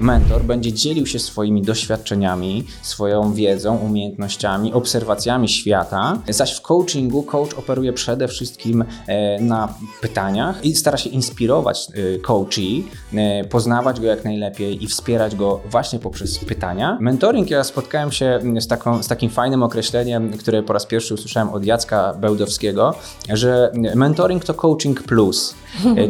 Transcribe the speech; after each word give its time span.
Mentor 0.00 0.44
będzie 0.44 0.72
dzielił 0.72 1.06
się 1.06 1.18
swoimi 1.18 1.62
doświadczeniami, 1.62 2.64
swoją 2.82 3.32
wiedzą, 3.32 3.76
umiejętnościami, 3.76 4.72
obserwacjami 4.72 5.48
świata, 5.48 6.18
zaś 6.28 6.56
w 6.56 6.60
coachingu 6.60 7.22
coach 7.22 7.54
operuje 7.58 7.92
przede 7.92 8.28
wszystkim 8.28 8.84
e, 9.06 9.40
na 9.40 9.74
pytaniach 10.00 10.64
i 10.64 10.74
stara 10.74 10.98
się 10.98 11.10
inspirować 11.10 11.88
e, 11.94 12.18
coachi, 12.18 12.88
e, 13.14 13.44
poznawać 13.44 14.00
go 14.00 14.06
jak 14.06 14.24
najlepiej 14.24 14.84
i 14.84 14.86
wspierać 14.86 15.36
go 15.36 15.60
właśnie 15.70 15.98
poprzez 15.98 16.38
pytania. 16.38 16.98
Mentoring, 17.00 17.50
ja 17.50 17.64
spotkałem 17.64 18.12
się 18.12 18.40
z, 18.60 18.66
taką, 18.66 19.02
z 19.02 19.08
takim 19.08 19.30
fajnym 19.30 19.62
określeniem, 19.62 20.32
które 20.32 20.62
po 20.62 20.72
raz 20.72 20.86
pierwszy 20.86 21.14
usłyszałem 21.14 21.48
od 21.48 21.64
Jacka 21.64 22.14
Bełdowskiego, 22.14 22.94
że 23.32 23.72
mentoring 23.94 24.44
to 24.44 24.54
coaching 24.54 25.02
plus. 25.02 25.54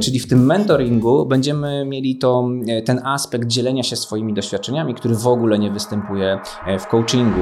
Czyli 0.00 0.18
w 0.18 0.26
tym 0.28 0.46
mentoringu 0.46 1.26
będziemy 1.26 1.84
mieli 1.84 2.16
to, 2.16 2.48
ten 2.84 3.00
aspekt 3.04 3.48
dzielenia 3.48 3.82
się 3.82 3.96
swoimi 3.96 4.34
doświadczeniami, 4.34 4.94
który 4.94 5.14
w 5.14 5.26
ogóle 5.26 5.58
nie 5.58 5.70
występuje 5.70 6.38
w 6.78 6.86
coachingu. 6.86 7.40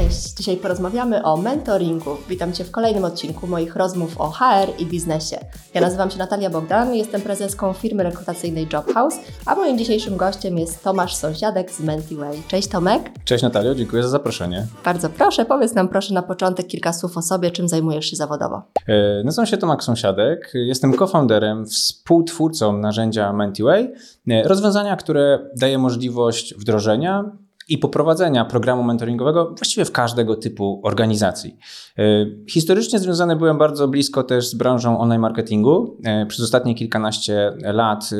Cześć, 0.00 0.34
dzisiaj 0.34 0.56
porozmawiamy 0.56 1.22
o 1.22 1.36
mentoringu. 1.36 2.16
Witam 2.28 2.52
Cię 2.52 2.64
w 2.64 2.70
kolejnym 2.70 3.04
odcinku 3.04 3.46
moich 3.46 3.76
rozmów 3.76 4.20
o 4.20 4.30
HR 4.30 4.68
i 4.78 4.86
biznesie. 4.86 5.36
Ja 5.74 5.80
nazywam 5.80 6.10
się 6.10 6.18
Natalia 6.18 6.50
Bogdan, 6.50 6.94
jestem 6.94 7.20
prezeską 7.20 7.72
firmy 7.72 8.02
rekrutacyjnej 8.02 8.66
Jobhouse, 8.72 9.18
a 9.46 9.54
moim 9.54 9.78
dzisiejszym 9.78 10.16
gościem 10.16 10.58
jest 10.58 10.84
Tomasz 10.84 11.14
Sąsiadek 11.14 11.70
z 11.70 11.80
Mentiway. 11.80 12.42
Cześć 12.48 12.68
Tomek. 12.68 13.10
Cześć 13.24 13.42
Natalio, 13.42 13.74
dziękuję 13.74 14.02
za 14.02 14.08
zaproszenie. 14.08 14.66
Bardzo 14.84 15.08
proszę, 15.08 15.44
powiedz 15.44 15.74
nam 15.74 15.88
proszę 15.88 16.14
na 16.14 16.22
początek 16.22 16.66
kilka 16.66 16.92
słów 16.92 17.16
o 17.16 17.22
sobie, 17.22 17.50
czym 17.50 17.68
zajmujesz 17.68 18.06
się 18.06 18.16
zawodowo. 18.16 18.62
E, 18.88 19.24
nazywam 19.24 19.46
się 19.46 19.56
Tomek 19.56 19.84
Sąsiadek, 19.84 20.50
jestem 20.54 20.98
co-founderem, 20.98 21.66
współtwórcą 21.66 22.78
narzędzia 22.78 23.32
Mentiway, 23.32 23.92
e, 24.28 24.42
rozwiązania, 24.42 24.96
które 24.96 25.38
daje 25.56 25.78
możliwość 25.78 26.54
wdrożenia 26.54 27.24
i 27.70 27.78
poprowadzenia 27.78 28.44
programu 28.44 28.82
mentoringowego 28.82 29.54
właściwie 29.58 29.84
w 29.84 29.92
każdego 29.92 30.36
typu 30.36 30.80
organizacji. 30.84 31.56
E, 31.98 32.02
historycznie 32.50 32.98
związany 32.98 33.36
byłem 33.36 33.58
bardzo 33.58 33.88
blisko 33.88 34.22
też 34.22 34.48
z 34.48 34.54
branżą 34.54 34.98
online 34.98 35.20
marketingu. 35.20 35.96
E, 36.04 36.26
przez 36.26 36.44
ostatnie 36.44 36.74
kilkanaście 36.74 37.52
lat 37.62 38.10
e, 38.12 38.16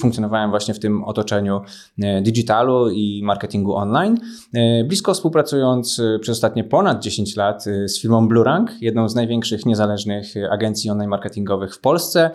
funkcjonowałem 0.00 0.50
właśnie 0.50 0.74
w 0.74 0.78
tym 0.78 1.04
otoczeniu 1.04 1.60
digitalu 2.22 2.90
i 2.90 3.22
marketingu 3.24 3.76
online. 3.76 4.18
Blisko 4.84 5.14
współpracując 5.14 6.02
przez 6.20 6.36
ostatnie 6.36 6.64
ponad 6.64 7.02
10 7.02 7.36
lat 7.36 7.64
z 7.64 8.00
firmą 8.00 8.28
Blurank, 8.28 8.70
jedną 8.80 9.08
z 9.08 9.14
największych 9.14 9.66
niezależnych 9.66 10.34
agencji 10.50 10.90
online 10.90 11.10
marketingowych 11.10 11.74
w 11.74 11.80
Polsce. 11.80 12.30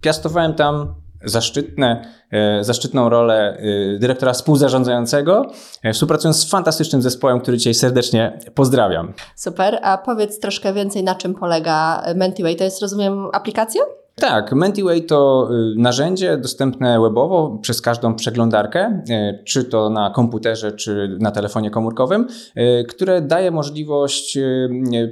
Piastowałem 0.00 0.54
tam 0.54 0.94
zaszczytne, 1.24 2.04
e, 2.30 2.64
zaszczytną 2.64 3.08
rolę 3.08 3.58
e, 3.58 3.98
dyrektora 3.98 4.32
współzarządzającego, 4.32 5.46
e, 5.82 5.92
współpracując 5.92 6.36
z 6.36 6.50
fantastycznym 6.50 7.02
zespołem, 7.02 7.40
który 7.40 7.56
dzisiaj 7.56 7.74
serdecznie 7.74 8.38
pozdrawiam. 8.54 9.12
Super, 9.36 9.78
a 9.82 9.98
powiedz 9.98 10.40
troszkę 10.40 10.72
więcej, 10.72 11.04
na 11.04 11.14
czym 11.14 11.34
polega 11.34 12.02
Mentiway. 12.14 12.56
To 12.56 12.64
jest, 12.64 12.82
rozumiem, 12.82 13.28
aplikacja? 13.32 13.82
Tak, 14.16 14.52
Mentiway 14.52 15.02
to 15.02 15.48
y, 15.50 15.74
narzędzie 15.76 16.36
dostępne 16.36 17.00
webowo 17.00 17.58
przez 17.62 17.80
każdą 17.80 18.14
przeglądarkę, 18.14 19.02
y, 19.10 19.44
czy 19.44 19.64
to 19.64 19.90
na 19.90 20.10
komputerze, 20.10 20.72
czy 20.72 21.16
na 21.20 21.30
telefonie 21.30 21.70
komórkowym, 21.70 22.26
y, 22.56 22.84
które 22.88 23.22
daje 23.22 23.50
możliwość 23.50 24.38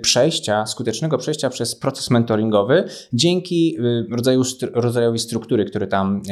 przejścia, 0.02 0.66
skutecznego 0.66 1.18
przejścia 1.18 1.50
przez 1.50 1.76
proces 1.76 2.10
mentoringowy 2.10 2.84
dzięki 3.12 3.76
rodzaju, 4.10 4.42
rodzajowi 4.74 5.18
struktury, 5.18 5.64
który 5.64 5.86
tam 5.86 6.22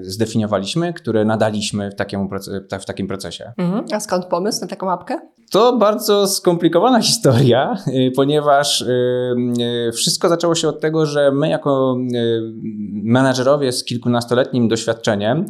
zdefiniowaliśmy, 0.00 0.92
które 0.92 1.24
nadaliśmy 1.24 1.90
w 1.90 1.94
takim, 1.94 2.28
w 2.80 2.84
takim 2.84 3.08
procesie. 3.08 3.52
Mhm. 3.56 3.84
A 3.92 4.00
skąd 4.00 4.24
pomysł 4.24 4.60
na 4.60 4.66
taką 4.66 4.90
apkę? 4.90 5.18
To 5.50 5.76
bardzo 5.76 6.26
skomplikowana 6.26 7.00
historia, 7.10 7.76
ponieważ 8.16 8.84
wszystko 9.94 10.28
zaczęło 10.28 10.54
się 10.54 10.68
od 10.68 10.80
tego, 10.80 11.06
że 11.06 11.32
my 11.32 11.48
jako 11.48 11.96
menadżerowie 13.02 13.72
z 13.72 13.84
kilkunastoletnim 13.84 14.68
doświadczeniem 14.68 15.46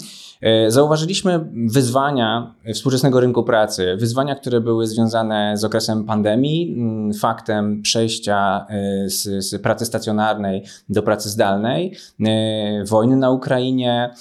zauważyliśmy 0.69 1.45
wyzwania 1.67 2.55
współczesnego 2.75 3.21
rynku 3.21 3.45
pracy, 3.45 3.97
wyzwania, 3.97 4.35
które 4.35 4.61
były 4.61 4.87
związane 4.87 5.57
z 5.57 5.65
okresem 5.65 6.05
pandemii, 6.05 6.75
mm, 6.79 7.15
faktem 7.15 7.83
przejścia 7.83 8.67
e, 8.69 9.09
z, 9.09 9.47
z 9.47 9.63
pracy 9.63 9.87
stacjonarnej 9.87 10.65
do 10.89 11.03
pracy 11.03 11.29
zdalnej, 11.29 11.97
e, 12.21 12.85
wojny 12.85 13.17
na 13.17 13.31
Ukrainie, 13.31 14.15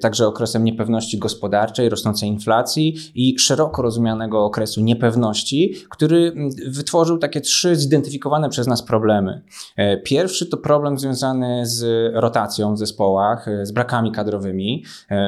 także 0.00 0.26
okresem 0.26 0.64
niepewności 0.64 1.18
gospodarczej, 1.18 1.88
rosnącej 1.88 2.28
inflacji 2.28 2.96
i 3.14 3.38
szeroko 3.38 3.82
rozumianego 3.82 4.44
okresu 4.44 4.80
niepewności, 4.80 5.74
który 5.90 6.32
mm, 6.36 6.50
wytworzył 6.68 7.18
takie 7.18 7.40
trzy 7.40 7.76
zidentyfikowane 7.76 8.48
przez 8.48 8.66
nas 8.66 8.82
problemy. 8.82 9.42
Pierwszy 10.04 10.46
to 10.46 10.56
problem 10.56 10.98
związany 10.98 11.66
z 11.66 12.10
rotacją 12.14 12.74
w 12.74 12.78
zespołach, 12.78 13.46
z 13.62 13.72
brakami 13.72 14.12
kadrowymi. 14.12 14.84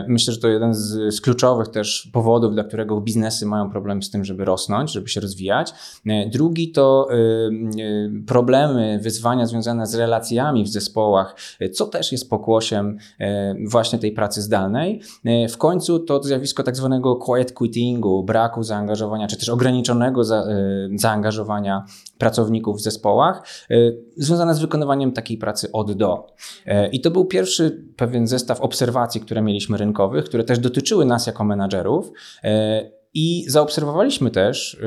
Myślę, 0.09 0.35
że 0.35 0.41
to 0.41 0.49
jeden 0.49 0.75
z, 0.75 1.15
z, 1.15 1.21
kluczowych 1.21 1.69
też 1.69 2.11
powodów, 2.13 2.55
dla 2.55 2.65
którego 2.65 3.01
biznesy 3.01 3.47
mają 3.47 3.71
problem 3.71 4.03
z 4.03 4.11
tym, 4.11 4.25
żeby 4.25 4.45
rosnąć, 4.45 4.93
żeby 4.93 5.09
się 5.09 5.21
rozwijać. 5.21 5.73
E, 6.07 6.29
drugi 6.29 6.73
to 6.73 7.09
e, 7.11 7.15
e, 7.15 8.25
problemy, 8.27 8.99
wyzwania 9.03 9.47
związane 9.47 9.87
z 9.87 9.95
relacjami 9.95 10.65
w 10.65 10.69
zespołach, 10.69 11.37
co 11.73 11.87
też 11.87 12.13
jest 12.13 12.31
pokłosiem 12.31 12.99
właśnie 13.67 13.99
tej 13.99 14.13
pracy 14.13 14.43
zdalnej. 14.43 15.01
W 15.51 15.57
końcu 15.57 15.99
to 15.99 16.23
zjawisko 16.23 16.63
tak 16.63 16.77
zwanego 16.77 17.17
quiet 17.17 17.53
quittingu, 17.53 18.25
braku 18.25 18.63
zaangażowania, 18.63 19.27
czy 19.27 19.37
też 19.37 19.49
ograniczonego 19.49 20.25
za, 20.25 20.45
zaangażowania 20.95 21.85
pracowników 22.19 22.79
w 22.79 22.81
zespołach, 22.81 23.43
związane 24.17 24.55
z 24.55 24.59
wykonywaniem 24.59 25.13
takiej 25.13 25.39
pracy 25.39 25.73
od 25.73 25.93
do. 25.93 26.27
I 26.93 27.01
to 27.01 27.11
był 27.11 27.25
pierwszy 27.25 27.85
pewien 27.97 28.27
zestaw 28.27 28.61
obserwacji, 28.61 29.21
które 29.21 29.43
mieliśmy 29.43 29.77
rynkowo 29.77 29.90
rynkowych, 29.91 30.25
które 30.25 30.45
też 30.45 30.59
dotyczyły 30.59 31.05
nas 31.05 31.27
jako 31.27 31.45
menadżerów. 31.45 32.13
I 33.15 33.45
zaobserwowaliśmy 33.49 34.31
też, 34.31 34.81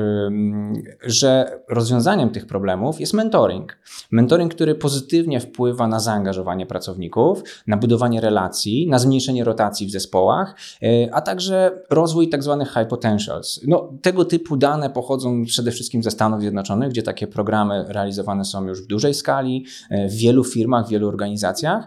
że 1.02 1.60
rozwiązaniem 1.68 2.30
tych 2.30 2.46
problemów 2.46 3.00
jest 3.00 3.12
mentoring. 3.12 3.78
Mentoring, 4.10 4.54
który 4.54 4.74
pozytywnie 4.74 5.40
wpływa 5.40 5.88
na 5.88 6.00
zaangażowanie 6.00 6.66
pracowników, 6.66 7.42
na 7.66 7.76
budowanie 7.76 8.20
relacji, 8.20 8.88
na 8.88 8.98
zmniejszenie 8.98 9.44
rotacji 9.44 9.86
w 9.86 9.90
zespołach, 9.90 10.56
e, 10.82 11.14
a 11.14 11.20
także 11.20 11.82
rozwój 11.90 12.30
tzw. 12.30 12.56
Tak 12.58 12.68
high 12.68 12.88
potentials. 12.88 13.60
No, 13.66 13.92
tego 14.02 14.24
typu 14.24 14.56
dane 14.56 14.90
pochodzą 14.90 15.44
przede 15.44 15.70
wszystkim 15.70 16.02
ze 16.02 16.10
Stanów 16.10 16.40
Zjednoczonych, 16.40 16.90
gdzie 16.90 17.02
takie 17.02 17.26
programy 17.26 17.84
realizowane 17.88 18.44
są 18.44 18.66
już 18.66 18.82
w 18.82 18.86
dużej 18.86 19.14
skali, 19.14 19.66
e, 19.90 20.08
w 20.08 20.14
wielu 20.14 20.44
firmach, 20.44 20.86
w 20.86 20.90
wielu 20.90 21.08
organizacjach. 21.08 21.86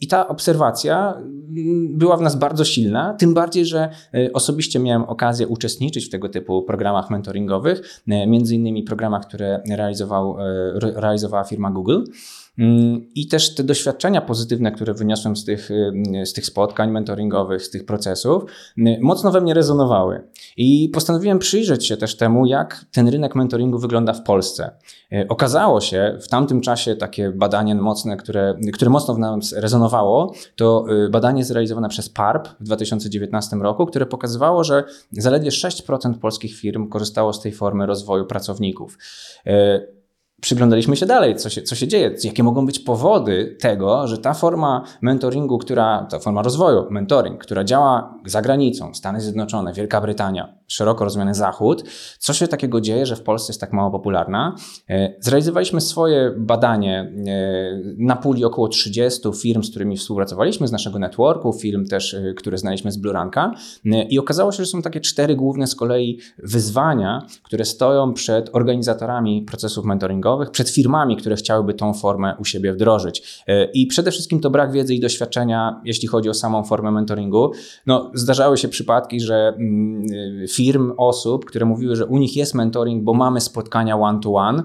I 0.00 0.08
ta 0.08 0.28
obserwacja 0.28 1.18
była 1.88 2.16
w 2.16 2.20
nas 2.20 2.36
bardzo 2.36 2.64
silna, 2.64 3.14
tym 3.18 3.34
bardziej, 3.34 3.66
że 3.66 3.88
osobiście 4.32 4.78
miałem 4.78 5.04
okazję 5.04 5.48
uczestniczyć 5.52 6.06
w 6.06 6.10
tego 6.10 6.28
typu 6.28 6.62
programach 6.62 7.10
mentoringowych, 7.10 8.02
e, 8.08 8.26
między 8.26 8.54
innymi 8.54 8.82
programach, 8.82 9.26
które 9.26 9.62
realizował, 9.70 10.36
e, 10.40 10.44
realizowała 10.80 11.44
firma 11.44 11.70
Google. 11.70 12.04
Mm, 12.58 13.06
I 13.14 13.28
też 13.28 13.54
te 13.54 13.64
doświadczenia 13.64 14.20
pozytywne, 14.20 14.72
które 14.72 14.94
wyniosłem 14.94 15.36
z 15.36 15.44
tych, 15.44 15.70
y, 15.70 16.26
z 16.26 16.32
tych 16.32 16.46
spotkań 16.46 16.90
mentoringowych, 16.90 17.62
z 17.62 17.70
tych 17.70 17.86
procesów, 17.86 18.42
y, 18.78 18.98
mocno 19.00 19.30
we 19.30 19.40
mnie 19.40 19.54
rezonowały. 19.54 20.28
I 20.56 20.88
postanowiłem 20.88 21.38
przyjrzeć 21.38 21.86
się 21.86 21.96
też 21.96 22.16
temu, 22.16 22.46
jak 22.46 22.84
ten 22.92 23.08
rynek 23.08 23.34
mentoringu 23.34 23.78
wygląda 23.78 24.12
w 24.12 24.22
Polsce. 24.22 24.70
Y, 25.12 25.26
okazało 25.28 25.80
się 25.80 26.18
w 26.22 26.28
tamtym 26.28 26.60
czasie 26.60 26.96
takie 26.96 27.30
badanie 27.30 27.74
mocne, 27.74 28.16
które, 28.16 28.54
które 28.72 28.90
mocno 28.90 29.14
w 29.14 29.18
nas 29.18 29.52
rezonowało, 29.52 30.34
to 30.56 30.84
badanie 31.10 31.44
zrealizowane 31.44 31.88
przez 31.88 32.08
PARP 32.08 32.48
w 32.60 32.64
2019 32.64 33.56
roku, 33.56 33.86
które 33.86 34.06
pokazywało, 34.06 34.64
że 34.64 34.84
zaledwie 35.12 35.50
6% 35.50 36.14
polskich 36.14 36.56
firm 36.56 36.88
korzystało 36.88 37.32
z 37.32 37.40
tej 37.40 37.52
formy 37.52 37.86
rozwoju 37.86 38.26
pracowników 38.26 38.98
przyglądaliśmy 40.42 40.96
się 40.96 41.06
dalej, 41.06 41.36
co 41.36 41.50
się, 41.50 41.62
co 41.62 41.74
się 41.74 41.88
dzieje, 41.88 42.14
jakie 42.24 42.42
mogą 42.42 42.66
być 42.66 42.78
powody 42.78 43.56
tego, 43.60 44.08
że 44.08 44.18
ta 44.18 44.34
forma 44.34 44.84
mentoringu, 45.02 45.58
która, 45.58 46.06
ta 46.10 46.18
forma 46.18 46.42
rozwoju, 46.42 46.86
mentoring, 46.90 47.40
która 47.40 47.64
działa 47.64 48.14
za 48.26 48.42
granicą, 48.42 48.94
Stany 48.94 49.20
Zjednoczone, 49.20 49.72
Wielka 49.72 50.00
Brytania, 50.00 50.54
szeroko 50.72 51.04
rozumiany 51.04 51.34
zachód. 51.34 51.84
Co 52.18 52.32
się 52.32 52.48
takiego 52.48 52.80
dzieje, 52.80 53.06
że 53.06 53.16
w 53.16 53.22
Polsce 53.22 53.52
jest 53.52 53.60
tak 53.60 53.72
mało 53.72 53.90
popularna? 53.90 54.56
Zrealizowaliśmy 55.20 55.80
swoje 55.80 56.34
badanie 56.38 57.12
na 57.98 58.16
puli 58.16 58.44
około 58.44 58.68
30 58.68 59.20
firm, 59.42 59.62
z 59.62 59.70
którymi 59.70 59.96
współpracowaliśmy, 59.96 60.68
z 60.68 60.72
naszego 60.72 60.98
networku, 60.98 61.52
firm 61.52 61.86
też, 61.86 62.16
które 62.36 62.58
znaliśmy 62.58 62.92
z 62.92 62.96
Bluranka 62.96 63.52
i 64.10 64.18
okazało 64.18 64.52
się, 64.52 64.64
że 64.64 64.70
są 64.70 64.82
takie 64.82 65.00
cztery 65.00 65.36
główne 65.36 65.66
z 65.66 65.74
kolei 65.74 66.18
wyzwania, 66.38 67.26
które 67.42 67.64
stoją 67.64 68.12
przed 68.12 68.50
organizatorami 68.52 69.42
procesów 69.42 69.84
mentoringowych, 69.84 70.50
przed 70.50 70.70
firmami, 70.70 71.16
które 71.16 71.36
chciałyby 71.36 71.74
tą 71.74 71.94
formę 71.94 72.36
u 72.38 72.44
siebie 72.44 72.72
wdrożyć. 72.72 73.44
I 73.74 73.86
przede 73.86 74.10
wszystkim 74.10 74.40
to 74.40 74.50
brak 74.50 74.72
wiedzy 74.72 74.94
i 74.94 75.00
doświadczenia, 75.00 75.80
jeśli 75.84 76.08
chodzi 76.08 76.28
o 76.28 76.34
samą 76.34 76.64
formę 76.64 76.90
mentoringu. 76.90 77.50
No, 77.86 78.10
zdarzały 78.14 78.56
się 78.56 78.68
przypadki, 78.68 79.20
że 79.20 79.54
mm, 79.58 80.48
firm, 80.62 80.92
osób, 80.96 81.44
które 81.44 81.66
mówiły, 81.66 81.96
że 81.96 82.06
u 82.06 82.18
nich 82.18 82.36
jest 82.36 82.54
mentoring, 82.54 83.04
bo 83.04 83.14
mamy 83.14 83.40
spotkania 83.40 83.96
one-to-one. 83.96 84.62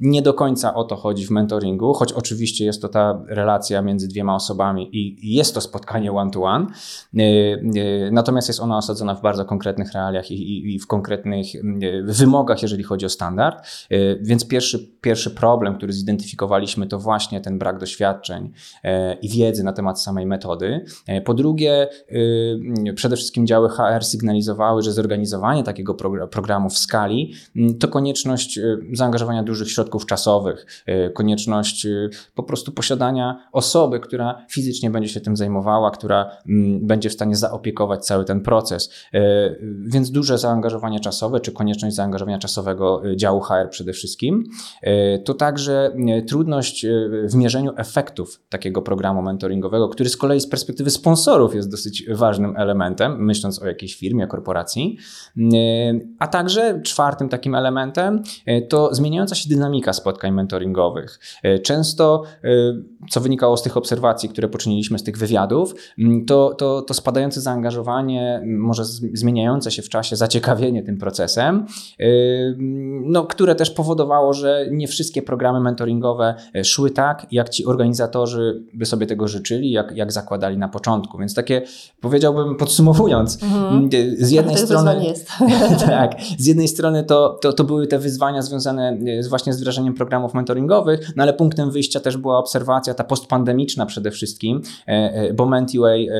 Nie 0.00 0.22
do 0.22 0.34
końca 0.34 0.74
o 0.74 0.84
to 0.84 0.96
chodzi 0.96 1.26
w 1.26 1.30
mentoringu, 1.30 1.92
choć 1.92 2.12
oczywiście 2.12 2.64
jest 2.64 2.82
to 2.82 2.88
ta 2.88 3.22
relacja 3.28 3.82
między 3.82 4.08
dwiema 4.08 4.34
osobami 4.34 4.88
i 4.92 5.34
jest 5.34 5.54
to 5.54 5.60
spotkanie 5.60 6.12
one-to-one. 6.12 6.66
E, 6.66 7.20
e, 7.20 8.10
natomiast 8.10 8.48
jest 8.48 8.60
ona 8.60 8.76
osadzona 8.76 9.14
w 9.14 9.22
bardzo 9.22 9.44
konkretnych 9.44 9.92
realiach 9.92 10.30
i, 10.30 10.78
w 10.78 10.86
konkretnych 10.86 11.54
mm, 11.54 12.06
wymogach, 12.06 12.62
jeżeli 12.62 12.82
chodzi 12.82 13.06
o 13.06 13.08
standard. 13.08 13.66
E, 13.90 14.16
więc 14.16 14.48
pierwszy, 14.48 14.78
pierwszy 15.00 15.30
problem, 15.30 15.76
który 15.76 15.92
zidentyfikowaliśmy, 15.92 16.86
to 16.86 16.98
właśnie 16.98 17.40
ten 17.40 17.58
brak 17.58 17.78
doświadczeń 17.78 18.52
i 19.22 19.28
wiedzy 19.28 19.64
na 19.64 19.72
temat 19.72 20.02
samej 20.02 20.26
metody. 20.26 20.84
Po 21.24 21.34
drugie, 21.34 21.88
przede 22.94 23.16
wszystkim 23.16 23.46
działy 23.46 23.68
HR 23.68 24.04
sygnalizowały, 24.04 24.82
że 24.82 24.92
zorganizowanie 24.92 25.39
takiego 25.64 25.94
programu 26.30 26.70
w 26.70 26.78
skali 26.78 27.34
mm, 27.56 27.78
to 27.78 27.88
konieczność 27.88 28.60
zaangażowania 28.92 29.42
dużych 29.42 29.70
środków 29.70 30.06
czasowych, 30.06 30.66
y, 30.88 31.10
konieczność 31.10 31.86
y, 31.86 32.10
po 32.34 32.42
prostu 32.42 32.72
posiadania 32.72 33.48
osoby, 33.52 34.00
która 34.00 34.46
fizycznie 34.50 34.90
będzie 34.90 35.08
się 35.08 35.20
tym 35.20 35.36
zajmowała, 35.36 35.90
która 35.90 36.30
mm, 36.48 36.86
będzie 36.86 37.10
w 37.10 37.12
stanie 37.12 37.36
zaopiekować 37.36 38.06
cały 38.06 38.24
ten 38.24 38.40
proces. 38.40 38.90
Y, 39.14 39.18
więc 39.86 40.10
duże 40.10 40.38
zaangażowanie 40.38 41.00
czasowe, 41.00 41.40
czy 41.40 41.52
konieczność 41.52 41.96
zaangażowania 41.96 42.38
czasowego 42.38 43.02
działu 43.16 43.40
HR 43.40 43.70
przede 43.70 43.92
wszystkim. 43.92 44.44
To 45.24 45.34
także 45.34 45.96
trudność 46.28 46.86
w 47.24 47.34
mierzeniu 47.34 47.72
efektów 47.76 48.40
takiego 48.48 48.82
programu 48.82 49.22
mentoringowego, 49.22 49.88
który 49.88 50.10
z 50.10 50.16
kolei 50.16 50.40
z 50.40 50.46
perspektywy 50.46 50.90
sponsorów 50.90 51.54
jest 51.54 51.70
dosyć 51.70 52.04
ważnym 52.08 52.56
elementem, 52.56 53.24
myśląc 53.24 53.62
o 53.62 53.66
jakiejś 53.66 53.96
firmie, 53.96 54.26
korporacji. 54.26 54.98
A 56.18 56.26
także 56.26 56.80
czwartym 56.84 57.28
takim 57.28 57.54
elementem 57.54 58.22
to 58.68 58.94
zmieniająca 58.94 59.34
się 59.34 59.48
dynamika 59.48 59.92
spotkań 59.92 60.32
mentoringowych. 60.32 61.20
E, 61.42 61.58
często, 61.58 62.22
e, 62.44 62.48
co 63.10 63.20
wynikało 63.20 63.56
z 63.56 63.62
tych 63.62 63.76
obserwacji, 63.76 64.28
które 64.28 64.48
poczyniliśmy 64.48 64.98
z 64.98 65.02
tych 65.02 65.18
wywiadów, 65.18 65.74
to, 66.26 66.54
to, 66.58 66.82
to 66.82 66.94
spadające 66.94 67.40
zaangażowanie, 67.40 68.42
może 68.46 68.84
zmieniające 69.14 69.70
się 69.70 69.82
w 69.82 69.88
czasie 69.88 70.16
zaciekawienie 70.16 70.82
tym 70.82 70.98
procesem, 70.98 71.66
e, 72.00 72.04
no, 73.04 73.24
które 73.24 73.54
też 73.54 73.70
powodowało, 73.70 74.32
że 74.32 74.66
nie 74.70 74.88
wszystkie 74.88 75.22
programy 75.22 75.60
mentoringowe 75.60 76.34
szły 76.64 76.90
tak, 76.90 77.26
jak 77.30 77.48
ci 77.48 77.66
organizatorzy 77.66 78.64
by 78.74 78.86
sobie 78.86 79.06
tego 79.06 79.28
życzyli, 79.28 79.70
jak, 79.70 79.96
jak 79.96 80.12
zakładali 80.12 80.58
na 80.58 80.68
początku. 80.68 81.18
Więc 81.18 81.34
takie, 81.34 81.62
powiedziałbym, 82.00 82.56
podsumowując, 82.56 83.42
mhm. 83.42 83.90
z 84.18 84.30
jednej 84.30 84.56
strony. 84.56 85.09
Jest. 85.10 85.28
tak, 85.86 86.20
z 86.38 86.46
jednej 86.46 86.68
strony 86.68 87.04
to, 87.04 87.38
to, 87.42 87.52
to 87.52 87.64
były 87.64 87.86
te 87.86 87.98
wyzwania 87.98 88.42
związane 88.42 88.98
właśnie 89.28 89.52
z 89.52 89.60
wdrażaniem 89.60 89.94
programów 89.94 90.34
mentoringowych, 90.34 91.12
no 91.16 91.22
ale 91.22 91.32
punktem 91.32 91.70
wyjścia 91.70 92.00
też 92.00 92.16
była 92.16 92.38
obserwacja 92.38 92.94
ta 92.94 93.04
postpandemiczna 93.04 93.86
przede 93.86 94.10
wszystkim, 94.10 94.62
e, 94.88 94.90
e, 94.90 95.32
bo 95.32 95.46
Mentiway 95.46 96.08
e, 96.08 96.12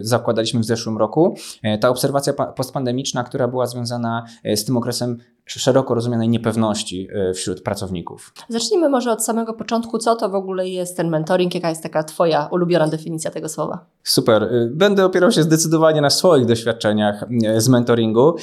zakładaliśmy 0.00 0.60
w 0.60 0.64
zeszłym 0.64 0.98
roku. 0.98 1.36
Ta 1.80 1.88
obserwacja 1.88 2.32
postpandemiczna, 2.32 3.24
która 3.24 3.48
była 3.48 3.66
związana 3.66 4.24
z 4.54 4.64
tym 4.64 4.76
okresem 4.76 5.18
szeroko 5.46 5.94
rozumianej 5.94 6.28
niepewności 6.28 7.08
e, 7.12 7.34
wśród 7.34 7.62
pracowników. 7.62 8.32
Zacznijmy 8.48 8.88
może 8.88 9.12
od 9.12 9.24
samego 9.24 9.54
początku, 9.54 9.98
co 9.98 10.16
to 10.16 10.28
w 10.28 10.34
ogóle 10.34 10.68
jest 10.68 10.96
ten 10.96 11.08
mentoring, 11.08 11.54
jaka 11.54 11.68
jest 11.68 11.82
taka 11.82 12.04
Twoja 12.04 12.48
ulubiona 12.52 12.88
definicja 12.88 13.30
tego 13.30 13.48
słowa? 13.48 13.86
Super. 14.02 14.42
E, 14.42 14.70
będę 14.72 15.04
opierał 15.04 15.32
się 15.32 15.42
zdecydowanie 15.42 16.00
na 16.00 16.10
swoich 16.10 16.46
doświadczeniach 16.46 17.24
e, 17.44 17.60
z 17.60 17.68
mentoringu. 17.68 18.34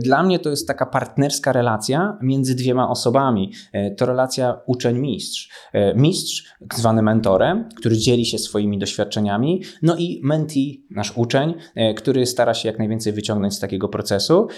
Dla 0.00 0.22
mnie 0.22 0.38
to 0.38 0.50
jest 0.50 0.68
taka 0.68 0.86
partnerska 0.86 1.52
relacja 1.52 2.18
między 2.22 2.54
dwiema 2.54 2.88
osobami. 2.88 3.52
To 3.96 4.06
relacja 4.06 4.60
uczeń-mistrz. 4.66 5.50
Mistrz, 5.94 6.54
zwany 6.74 7.02
mentorem, 7.02 7.68
który 7.76 7.96
dzieli 7.98 8.26
się 8.26 8.38
swoimi 8.38 8.78
doświadczeniami, 8.78 9.62
no 9.82 9.96
i 9.96 10.20
mentee, 10.24 10.84
nasz 10.90 11.16
uczeń, 11.16 11.54
który 11.96 12.26
stara 12.26 12.54
się 12.54 12.68
jak 12.68 12.78
najwięcej 12.78 13.12
wyciągnąć 13.12 13.54
z 13.54 13.60
takiego 13.60 13.88
procesu, 13.88 14.48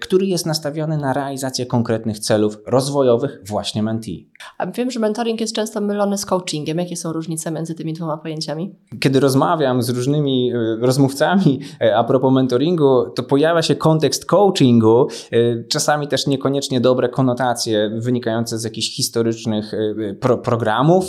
który 0.00 0.26
jest 0.26 0.46
nastawiony 0.46 0.98
na 0.98 1.12
realizację 1.12 1.47
realizację 1.48 1.66
konkretnych 1.66 2.18
celów 2.18 2.58
rozwojowych 2.66 3.40
właśnie 3.46 3.82
mentee. 3.82 4.28
A 4.58 4.66
wiem, 4.66 4.90
że 4.90 5.00
mentoring 5.00 5.40
jest 5.40 5.54
często 5.54 5.80
mylony 5.80 6.18
z 6.18 6.26
coachingiem. 6.26 6.78
Jakie 6.78 6.96
są 6.96 7.12
różnice 7.12 7.50
między 7.50 7.74
tymi 7.74 7.92
dwoma 7.92 8.16
pojęciami? 8.16 8.74
Kiedy 9.00 9.20
rozmawiam 9.20 9.82
z 9.82 9.88
różnymi 9.88 10.52
e, 10.52 10.76
rozmówcami 10.80 11.60
e, 11.80 11.96
a 11.96 12.04
propos 12.04 12.32
mentoringu, 12.32 13.10
to 13.16 13.22
pojawia 13.22 13.62
się 13.62 13.74
kontekst 13.74 14.26
coachingu, 14.26 15.06
e, 15.32 15.64
czasami 15.64 16.08
też 16.08 16.26
niekoniecznie 16.26 16.80
dobre 16.80 17.08
konotacje 17.08 17.90
wynikające 17.98 18.58
z 18.58 18.64
jakichś 18.64 18.96
historycznych 18.96 19.72
pro 20.20 20.38
programów, 20.38 21.04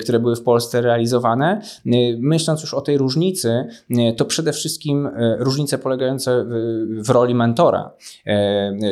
które 0.00 0.20
były 0.20 0.36
w 0.36 0.42
Polsce 0.42 0.80
realizowane. 0.80 1.60
Myśląc 2.18 2.60
już 2.60 2.74
o 2.74 2.80
tej 2.80 2.98
różnicy, 2.98 3.64
to 4.16 4.24
przede 4.24 4.52
wszystkim 4.52 5.08
różnice 5.38 5.78
polegające 5.78 6.44
w 6.88 7.10
roli 7.10 7.34
mentora, 7.34 7.90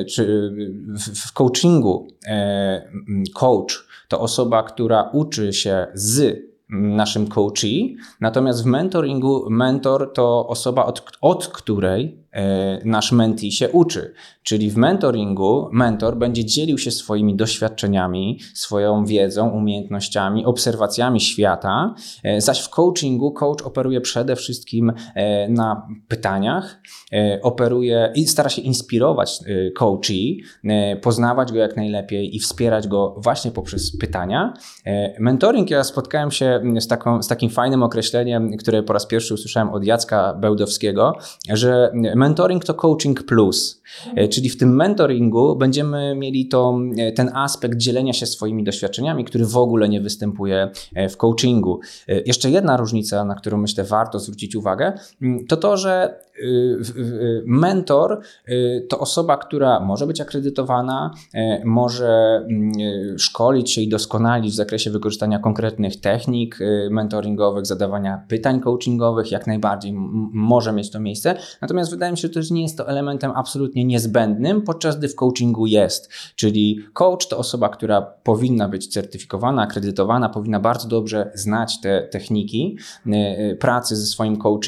czy 0.08 0.53
w 0.98 1.32
coachingu 1.32 2.08
coach 3.34 3.87
to 4.08 4.20
osoba, 4.20 4.62
która 4.62 5.10
uczy 5.12 5.52
się 5.52 5.87
z 5.94 6.38
naszym 6.70 7.28
coachee, 7.28 7.96
natomiast 8.20 8.62
w 8.62 8.66
mentoringu 8.66 9.50
mentor 9.50 10.12
to 10.12 10.48
osoba, 10.48 10.87
od, 10.87 11.02
od 11.20 11.48
której 11.48 12.20
E, 12.30 12.30
nasz 12.85 13.12
mentee 13.12 13.53
się 13.53 13.69
uczy. 13.69 14.12
Czyli 14.43 14.71
w 14.71 14.77
mentoringu 14.77 15.69
mentor 15.73 16.17
będzie 16.17 16.44
dzielił 16.44 16.79
się 16.79 16.91
swoimi 16.91 17.37
doświadczeniami, 17.37 18.41
swoją 18.55 19.05
wiedzą, 19.05 19.49
umiejętnościami, 19.49 20.44
obserwacjami 20.44 21.21
świata, 21.21 21.94
e, 22.25 22.41
zaś 22.41 22.61
w 22.61 22.69
coachingu 22.69 23.32
coach 23.32 23.62
operuje 23.62 24.00
przede 24.00 24.37
wszystkim 24.37 24.93
e, 25.15 25.49
na 25.49 25.88
pytaniach, 26.09 26.81
operuje 27.43 28.12
i 28.15 28.27
stara 28.27 28.49
się 28.49 28.62
inspirować 28.62 29.38
coachee, 29.77 30.43
poznawać 31.03 31.53
go 31.53 31.59
jak 31.59 31.77
najlepiej 31.77 32.37
i 32.37 32.38
wspierać 32.38 32.88
go 32.88 33.15
właśnie 33.19 33.50
poprzez 33.50 33.97
pytania. 33.97 34.55
Mentoring, 35.21 35.71
ja 35.71 35.85
spotkałem 35.85 36.31
się 36.31 36.62
z, 36.81 36.88
taką, 36.88 37.23
z 37.23 37.29
takim 37.29 37.50
fajnym 37.50 37.82
określeniem, 37.82 38.56
które 38.56 38.82
po 38.82 38.93
raz 38.93 39.06
pierwszy 39.06 39.35
usłyszałem 39.35 39.69
od 39.69 39.85
Jacka 39.85 40.35
Bełdowskiego, 40.35 41.17
że 41.49 41.93
mentoring 42.20 42.65
to 42.65 42.74
coaching 42.74 43.22
plus, 43.22 43.82
e, 44.17 44.29
czyli 44.29 44.48
w 44.48 44.56
tym 44.56 44.77
mentoringu 44.77 45.56
będziemy 45.56 46.15
mieli 46.15 46.48
to, 46.48 46.79
e, 46.98 47.12
ten 47.12 47.31
aspekt 47.34 47.79
dzielenia 47.79 48.12
się 48.12 48.27
swoimi 48.27 48.65
doświadczeniami, 48.65 49.24
który 49.24 49.46
w 49.46 49.56
ogóle 49.56 49.89
nie 49.89 50.00
występuje 50.00 50.70
e, 50.94 51.08
w 51.08 51.17
coachingu. 51.17 51.81
Jeszcze 52.27 52.50
jedna 52.50 52.77
różnica, 52.77 53.24
na 53.24 53.34
którą 53.34 53.58
myślę 53.58 53.84
warto 53.84 54.19
zwrócić 54.19 54.56
uwagę, 54.56 54.93
mm, 55.22 55.46
to 55.46 55.56
to, 55.56 55.77
że 55.77 56.20
mentor 57.47 58.20
to 58.89 58.99
osoba, 58.99 59.37
która 59.37 59.81
może 59.81 60.06
być 60.06 60.20
akredytowana, 60.20 61.15
może 61.65 62.43
mm, 62.51 62.73
szkolić 63.19 63.73
się 63.73 63.81
i 63.81 63.89
doskonalić 63.89 64.53
w 64.53 64.56
zakresie 64.56 64.91
wykorzystania 64.91 65.39
konkretnych 65.39 66.01
technik 66.01 66.59
mentoringowych, 66.91 67.67
zadawania 67.67 68.25
pytań 68.29 68.61
coachingowych, 68.61 69.31
jak 69.31 69.47
najbardziej 69.47 69.93
może 70.32 70.73
mieć 70.73 70.91
to 70.91 71.01
miejsce. 71.01 71.35
Natomiast 71.63 71.91
wydaje 71.91 72.13
mi 72.13 72.19
się, 72.19 72.29
że 72.29 72.35
też 72.35 72.51
nie 72.51 72.63
jest 72.63 72.79
to 72.79 72.89
elementem 72.89 73.32
absolutnie 73.35 73.85
niezbędnym, 73.85 74.63
podczas 74.63 74.99
gdy 74.99 75.09
w 75.09 75.15
coachingu 75.15 75.67
jest. 75.67 76.13
Czyli 76.37 76.81
coach 76.93 77.29
to 77.29 77.39
osoba, 77.39 77.69
która 77.69 78.03
powinna 78.03 78.69
być 78.69 78.89
certyfikowana, 78.89 79.63
akredytowana, 79.63 80.29
powinna 80.29 80.61
bardzo 80.61 80.89
dobrze 80.89 81.31
znać 81.35 81.81
te 81.81 82.09
techniki 82.11 82.79
pracy 83.59 83.97
ze 83.97 84.06
swoim 84.06 84.37
coachem, 84.37 84.61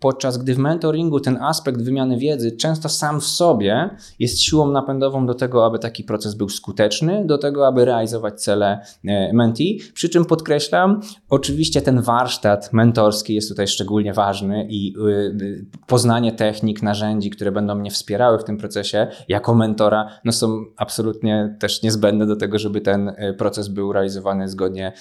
podczas 0.00 0.38
gdy 0.38 0.54
w 0.54 0.58
mentoringu 0.58 1.17
ten 1.20 1.36
aspekt 1.42 1.82
wymiany 1.82 2.18
wiedzy 2.18 2.52
często 2.52 2.88
sam 2.88 3.20
w 3.20 3.24
sobie 3.24 3.90
jest 4.18 4.42
siłą 4.42 4.70
napędową 4.70 5.26
do 5.26 5.34
tego, 5.34 5.66
aby 5.66 5.78
taki 5.78 6.04
proces 6.04 6.34
był 6.34 6.48
skuteczny, 6.48 7.26
do 7.26 7.38
tego, 7.38 7.66
aby 7.66 7.84
realizować 7.84 8.42
cele 8.42 8.80
e, 9.04 9.32
menti. 9.32 9.80
Przy 9.94 10.08
czym 10.08 10.24
podkreślam, 10.24 11.00
oczywiście 11.28 11.82
ten 11.82 12.02
warsztat 12.02 12.72
mentorski 12.72 13.34
jest 13.34 13.48
tutaj 13.48 13.68
szczególnie 13.68 14.12
ważny 14.12 14.66
i 14.70 14.94
y, 15.40 15.66
poznanie 15.86 16.32
technik, 16.32 16.82
narzędzi, 16.82 17.30
które 17.30 17.52
będą 17.52 17.74
mnie 17.74 17.90
wspierały 17.90 18.38
w 18.38 18.44
tym 18.44 18.58
procesie 18.58 19.06
jako 19.28 19.54
mentora, 19.54 20.08
no 20.24 20.32
są 20.32 20.64
absolutnie 20.76 21.56
też 21.60 21.82
niezbędne 21.82 22.26
do 22.26 22.36
tego, 22.36 22.58
żeby 22.58 22.80
ten 22.80 23.08
e, 23.08 23.34
proces 23.34 23.68
był 23.68 23.92
realizowany 23.92 24.48
zgodnie 24.48 24.92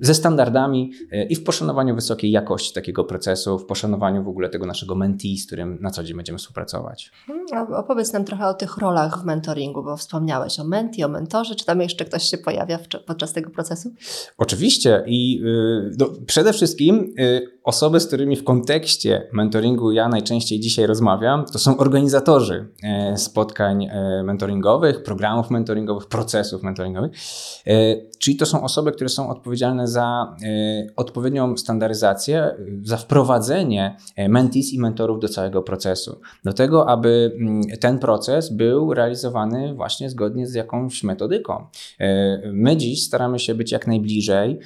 ze 0.00 0.14
standardami 0.14 0.92
i 1.28 1.36
w 1.36 1.44
poszanowaniu 1.44 1.94
wysokiej 1.94 2.30
jakości 2.30 2.74
takiego 2.74 3.04
procesu, 3.04 3.58
w 3.58 3.66
poszanowaniu 3.66 4.24
w 4.24 4.28
ogóle 4.32 4.48
tego 4.48 4.66
naszego 4.66 4.94
mentee, 4.94 5.38
z 5.38 5.46
którym 5.46 5.78
na 5.80 5.90
co 5.90 6.04
dzień 6.04 6.16
będziemy 6.16 6.38
współpracować. 6.38 7.12
Hmm, 7.26 7.74
opowiedz 7.74 8.12
nam 8.12 8.24
trochę 8.24 8.46
o 8.46 8.54
tych 8.54 8.76
rolach 8.76 9.22
w 9.22 9.24
mentoringu, 9.24 9.82
bo 9.82 9.96
wspomniałeś 9.96 10.60
o 10.60 10.64
menti, 10.64 11.04
o 11.04 11.08
mentorze. 11.08 11.54
Czy 11.54 11.64
tam 11.64 11.80
jeszcze 11.80 12.04
ktoś 12.04 12.22
się 12.22 12.38
pojawia 12.38 12.78
podczas 13.06 13.32
tego 13.32 13.50
procesu? 13.50 13.94
Oczywiście 14.38 15.04
i 15.06 15.42
y, 15.44 15.96
no, 15.98 16.08
przede 16.26 16.52
wszystkim 16.52 17.14
y, 17.18 17.52
osoby, 17.64 18.00
z 18.00 18.06
którymi 18.06 18.36
w 18.36 18.44
kontekście 18.44 19.28
mentoringu 19.32 19.92
ja 19.92 20.08
najczęściej 20.08 20.60
dzisiaj 20.60 20.86
rozmawiam, 20.86 21.44
to 21.44 21.58
są 21.58 21.76
organizatorzy 21.76 22.68
e, 22.82 23.18
spotkań 23.18 23.84
e, 23.84 24.22
mentoringowych, 24.24 25.02
programów 25.02 25.50
mentoringowych, 25.50 26.06
procesów 26.06 26.62
mentoringowych. 26.62 27.12
E, 27.66 27.72
czyli 28.18 28.36
to 28.36 28.46
są 28.46 28.62
osoby, 28.64 28.92
które 28.92 29.08
są 29.08 29.30
odpowiedzialne 29.30 29.88
za 29.88 30.36
odpowiednią 30.96 31.56
standaryzację, 31.56 32.56
za 32.82 32.96
wprowadzenie 32.96 33.96
mentees 34.28 34.72
i 34.72 34.78
mentorów 34.78 35.20
do 35.20 35.28
całego 35.28 35.62
procesu. 35.62 36.20
Do 36.44 36.52
tego, 36.52 36.88
aby 36.88 37.32
mm, 37.40 37.62
ten 37.80 37.98
proces 37.98 38.52
był 38.52 38.94
realizowany 38.94 39.74
właśnie 39.74 40.10
zgodnie 40.10 40.46
z 40.46 40.54
jakąś 40.54 41.02
metodyką. 41.02 41.66
My 42.52 42.76
dziś 42.76 43.02
staramy 43.02 43.38
się 43.38 43.54
być 43.54 43.72
jak 43.72 43.86
najbliżej 43.86 44.58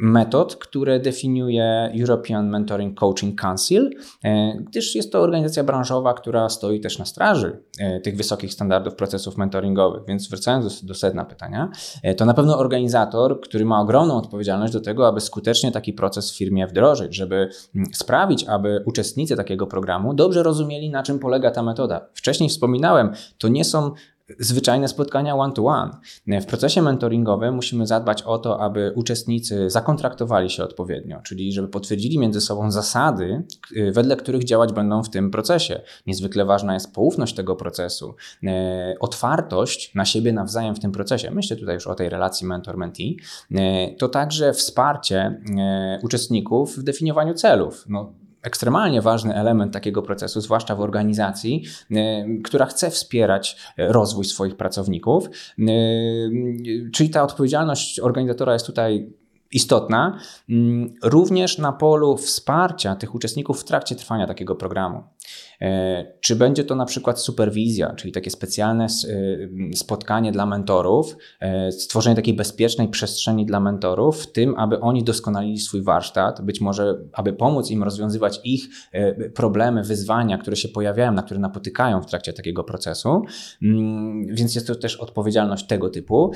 metod, 0.00 0.56
które 0.56 1.00
definiuje 1.00 1.92
European 2.00 2.50
Mentoring 2.50 2.98
Coaching 2.98 3.40
Council, 3.40 3.90
e, 4.24 4.54
gdyż 4.60 4.94
jest 4.94 5.12
to 5.12 5.20
organizacja 5.20 5.64
branżowa, 5.64 6.14
która 6.14 6.48
stoi 6.48 6.80
też 6.80 6.98
na 6.98 7.04
straży 7.04 7.62
e, 7.78 8.00
tych 8.00 8.16
wysokich 8.16 8.52
standardów 8.52 8.94
procesów 8.94 9.36
mentoringowych. 9.36 10.02
Więc 10.08 10.28
wracając 10.28 10.84
do, 10.84 10.94
sedna 10.94 11.24
pytania, 11.24 11.70
e, 12.02 12.14
to 12.14 12.24
na 12.24 12.34
pewno 12.34 12.58
organizator, 12.58 13.40
który 13.40 13.64
ma 13.64 13.80
ogromną 13.80 14.16
odpowiedzialność 14.16 14.72
do 14.72 14.80
tego, 14.80 15.08
aby 15.08 15.20
skutecznie 15.20 15.72
taki 15.72 15.92
proces 15.92 16.32
w 16.32 16.36
firmie 16.36 16.66
wdrożyć, 16.66 17.14
żeby 17.14 17.48
mm, 17.74 17.86
sprawić, 17.94 18.44
aby 18.44 18.82
uczestnicy 18.86 19.36
takiego 19.36 19.66
programu 19.66 20.14
dobrze 20.14 20.42
rozumieli, 20.42 20.90
na 20.90 21.02
czym 21.02 21.18
polega 21.18 21.50
ta 21.50 21.62
metoda. 21.62 22.06
Wcześniej 22.14 22.48
wspominałem, 22.48 23.10
to 23.38 23.48
nie 23.48 23.64
są 23.64 23.92
zwyczajne 24.38 24.88
spotkania 24.88 25.36
one-to-one. 25.36 25.90
W 26.26 26.46
procesie 26.46 26.82
mentoringowym 26.82 27.54
musimy 27.54 27.86
zadbać 27.86 28.22
o 28.22 28.38
to, 28.38 28.60
aby 28.60 28.92
uczestnicy 28.94 29.70
zakontraktowali 29.70 30.50
się 30.50 30.64
odpowiednio, 30.64 31.20
czyli 31.22 31.52
żeby 31.52 31.68
potwierdzili 31.68 32.18
między 32.18 32.40
sobą 32.40 32.70
zasady, 32.70 33.42
y, 33.76 33.92
wedle 33.92 34.16
których 34.16 34.44
działać 34.44 34.72
będą 34.72 35.02
w 35.02 35.10
tym 35.10 35.30
procesie. 35.30 35.80
Niezwykle 36.06 36.44
ważna 36.44 36.74
jest 36.74 36.94
poufność 36.94 37.34
tego 37.34 37.56
procesu, 37.56 38.14
e, 38.44 38.94
otwartość 39.00 39.94
na 39.94 40.04
siebie 40.04 40.32
nawzajem 40.32 40.74
w 40.74 40.80
tym 40.80 40.92
procesie. 40.92 41.30
Myślę 41.30 41.56
tutaj 41.56 41.74
już 41.74 41.86
o 41.86 41.94
tej 41.94 42.08
relacji 42.08 42.46
mentor-mentee. 42.46 43.16
E, 43.54 43.94
to 43.94 44.08
także 44.08 44.52
wsparcie 44.52 45.40
uczestników 46.02 46.76
w 46.76 46.82
definiowaniu 46.82 47.34
celów. 47.34 47.84
No, 47.88 48.12
ekstremalnie 48.42 49.02
ważny 49.02 49.34
element 49.34 49.72
takiego 49.72 50.02
procesu, 50.02 50.40
zwłaszcza 50.40 50.76
w 50.76 50.80
organizacji, 50.80 51.64
e, 51.90 52.24
która 52.44 52.66
chce 52.66 52.90
wspierać 52.90 53.56
e, 53.76 53.92
rozwój 53.92 54.24
swoich 54.24 54.56
pracowników. 54.56 55.26
E, 55.26 55.62
czyli 56.92 57.10
ta 57.10 57.22
odpowiedzialność 57.22 58.00
organizatora 58.00 58.52
jest 58.52 58.66
tutaj 58.66 59.12
istotna, 59.52 60.18
mm, 60.48 60.94
również 61.02 61.58
na 61.58 61.72
polu 61.72 62.16
wsparcia 62.16 62.96
tych 62.96 63.14
uczestników 63.14 63.60
w 63.60 63.64
trakcie 63.64 63.96
trwania 63.96 64.26
takiego 64.26 64.56
programu. 64.56 65.02
E, 65.60 66.06
czy 66.20 66.36
będzie 66.36 66.64
to 66.64 66.74
na 66.74 66.84
przykład 66.84 67.20
superwizja, 67.20 67.94
czyli 67.94 68.12
takie 68.12 68.30
specjalne 68.30 68.84
e, 68.84 69.76
spotkanie 69.76 70.32
dla 70.32 70.46
mentorów, 70.46 71.16
e, 71.40 71.72
stworzenie 71.72 72.16
takiej 72.16 72.34
bezpiecznej 72.34 72.88
przestrzeni 72.88 73.46
dla 73.46 73.60
mentorów, 73.60 74.22
w 74.22 74.32
tym, 74.32 74.54
aby 74.58 74.80
oni 74.80 75.04
doskonalili 75.04 75.58
swój 75.58 75.82
warsztat, 75.82 76.40
być 76.40 76.60
może, 76.60 76.98
aby 77.12 77.32
pomóc 77.32 77.70
im 77.70 77.82
rozwiązywać 77.82 78.40
ich 78.44 78.68
problemy, 79.34 79.82
wyzwania, 79.82 80.38
które 80.38 80.56
się 80.56 80.68
pojawiają, 80.68 81.12
na 81.12 81.22
które 81.22 81.40
napotykają 81.40 82.02
w 82.02 82.06
trakcie 82.06 82.32
takiego 82.32 82.64
procesu. 82.64 83.22
Mm, 83.62 84.26
więc 84.26 84.54
jest 84.54 84.66
to 84.66 84.74
też 84.74 84.96
odpowiedzialność 84.96 85.66
tego 85.66 85.90
typu 85.90 86.32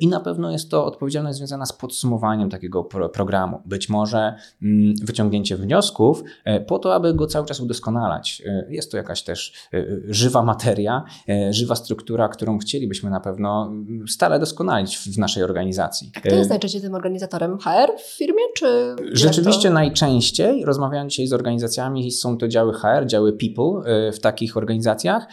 i 0.00 0.08
na 0.08 0.20
pewno 0.20 0.50
jest 0.50 0.70
to 0.70 0.84
odpowiedzialność 0.84 1.38
związana 1.38 1.66
z 1.66 1.72
podsumowaniem 1.72 2.50
takiego 2.50 2.84
programu. 2.84 3.62
Być 3.66 3.88
może 3.88 4.34
mm, 4.62 4.94
wyciągnięcie 5.02 5.56
wniosków 5.56 6.22
po 6.66 6.78
to, 6.78 6.94
aby 6.94 7.14
go 7.14 7.26
cały 7.26 7.46
czas 7.46 7.60
udoskonalać. 7.60 8.31
Jest 8.68 8.90
to 8.90 8.96
jakaś 8.96 9.22
też 9.22 9.52
e, 9.72 9.78
e, 9.78 9.84
żywa 10.08 10.42
materia, 10.42 11.04
e, 11.28 11.52
żywa 11.52 11.74
struktura, 11.74 12.28
którą 12.28 12.58
chcielibyśmy 12.58 13.10
na 13.10 13.20
pewno 13.20 13.66
mm, 13.66 14.08
stale 14.08 14.38
doskonalić 14.38 14.98
w 14.98 15.18
naszej 15.18 15.42
organizacji. 15.42 16.10
Kto 16.14 16.34
jest 16.34 16.50
najczęściej 16.50 16.80
tym 16.80 16.94
organizatorem? 16.94 17.58
HR 17.58 17.98
w 17.98 18.16
firmie, 18.16 18.42
czy? 18.56 18.96
Rzeczywiście 19.12 19.70
najczęściej, 19.70 20.64
rozmawiając 20.64 21.12
dzisiaj 21.12 21.26
z 21.26 21.32
organizacjami, 21.32 22.10
są 22.10 22.38
to 22.38 22.48
działy 22.48 22.72
HR, 22.72 23.06
działy 23.06 23.32
people 23.32 23.92
w 24.12 24.18
takich 24.20 24.56
organizacjach. 24.56 25.26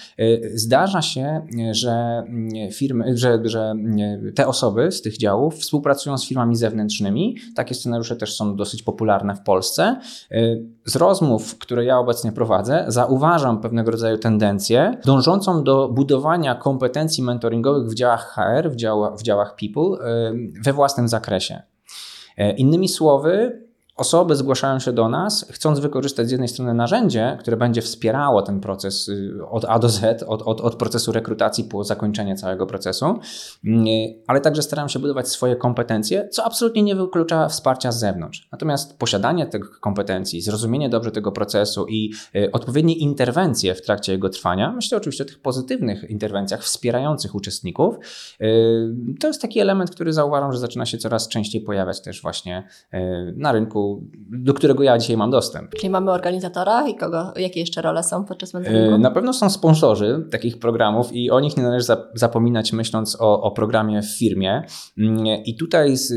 Zdarza 0.54 1.02
się, 1.02 1.48
że 1.72 2.24
mm, 2.28 2.72
firmy, 2.72 3.18
że, 3.18 3.40
że 3.44 3.62
mm, 3.62 4.34
te 4.34 4.48
osoby 4.48 4.92
z 4.92 5.02
tych 5.02 5.18
działów 5.18 5.56
współpracują 5.56 6.18
z 6.18 6.28
firmami 6.28 6.56
zewnętrznymi. 6.56 7.36
Takie 7.56 7.76
scenariusze 7.76 8.16
też 8.16 8.36
są 8.36 8.56
dosyć 8.56 8.84
popularne 8.84 9.36
w 9.36 9.42
Polsce. 9.42 10.00
Z 10.86 10.96
rozmów, 10.96 11.58
które 11.58 11.86
ja 11.86 11.98
obecnie 11.98 12.32
prowadzę, 12.32 12.79
zauważam, 12.88 13.62
pewnego 13.62 13.92
rodzaju 13.92 14.18
tendencję 14.18 14.98
dążącą 15.06 15.64
do 15.64 15.90
budowania 15.90 16.56
kompetencji 16.56 17.24
mentoringowych 17.24 17.88
w 17.88 17.94
działach 17.94 18.36
HR, 18.36 18.72
w, 18.72 18.76
działa, 18.76 19.12
w 19.12 19.22
działach 19.22 19.56
people 19.56 20.06
we 20.64 20.74
własnym 20.74 21.08
zakresie. 21.08 21.62
E, 22.38 22.52
innymi 22.52 22.90
słowy, 22.90 23.62
Osoby 24.00 24.36
zgłaszają 24.36 24.80
się 24.80 24.94
do 24.94 25.10
nas, 25.10 25.46
chcąc 25.52 25.80
wykorzystać 25.80 26.28
z 26.28 26.32
jednej 26.32 26.48
strony 26.48 26.74
narzędzie, 26.74 27.38
które 27.40 27.58
będzie 27.58 27.82
wspierało 27.82 28.42
ten 28.42 28.60
proces 28.60 29.10
y, 29.10 29.40
od 29.50 29.66
A 29.66 29.80
do 29.80 29.90
Z, 29.90 30.24
od, 30.24 30.42
od, 30.42 30.62
od 30.62 30.76
procesu 30.76 31.12
rekrutacji 31.12 31.64
po 31.64 31.84
zakończenie 31.84 32.36
całego 32.36 32.66
procesu, 32.66 33.06
mm, 33.66 33.86
ale 34.28 34.42
także 34.42 34.62
starają 34.62 34.88
się 34.88 35.00
budować 35.00 35.28
swoje 35.28 35.56
kompetencje, 35.56 36.30
co 36.32 36.44
absolutnie 36.44 36.84
nie 36.84 36.96
wyklucza 36.96 37.48
wsparcia 37.48 37.92
z 37.92 38.00
zewnątrz. 38.00 38.48
Natomiast 38.52 38.98
posiadanie 38.98 39.46
tych 39.46 39.80
kompetencji, 39.80 40.42
zrozumienie 40.42 40.90
dobrze 40.90 41.12
tego 41.12 41.32
procesu 41.32 41.86
i 41.88 42.14
y, 42.36 42.52
odpowiednie 42.52 42.96
interwencje 42.96 43.76
w 43.76 43.82
trakcie 43.82 44.12
jego 44.12 44.30
trwania, 44.30 44.72
myślę 44.72 44.98
oczywiście 44.98 45.24
o 45.24 45.28
tych 45.28 45.42
pozytywnych 45.42 46.10
interwencjach 46.10 46.64
wspierających 46.64 47.36
uczestników, 47.36 47.96
y, 48.42 48.96
to 49.20 49.28
jest 49.28 49.42
taki 49.42 49.60
element, 49.60 49.92
który 49.92 50.14
zauważam, 50.14 50.54
że 50.54 50.60
zaczyna 50.60 50.86
się 50.86 50.98
coraz 50.98 51.28
częściej 51.28 51.62
pojawiać 51.62 52.02
też 52.02 52.22
właśnie 52.22 52.68
na 53.36 53.52
rynku 53.52 53.89
do 54.30 54.54
którego 54.54 54.84
ja 54.84 54.98
dzisiaj 54.98 55.18
mam 55.18 55.32
dostęp. 55.32 55.72
Czyli 55.76 55.90
mamy 55.90 56.12
organizatora 56.12 56.88
i 56.88 56.96
kogo, 56.96 57.34
jakie 57.36 57.60
jeszcze 57.60 57.82
role 57.82 58.04
są 58.04 58.26
podczas 58.26 58.54
mentoringu? 58.54 58.98
Na 58.98 59.12
pewno 59.12 59.34
są 59.34 59.50
sponsorzy 59.50 60.28
takich 60.32 60.60
programów 60.60 61.14
i 61.14 61.32
o 61.32 61.40
nich 61.40 61.58
nie 61.58 61.64
należy 61.64 61.86
zapominać 62.14 62.74
myśląc 62.74 63.18
o, 63.20 63.42
o 63.42 63.52
programie 63.52 64.02
w 64.02 64.18
firmie. 64.18 64.64
Mm, 64.98 65.26
I 65.46 65.56
tutaj 65.56 65.98
z, 65.98 66.14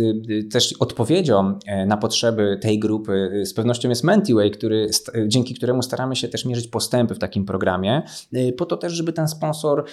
też 0.52 0.74
odpowiedzią 0.80 1.58
e, 1.66 1.86
na 1.86 1.96
potrzeby 1.96 2.58
tej 2.62 2.78
grupy 2.78 3.30
e, 3.42 3.46
z 3.46 3.54
pewnością 3.54 3.88
jest 3.88 4.04
Mentiway, 4.04 4.50
który, 4.50 4.90
dzięki 5.26 5.54
któremu 5.54 5.82
staramy 5.82 6.16
się 6.16 6.28
też 6.28 6.44
mierzyć 6.44 6.68
postępy 6.68 7.14
w 7.14 7.18
takim 7.18 7.44
programie, 7.44 8.02
e, 8.32 8.52
po 8.52 8.66
to 8.66 8.76
też, 8.76 8.92
żeby 8.92 9.12
ten 9.12 9.28
sponsor 9.28 9.84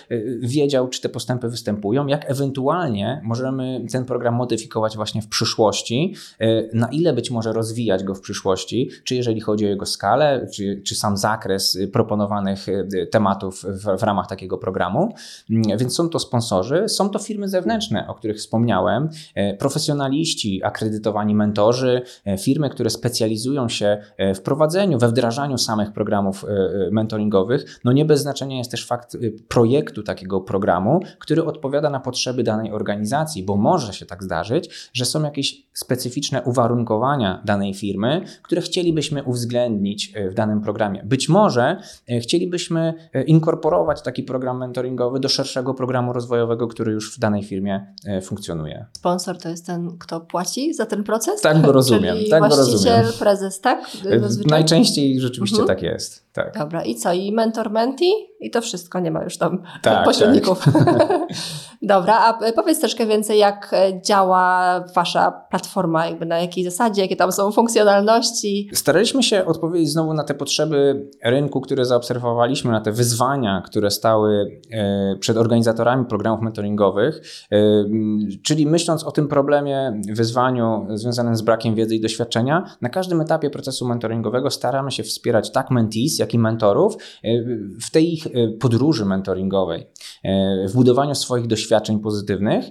wiedział, 0.42 0.88
czy 0.88 1.02
te 1.02 1.10
postępy 1.10 1.50
występują, 1.50 2.08
jak 2.08 2.32
ewentualnie 2.32 3.22
możemy 3.24 3.86
ten 3.92 4.06
program 4.06 4.36
modyfikować 4.36 4.96
właśnie 4.96 5.22
w 5.22 5.28
przyszłości, 5.28 6.16
na 6.74 6.88
ile 6.88 7.14
być 7.14 7.32
może 7.32 7.54
rozwijać 7.54 7.69
rozwijać 7.70 8.04
go 8.04 8.16
w 8.16 8.22
przyszłości, 8.22 8.90
czy 9.04 9.16
jeżeli 9.16 9.42
chodzi 9.42 9.66
o 9.66 9.70
jego 9.70 9.86
skalę, 9.86 10.48
czy, 10.54 10.82
czy 10.86 10.96
sam 10.96 11.18
zakres 11.18 11.76
y, 11.76 11.88
proponowanych 11.88 12.70
y, 12.70 13.08
tematów 13.12 13.64
w, 13.64 14.00
w 14.00 14.04
ramach 14.04 14.28
takiego 14.28 14.58
programu. 14.58 15.14
Mm, 15.50 15.78
więc 15.78 15.96
są 15.96 16.10
to 16.10 16.20
sponsorzy, 16.20 16.90
są 16.90 17.10
to 17.10 17.20
firmy 17.20 17.48
zewnętrzne, 17.50 18.08
o 18.08 18.14
których 18.14 18.38
wspomniałem, 18.38 19.10
e, 19.36 19.54
profesjonaliści, 19.54 20.64
akredytowani 20.64 21.36
mentorzy, 21.36 22.02
e, 22.26 22.38
firmy, 22.38 22.70
które 22.70 22.90
specjalizują 22.90 23.70
się 23.70 23.98
e, 24.18 24.34
w 24.36 24.42
prowadzeniu, 24.42 24.98
we 25.00 25.08
wdrażaniu 25.08 25.58
samych 25.58 25.94
programów 25.94 26.46
mentoringowych. 26.92 27.80
No 27.84 27.92
nie 27.92 28.06
bez 28.06 28.22
znaczenia 28.22 28.58
jest 28.58 28.72
też 28.72 28.86
fakt 28.86 29.16
y, 29.16 29.34
projektu 29.48 30.04
takiego 30.04 30.42
programu, 30.42 31.00
który 31.20 31.46
odpowiada 31.46 31.90
na 31.90 32.00
potrzeby 32.00 32.44
danej 32.44 32.72
organizacji, 32.72 33.44
bo 33.44 33.56
może 33.56 33.94
się 33.94 34.06
tak 34.06 34.24
zdarzyć, 34.24 34.90
że 34.94 35.06
są 35.06 35.24
jakieś 35.24 35.68
specyficzne 35.74 36.44
uwarunkowania 36.44 37.42
danej 37.50 37.74
firmy, 37.74 38.22
które 38.44 38.62
chcielibyśmy 38.62 39.24
uwzględnić 39.24 40.14
w 40.32 40.34
danym 40.34 40.62
programie. 40.62 41.04
Być 41.06 41.30
może 41.30 41.78
chcielibyśmy 42.22 42.94
inkorporować 43.28 44.02
taki 44.02 44.24
program 44.24 44.58
mentoringowy 44.58 45.20
do 45.20 45.30
szerszego 45.30 45.74
programu 45.74 46.14
rozwojowego, 46.14 46.68
który 46.68 46.92
już 46.92 47.16
w 47.16 47.20
danej 47.20 47.44
firmie 47.44 47.94
funkcjonuje. 48.22 48.86
Sponsor 48.94 49.38
to 49.38 49.50
jest 49.50 49.66
ten, 49.66 49.98
kto 50.00 50.22
płaci 50.22 50.74
za 50.74 50.86
ten 50.86 51.04
proces? 51.04 51.42
Tak 51.42 51.62
go 51.62 51.72
rozumiem. 51.72 52.18
Czyli 52.18 52.30
tak 52.30 52.40
właściciel, 52.40 52.72
go 52.72 53.02
rozumiem. 53.02 53.20
prezes, 53.20 53.62
tak? 53.62 53.90
Zazwyczaj? 54.20 54.50
Najczęściej 54.50 55.20
rzeczywiście 55.20 55.60
mhm. 55.60 55.78
tak 55.78 55.84
jest. 55.84 56.29
Tak. 56.34 56.58
Dobra, 56.58 56.84
i 56.84 56.96
co? 56.96 57.14
I 57.14 57.32
mentor, 57.32 57.72
menti? 57.72 58.12
I 58.40 58.52
to 58.52 58.62
wszystko, 58.62 59.00
nie 59.00 59.12
ma 59.12 59.24
już 59.24 59.38
tam 59.38 59.64
tak, 59.82 60.06
pośredników. 60.06 60.66
Tak. 60.74 61.10
Dobra, 61.82 62.20
a 62.20 62.52
powiedz 62.52 62.80
troszkę 62.80 63.06
więcej, 63.06 63.40
jak 63.40 63.76
działa 64.06 64.80
Wasza 64.96 65.32
platforma, 65.50 66.06
jakby 66.06 66.26
na 66.26 66.40
jakiej 66.40 66.64
zasadzie, 66.64 67.02
jakie 67.02 67.16
tam 67.16 67.32
są 67.32 67.52
funkcjonalności? 67.52 68.70
Staraliśmy 68.74 69.24
się 69.24 69.46
odpowiedzieć 69.46 69.90
znowu 69.92 70.14
na 70.14 70.24
te 70.24 70.34
potrzeby 70.34 71.10
rynku, 71.24 71.62
które 71.62 71.86
zaobserwowaliśmy, 71.86 72.72
na 72.72 72.82
te 72.82 72.92
wyzwania, 72.92 73.62
które 73.66 73.92
stały 73.92 74.62
e, 74.72 75.16
przed 75.20 75.38
organizatorami 75.38 76.06
programów 76.06 76.42
mentoringowych, 76.42 77.22
e, 77.52 77.58
czyli 78.44 78.68
myśląc 78.68 79.04
o 79.04 79.12
tym 79.12 79.28
problemie, 79.28 80.02
wyzwaniu 80.14 80.88
związanym 80.90 81.36
z 81.36 81.42
brakiem 81.42 81.76
wiedzy 81.76 81.96
i 81.96 82.02
doświadczenia, 82.02 82.66
na 82.82 82.90
każdym 82.90 83.22
etapie 83.22 83.50
procesu 83.50 83.88
mentoringowego 83.88 84.50
staramy 84.50 84.92
się 84.92 85.04
wspierać 85.04 85.52
tak 85.52 85.72
mentees, 85.72 86.19
jak 86.20 86.34
i 86.34 86.40
mentorów 86.40 86.96
e, 86.96 86.98
w 87.82 87.92
tej 87.92 88.14
ich 88.14 88.28
podróży 88.60 89.06
mentoringowej, 89.06 89.88
w 90.68 90.74
budowaniu 90.74 91.16
swoich 91.16 91.48
doświadczeń 91.48 92.00
pozytywnych 92.00 92.66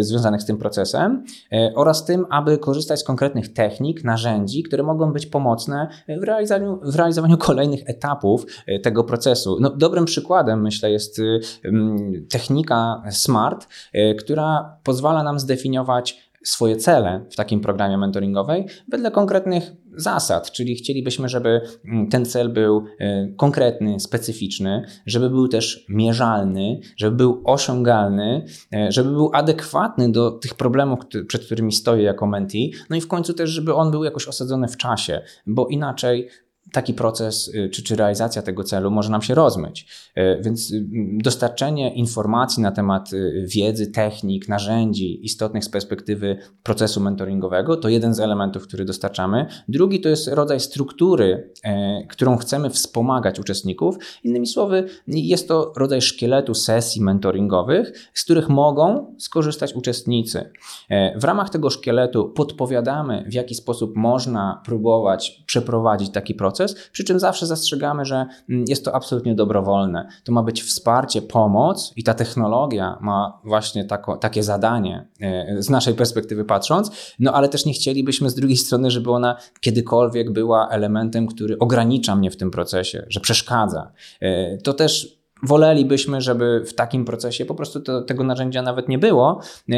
związanych 0.00 0.42
z 0.42 0.46
tym 0.46 0.58
procesem 0.58 1.24
oraz 1.74 2.04
tym, 2.04 2.26
aby 2.30 2.58
korzystać 2.58 3.00
z 3.00 3.04
konkretnych 3.04 3.52
technik, 3.52 4.04
narzędzi, 4.04 4.62
które 4.62 4.82
mogą 4.82 5.12
być 5.12 5.26
pomocne 5.26 5.88
w 6.20 6.22
realizowaniu, 6.22 6.80
w 6.82 6.96
realizowaniu 6.96 7.38
kolejnych 7.38 7.80
etapów 7.86 8.46
tego 8.82 9.04
procesu. 9.04 9.56
No, 9.60 9.70
dobrym 9.70 10.04
przykładem, 10.04 10.62
myślę, 10.62 10.90
jest 10.90 11.20
technika 12.30 13.02
SMART, 13.10 13.68
która 14.18 14.76
pozwala 14.82 15.22
nam 15.22 15.38
zdefiniować 15.38 16.31
swoje 16.44 16.76
cele 16.76 17.26
w 17.30 17.36
takim 17.36 17.60
programie 17.60 17.98
mentoringowej 17.98 18.66
wedle 18.88 19.10
konkretnych 19.10 19.72
zasad, 19.96 20.52
czyli 20.52 20.74
chcielibyśmy, 20.74 21.28
żeby 21.28 21.60
mm, 21.84 22.08
ten 22.08 22.24
cel 22.24 22.48
był 22.48 22.84
e, 23.00 23.28
konkretny, 23.36 24.00
specyficzny, 24.00 24.84
żeby 25.06 25.30
był 25.30 25.48
też 25.48 25.86
mierzalny, 25.88 26.80
żeby 26.96 27.16
był 27.16 27.42
osiągalny, 27.44 28.44
e, 28.74 28.92
żeby 28.92 29.10
był 29.10 29.30
adekwatny 29.34 30.12
do 30.12 30.30
tych 30.30 30.54
problemów, 30.54 30.98
przed 31.28 31.44
którymi 31.44 31.72
stoję 31.72 32.02
jako 32.02 32.26
menti, 32.26 32.72
no 32.90 32.96
i 32.96 33.00
w 33.00 33.08
końcu 33.08 33.34
też, 33.34 33.50
żeby 33.50 33.74
on 33.74 33.90
był 33.90 34.04
jakoś 34.04 34.28
osadzony 34.28 34.68
w 34.68 34.76
czasie, 34.76 35.20
bo 35.46 35.66
inaczej 35.66 36.28
taki 36.72 36.94
proces 36.94 37.48
y, 37.48 37.70
czy, 37.70 37.82
czy 37.82 37.96
realizacja 37.96 38.42
tego 38.42 38.64
celu 38.64 38.90
może 38.90 39.10
nam 39.10 39.22
się 39.22 39.34
rozmyć. 39.34 39.86
Y, 40.18 40.42
więc 40.42 40.70
y, 40.70 40.84
dostarczenie 41.22 41.94
informacji 41.94 42.62
na 42.62 42.72
temat 42.72 43.10
wiedzy, 43.44 43.86
technik, 43.86 44.48
narzędzi 44.48 45.24
istotnych 45.24 45.64
z 45.64 45.68
perspektywy 45.68 46.36
procesu 46.62 47.00
mentoringowego 47.00 47.76
to 47.76 47.88
jeden 47.88 48.14
z 48.14 48.20
elementów, 48.20 48.62
który 48.62 48.84
dostarczamy. 48.84 49.46
Drugi 49.68 50.00
to 50.00 50.08
jest 50.08 50.28
rodzaj 50.28 50.60
struktury, 50.60 51.52
którą 52.08 52.36
chcemy 52.36 52.70
wspomagać 52.70 53.40
uczestników. 53.40 53.96
Innymi 54.24 54.46
słowy, 54.46 54.88
jest 55.06 55.48
to 55.48 55.72
rodzaj 55.76 56.02
szkieletu 56.02 56.54
sesji 56.54 57.02
mentoringowych, 57.02 58.10
z 58.14 58.24
których 58.24 58.48
mogą 58.48 59.14
skorzystać 59.18 59.74
uczestnicy. 59.74 60.50
W 61.16 61.24
ramach 61.24 61.50
tego 61.50 61.70
szkieletu 61.70 62.28
podpowiadamy, 62.28 63.24
w 63.28 63.34
jaki 63.34 63.54
sposób 63.54 63.96
można 63.96 64.62
próbować 64.64 65.42
przeprowadzić 65.46 66.10
taki 66.10 66.34
proces 66.34 66.51
proces, 66.52 66.88
przy 66.92 67.04
czym 67.04 67.20
zawsze 67.20 67.46
zastrzegamy, 67.46 68.04
że 68.04 68.26
mm, 68.48 68.64
jest 68.68 68.84
to 68.84 68.94
absolutnie 68.94 69.34
dobrowolne. 69.34 70.08
To 70.24 70.32
ma 70.32 70.42
być 70.42 70.62
wsparcie, 70.62 71.22
pomoc 71.22 71.92
i 71.96 72.04
ta 72.04 72.14
technologia 72.14 72.98
ma 73.00 73.40
właśnie 73.44 73.84
tako, 73.84 74.16
takie 74.16 74.42
zadanie 74.42 75.08
e, 75.20 75.62
z 75.62 75.70
naszej 75.70 75.94
perspektywy 75.94 76.44
patrząc, 76.44 76.90
no 77.18 77.32
ale 77.32 77.48
też 77.48 77.64
nie 77.64 77.72
chcielibyśmy 77.72 78.30
z 78.30 78.34
drugiej 78.34 78.56
strony, 78.56 78.90
żeby 78.90 79.10
ona 79.10 79.36
kiedykolwiek 79.60 80.32
była 80.32 80.68
elementem, 80.68 81.26
który 81.26 81.58
ogranicza 81.58 82.16
mnie 82.16 82.30
w 82.30 82.36
tym 82.36 82.50
procesie, 82.50 83.06
że 83.08 83.20
przeszkadza. 83.20 83.92
E, 84.20 84.58
to 84.58 84.72
też 84.72 85.21
wolelibyśmy, 85.42 86.20
żeby 86.20 86.64
w 86.66 86.74
takim 86.74 87.04
procesie 87.04 87.44
po 87.44 87.54
prostu 87.54 87.80
to, 87.80 88.02
tego 88.02 88.24
narzędzia 88.24 88.62
nawet 88.62 88.88
nie 88.88 88.98
było, 88.98 89.40
e, 89.72 89.74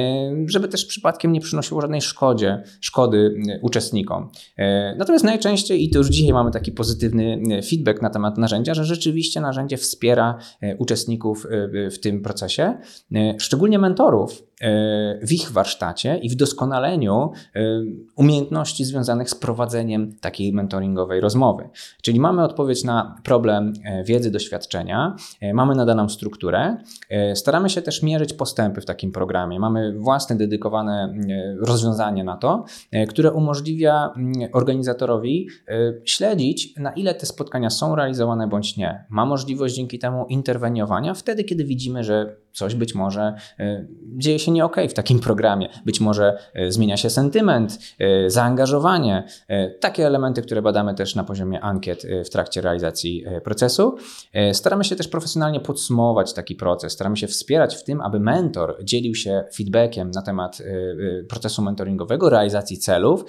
żeby 0.47 0.68
też 0.68 0.85
przypadkiem 0.85 1.33
nie 1.33 1.40
przynosiło 1.40 1.80
żadnej 1.80 2.02
szkodzie, 2.02 2.62
szkody 2.80 3.35
e, 3.49 3.61
uczestnikom. 3.61 4.30
E, 4.56 4.97
natomiast 4.97 5.25
najczęściej, 5.25 5.85
i 5.85 5.90
to 5.90 5.99
już 5.99 6.09
dzisiaj 6.09 6.33
mamy 6.33 6.50
taki 6.50 6.73
pozytywny 6.73 7.40
feedback 7.71 8.02
na 8.02 8.11
temat 8.11 8.38
narzędzia, 8.38 8.75
że 8.75 8.85
rzeczywiście 8.85 9.40
narzędzie 9.40 9.76
wspiera 9.76 10.38
uczestników 10.78 11.47
w 11.90 11.99
tym 11.99 12.23
procesie, 12.23 12.78
szczególnie 13.38 13.78
mentorów, 13.78 14.42
w 15.23 15.32
ich 15.32 15.50
warsztacie 15.50 16.18
i 16.18 16.30
w 16.30 16.34
doskonaleniu 16.34 17.32
umiejętności 18.16 18.84
związanych 18.84 19.30
z 19.30 19.34
prowadzeniem 19.34 20.12
takiej 20.20 20.52
mentoringowej 20.52 21.20
rozmowy. 21.20 21.68
Czyli 22.02 22.20
mamy 22.20 22.42
odpowiedź 22.42 22.84
na 22.84 23.16
problem 23.25 23.73
wiedzy, 24.04 24.30
doświadczenia, 24.30 25.17
mamy 25.54 25.75
nadaną 25.75 26.08
strukturę. 26.08 26.76
Staramy 27.34 27.71
się 27.71 27.82
też 27.82 28.02
mierzyć 28.02 28.32
postępy 28.32 28.80
w 28.80 28.84
takim 28.84 29.12
programie. 29.12 29.60
Mamy 29.60 29.99
własne 29.99 30.36
dedykowane 30.36 31.14
rozwiązanie 31.60 32.25
na 32.25 32.36
to, 32.36 32.64
które 33.08 33.32
umożliwia 33.32 34.14
organizatorowi 34.52 35.49
śledzić, 36.04 36.75
na 36.76 36.93
ile 36.93 37.14
te 37.14 37.26
spotkania 37.26 37.71
są 37.71 37.97
realizowane 37.97 38.49
bądź 38.49 38.76
nie. 38.76 39.04
Ma 39.10 39.26
możliwość 39.26 39.75
dzięki 39.75 39.99
temu 39.99 40.26
interweniowania 40.28 41.14
wtedy, 41.14 41.45
kiedy 41.45 41.64
widzimy, 41.64 42.04
że 42.04 42.36
coś 42.54 42.75
być 42.75 42.95
może 42.95 43.34
dzieje 44.17 44.38
się 44.38 44.50
nie 44.50 44.64
ok 44.64 44.76
w 44.88 44.95
takim 44.95 45.21
programie. 45.21 45.69
Być 45.84 46.00
może 46.00 46.38
e, 46.54 46.73
zmienia 46.73 46.97
się 46.97 47.10
sentyment, 47.10 47.78
e, 47.99 48.30
zaangażowanie, 48.30 49.26
e, 49.49 49.71
takie 49.71 50.06
elementy, 50.06 50.43
które 50.43 50.62
badamy 50.62 50.95
też 50.95 51.14
na 51.14 51.25
poziomie 51.25 51.60
ankiet 51.60 52.06
w 52.25 52.30
trakcie 52.30 52.60
realizacji 52.60 53.25
procesu. 53.45 53.97
Staramy 54.52 54.84
się 54.84 54.97
też 54.97 55.08
profesjonalnie 55.08 55.60
podsumować 55.60 56.32
taki 56.32 56.54
proces, 56.54 56.93
staramy 56.93 57.17
się 57.17 57.26
wspierać 57.26 57.76
w 57.76 57.84
tym, 57.84 58.00
aby 58.00 58.21
mentor 58.21 58.76
dzielił 58.84 59.14
się 59.14 59.45
feedbackiem 59.54 60.10
na 60.10 60.23
temat 60.23 60.62
procesu 61.28 61.62
mentoringowego, 61.62 62.30
realizacji 62.30 62.78
celów. 62.78 63.25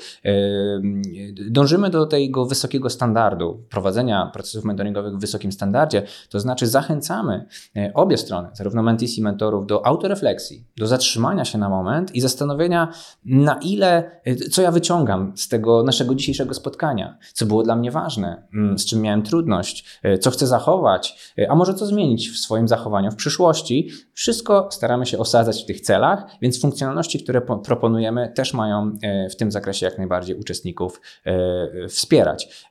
Dążymy 1.49 1.89
do 1.89 2.05
tego 2.05 2.45
wysokiego 2.45 2.89
standardu 2.89 3.63
prowadzenia 3.69 4.29
procesów 4.33 4.65
mentoringowych 4.65 5.13
w 5.13 5.19
wysokim 5.19 5.51
standardzie, 5.51 6.03
to 6.29 6.39
znaczy 6.39 6.67
zachęcamy 6.67 7.45
obie 7.93 8.17
strony, 8.17 8.49
zarówno 8.53 8.83
mentees 8.83 9.14
i 9.17 9.21
mentorów, 9.21 9.67
do 9.67 9.85
autorefleksji, 9.85 10.65
do 10.77 10.87
zatrzymania 10.87 11.45
się 11.45 11.57
na 11.57 11.69
moment 11.69 12.15
i 12.15 12.21
zastanowienia, 12.21 12.93
na 13.25 13.59
ile, 13.63 14.21
co 14.51 14.61
ja 14.61 14.71
wyciągam 14.71 15.33
z 15.35 15.47
tego 15.47 15.83
naszego 15.83 16.15
dzisiejszego 16.15 16.53
spotkania, 16.53 17.17
co 17.33 17.45
było 17.45 17.63
dla 17.63 17.75
mnie 17.75 17.91
ważne, 17.91 18.47
mm, 18.53 18.79
z 18.79 18.85
czym 18.85 19.01
miałem 19.01 19.23
trudność, 19.23 19.99
e, 20.03 20.17
co 20.17 20.31
chcę 20.31 20.47
zachować, 20.47 21.33
e, 21.39 21.51
a 21.51 21.55
może 21.55 21.73
co 21.73 21.85
zmienić 21.85 22.29
w 22.29 22.37
swoim 22.37 22.67
zachowaniu 22.67 23.11
w 23.11 23.15
przyszłości. 23.15 23.89
Wszystko 24.13 24.69
staramy 24.71 25.05
się 25.05 25.17
osadzać 25.17 25.63
w 25.63 25.65
tych 25.65 25.81
celach, 25.81 26.25
więc 26.41 26.61
funkcjonalności, 26.61 27.23
które 27.23 27.41
proponujemy, 27.41 28.31
też 28.35 28.53
mają 28.53 28.91
w 29.31 29.35
tym 29.35 29.51
zakresie 29.51 29.85
jak 29.85 29.97
najbardziej 29.97 30.35
uczestników 30.35 31.01
wspierać. 31.89 32.67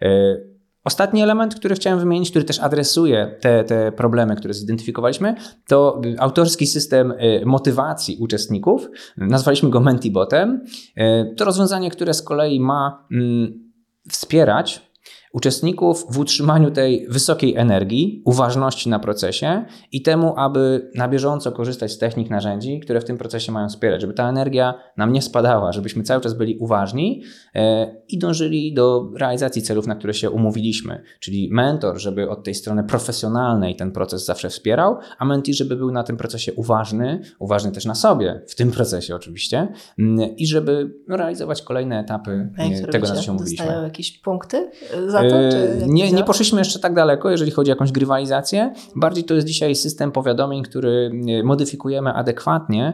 Ostatni 0.85 1.23
element, 1.23 1.55
który 1.55 1.75
chciałem 1.75 1.99
wymienić, 1.99 2.31
który 2.31 2.45
też 2.45 2.61
adresuje 2.61 3.37
te, 3.41 3.65
te 3.65 3.93
problemy, 3.93 4.37
które 4.37 4.55
zidentyfikowaliśmy, 4.55 5.35
to 5.69 6.01
autorski 6.19 6.67
system 6.67 7.11
y, 7.13 7.43
motywacji 7.47 8.17
uczestników. 8.21 8.89
Nazwaliśmy 9.17 9.71
go 9.71 9.81
Mentibotem. 9.81 10.65
Y, 10.99 11.35
to 11.37 11.45
rozwiązanie, 11.45 11.91
które 11.91 12.15
z 12.15 12.23
kolei 12.23 12.61
ma 12.61 13.07
mm, 13.13 13.71
wspierać 14.11 14.94
uczestników 15.35 16.07
w 16.11 16.19
utrzymaniu 16.19 16.71
tej 16.71 17.07
wysokiej 17.09 17.57
energii, 17.57 18.23
uważności 18.25 18.89
na 18.89 18.99
procesie 18.99 19.65
i 19.93 20.03
temu, 20.03 20.35
aby 20.37 20.91
na 20.95 21.09
bieżąco 21.09 21.53
korzystać 21.53 21.93
z 21.93 21.99
technik, 21.99 22.31
narzędzi, 22.31 22.81
które 22.81 23.01
w 23.01 23.05
tym 23.05 23.19
procesie 23.19 23.53
mają 23.53 23.69
wspierać, 23.69 24.01
żeby 24.01 24.15
ta 24.15 24.29
energia 24.29 24.75
nam 24.97 25.13
nie 25.13 25.23
spadała, 25.23 25.73
żebyśmy 25.73 26.03
cały 26.03 26.21
czas 26.21 26.35
byli 26.35 26.57
uważni 26.59 27.23
e, 27.55 27.95
i 28.09 28.19
dążyli 28.19 28.75
do 28.75 29.11
realizacji 29.17 29.63
celów, 29.63 29.87
na 29.87 29.95
które 29.95 30.15
się 30.15 30.31
umówiliśmy. 30.31 31.03
Czyli 31.21 31.49
mentor, 31.53 31.99
żeby 31.99 32.31
od 32.31 32.45
tej 32.45 32.55
strony 32.55 32.85
profesjonalnej 32.85 33.77
ten 33.77 33.93
proces 33.93 34.25
zawsze 34.25 34.49
wspierał, 34.49 34.97
a 35.19 35.25
menti, 35.25 35.55
żeby 35.55 35.77
był 35.77 35.91
na 35.91 36.03
tym 36.03 36.17
procesie 36.17 36.53
uważny, 36.53 37.21
uważny 37.39 37.73
też 37.73 37.85
na 37.85 37.95
sobie, 37.95 38.43
w 38.49 38.55
tym 38.55 38.71
procesie 38.71 39.15
oczywiście, 39.15 39.69
mm, 39.99 40.37
i 40.37 40.47
żeby 40.47 40.95
realizować 41.09 41.63
kolejne 41.63 42.01
etapy 42.01 42.51
tego, 42.93 43.09
na 43.09 43.15
co 43.15 43.23
się 43.23 43.33
umówiliśmy. 43.33 43.67
Jakieś 43.83 44.19
punkty 44.19 44.71
za 45.07 45.24
to? 45.31 45.37
Czy 45.51 45.87
nie, 45.87 46.13
nie 46.13 46.25
poszliśmy 46.25 46.59
jeszcze 46.59 46.79
tak 46.79 46.95
daleko, 46.95 47.31
jeżeli 47.31 47.51
chodzi 47.51 47.71
o 47.71 47.75
jakąś 47.75 47.93
grywalizację. 47.93 48.73
Bardziej 48.97 49.25
to 49.25 49.35
jest 49.35 49.47
dzisiaj 49.47 49.75
system 49.75 50.13
powiadomień, 50.13 50.63
który 50.63 51.11
modyfikujemy 51.45 52.13
adekwatnie 52.13 52.93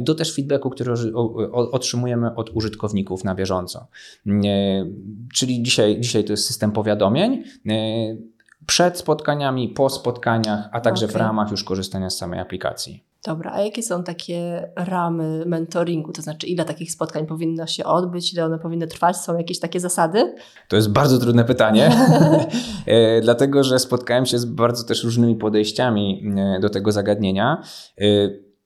do 0.00 0.14
też 0.14 0.34
feedbacku, 0.34 0.70
który 0.70 0.94
otrzymujemy 1.52 2.34
od 2.34 2.50
użytkowników 2.50 3.24
na 3.24 3.34
bieżąco. 3.34 3.86
Czyli 5.34 5.62
dzisiaj, 5.62 6.00
dzisiaj 6.00 6.24
to 6.24 6.32
jest 6.32 6.46
system 6.46 6.72
powiadomień 6.72 7.44
przed 8.66 8.98
spotkaniami, 8.98 9.68
po 9.68 9.90
spotkaniach, 9.90 10.68
a 10.72 10.80
także 10.80 11.06
okay. 11.06 11.14
w 11.14 11.16
ramach 11.16 11.50
już 11.50 11.64
korzystania 11.64 12.10
z 12.10 12.16
samej 12.16 12.40
aplikacji. 12.40 13.11
Dobra, 13.26 13.52
a 13.52 13.60
jakie 13.60 13.82
są 13.82 14.04
takie 14.04 14.70
ramy 14.76 15.44
mentoringu? 15.46 16.12
To 16.12 16.22
znaczy, 16.22 16.46
ile 16.46 16.64
takich 16.64 16.92
spotkań 16.92 17.26
powinno 17.26 17.66
się 17.66 17.84
odbyć, 17.84 18.32
ile 18.32 18.44
one 18.44 18.58
powinny 18.58 18.86
trwać? 18.86 19.16
Są 19.16 19.38
jakieś 19.38 19.60
takie 19.60 19.80
zasady? 19.80 20.34
To 20.68 20.76
jest 20.76 20.92
bardzo 20.92 21.18
trudne 21.18 21.44
pytanie, 21.44 21.90
e, 22.86 23.20
dlatego 23.20 23.64
że 23.64 23.78
spotkałem 23.78 24.26
się 24.26 24.38
z 24.38 24.44
bardzo 24.44 24.84
też 24.84 25.04
różnymi 25.04 25.36
podejściami 25.36 26.32
e, 26.36 26.60
do 26.60 26.70
tego 26.70 26.92
zagadnienia. 26.92 27.62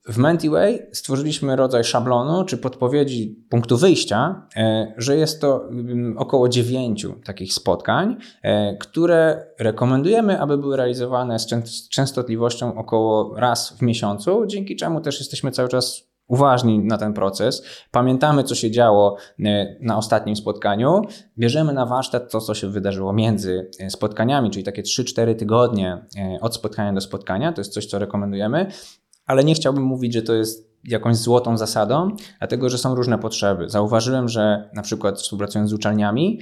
W 0.07 0.17
Mentiway 0.17 0.87
stworzyliśmy 0.91 1.55
rodzaj 1.55 1.83
szablonu 1.83 2.45
czy 2.45 2.57
podpowiedzi 2.57 3.45
punktu 3.49 3.77
wyjścia, 3.77 4.47
e, 4.55 4.93
że 4.97 5.17
jest 5.17 5.41
to 5.41 5.67
mm, 5.69 6.17
około 6.17 6.49
dziewięciu 6.49 7.13
takich 7.25 7.53
spotkań, 7.53 8.17
e, 8.43 8.77
które 8.77 9.47
rekomendujemy, 9.59 10.41
aby 10.41 10.57
były 10.57 10.77
realizowane 10.77 11.39
z 11.39 11.89
częstotliwością 11.89 12.75
około 12.75 13.39
raz 13.39 13.77
w 13.77 13.81
miesiącu, 13.81 14.45
dzięki 14.45 14.75
czemu 14.75 15.01
też 15.01 15.19
jesteśmy 15.19 15.51
cały 15.51 15.69
czas 15.69 16.07
uważni 16.27 16.79
na 16.79 16.97
ten 16.97 17.13
proces, 17.13 17.63
pamiętamy, 17.91 18.43
co 18.43 18.55
się 18.55 18.71
działo 18.71 19.17
e, 19.39 19.75
na 19.81 19.97
ostatnim 19.97 20.35
spotkaniu, 20.35 21.01
bierzemy 21.37 21.73
na 21.73 21.85
warsztat 21.85 22.31
to, 22.31 22.41
co 22.41 22.53
się 22.53 22.69
wydarzyło 22.69 23.13
między 23.13 23.69
spotkaniami, 23.89 24.49
czyli 24.49 24.63
takie 24.63 24.83
3-4 24.83 25.35
tygodnie 25.35 26.05
od 26.41 26.55
spotkania 26.55 26.93
do 26.93 27.01
spotkania, 27.01 27.53
to 27.53 27.61
jest 27.61 27.73
coś, 27.73 27.85
co 27.85 27.99
rekomendujemy 27.99 28.71
ale 29.27 29.43
nie 29.43 29.55
chciałbym 29.55 29.83
mówić, 29.83 30.13
że 30.13 30.21
to 30.21 30.33
jest 30.33 30.76
jakąś 30.87 31.15
złotą 31.15 31.57
zasadą, 31.57 32.15
dlatego 32.39 32.69
że 32.69 32.77
są 32.77 32.95
różne 32.95 33.17
potrzeby. 33.17 33.69
Zauważyłem, 33.69 34.29
że 34.29 34.69
na 34.73 34.81
przykład 34.81 35.21
współpracując 35.21 35.69
z 35.69 35.73
uczelniami, 35.73 36.39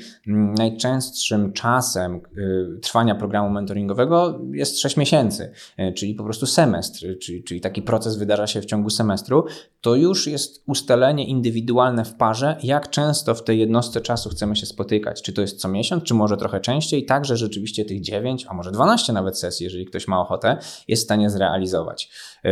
najczęstszym 0.57 1.53
czasem 1.53 2.21
y, 2.37 2.79
trwania 2.81 3.15
programu 3.15 3.49
mentoringowego 3.49 4.41
jest 4.51 4.79
6 4.79 4.97
miesięcy, 4.97 5.51
y, 5.79 5.93
czyli 5.93 6.15
po 6.15 6.23
prostu 6.23 6.45
semestr, 6.45 7.05
czyli, 7.21 7.43
czyli 7.43 7.61
taki 7.61 7.81
proces 7.81 8.17
wydarza 8.17 8.47
się 8.47 8.61
w 8.61 8.65
ciągu 8.65 8.89
semestru. 8.89 9.45
To 9.81 9.95
już 9.95 10.27
jest 10.27 10.63
ustalenie 10.67 11.27
indywidualne 11.27 12.05
w 12.05 12.13
parze, 12.13 12.57
jak 12.63 12.89
często 12.89 13.35
w 13.35 13.43
tej 13.43 13.59
jednostce 13.59 14.01
czasu 14.01 14.29
chcemy 14.29 14.55
się 14.55 14.65
spotykać. 14.65 15.21
Czy 15.21 15.33
to 15.33 15.41
jest 15.41 15.59
co 15.59 15.67
miesiąc, 15.67 16.03
czy 16.03 16.13
może 16.13 16.37
trochę 16.37 16.59
częściej, 16.59 17.05
tak 17.05 17.25
że 17.25 17.37
rzeczywiście 17.37 17.85
tych 17.85 18.01
9, 18.01 18.45
a 18.49 18.53
może 18.53 18.71
12 18.71 19.13
nawet 19.13 19.39
sesji, 19.39 19.63
jeżeli 19.63 19.85
ktoś 19.85 20.07
ma 20.07 20.21
ochotę, 20.21 20.57
jest 20.87 21.03
w 21.03 21.05
stanie 21.05 21.29
zrealizować. 21.29 22.09
Y, 22.45 22.49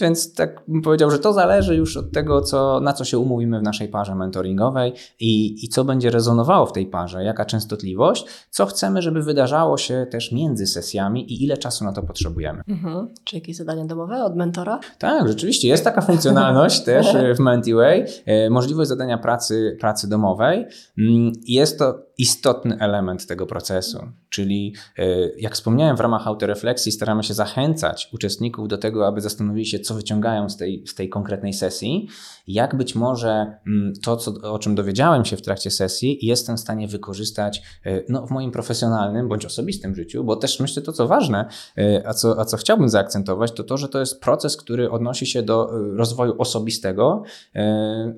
więc 0.00 0.34
tak 0.34 0.62
powiedział, 0.88 1.10
że 1.10 1.18
to 1.18 1.32
zależy 1.32 1.76
już 1.76 1.96
od 1.96 2.12
tego, 2.12 2.40
co, 2.40 2.80
na 2.80 2.92
co 2.92 3.04
się 3.04 3.18
umówimy 3.18 3.60
w 3.60 3.62
naszej 3.62 3.88
parze 3.88 4.14
mentoringowej 4.14 4.92
i, 5.20 5.64
i 5.64 5.68
co 5.68 5.84
będzie 5.84 6.10
rezonowało 6.10 6.66
w 6.66 6.72
tej 6.72 6.86
parze, 6.86 7.24
jaka 7.24 7.44
częstotliwość, 7.44 8.24
co 8.50 8.66
chcemy, 8.66 9.02
żeby 9.02 9.22
wydarzało 9.22 9.78
się 9.78 10.06
też 10.10 10.32
między 10.32 10.66
sesjami 10.66 11.32
i 11.32 11.44
ile 11.44 11.56
czasu 11.56 11.84
na 11.84 11.92
to 11.92 12.02
potrzebujemy. 12.02 12.62
Mhm. 12.68 13.08
Czy 13.24 13.36
jakieś 13.36 13.56
zadania 13.56 13.84
domowe 13.84 14.24
od 14.24 14.36
mentora? 14.36 14.80
Tak, 14.98 15.28
rzeczywiście 15.28 15.68
jest 15.68 15.84
taka 15.84 16.00
funkcjonalność 16.00 16.80
też 16.80 17.06
w 17.36 17.40
MentiWay, 17.40 18.06
e, 18.26 18.50
możliwość 18.50 18.88
zadania 18.88 19.18
pracy, 19.18 19.76
pracy 19.80 20.08
domowej. 20.08 20.66
Mm, 20.98 21.32
jest 21.46 21.78
to 21.78 22.07
istotny 22.18 22.78
element 22.78 23.26
tego 23.26 23.46
procesu. 23.46 23.98
Czyli, 24.28 24.74
e, 24.98 25.04
jak 25.38 25.54
wspomniałem, 25.54 25.96
w 25.96 26.00
ramach 26.00 26.26
autorefleksji 26.26 26.92
staramy 26.92 27.22
się 27.22 27.34
zachęcać 27.34 28.08
uczestników 28.12 28.68
do 28.68 28.78
tego, 28.78 29.06
aby 29.06 29.20
zastanowili 29.20 29.66
się, 29.66 29.78
co 29.78 29.94
wyciągają 29.94 30.48
z 30.48 30.56
tej, 30.56 30.86
z 30.86 30.94
tej 30.94 31.08
konkretnej 31.08 31.52
sesji, 31.52 32.08
jak 32.46 32.76
być 32.76 32.94
może 32.94 33.58
mm, 33.66 33.92
to, 34.02 34.16
co, 34.16 34.52
o 34.52 34.58
czym 34.58 34.74
dowiedziałem 34.74 35.24
się 35.24 35.36
w 35.36 35.42
trakcie 35.42 35.70
sesji, 35.70 36.18
jestem 36.22 36.56
w 36.56 36.60
stanie 36.60 36.88
wykorzystać 36.88 37.62
e, 37.86 38.02
no, 38.08 38.26
w 38.26 38.30
moim 38.30 38.50
profesjonalnym 38.50 39.28
bądź 39.28 39.44
osobistym 39.44 39.94
życiu, 39.94 40.24
bo 40.24 40.36
też 40.36 40.60
myślę 40.60 40.82
to, 40.82 40.92
co 40.92 41.06
ważne, 41.08 41.48
e, 41.78 42.02
a 42.06 42.14
co, 42.14 42.40
a 42.40 42.44
co 42.44 42.56
chciałbym 42.56 42.88
zaakcentować, 42.88 43.52
to 43.52 43.64
to, 43.64 43.76
że 43.76 43.88
to 43.88 44.00
jest 44.00 44.20
proces, 44.20 44.56
który 44.56 44.90
odnosi 44.90 45.26
się 45.26 45.42
do 45.42 45.70
rozwoju 45.96 46.34
osobistego, 46.38 47.22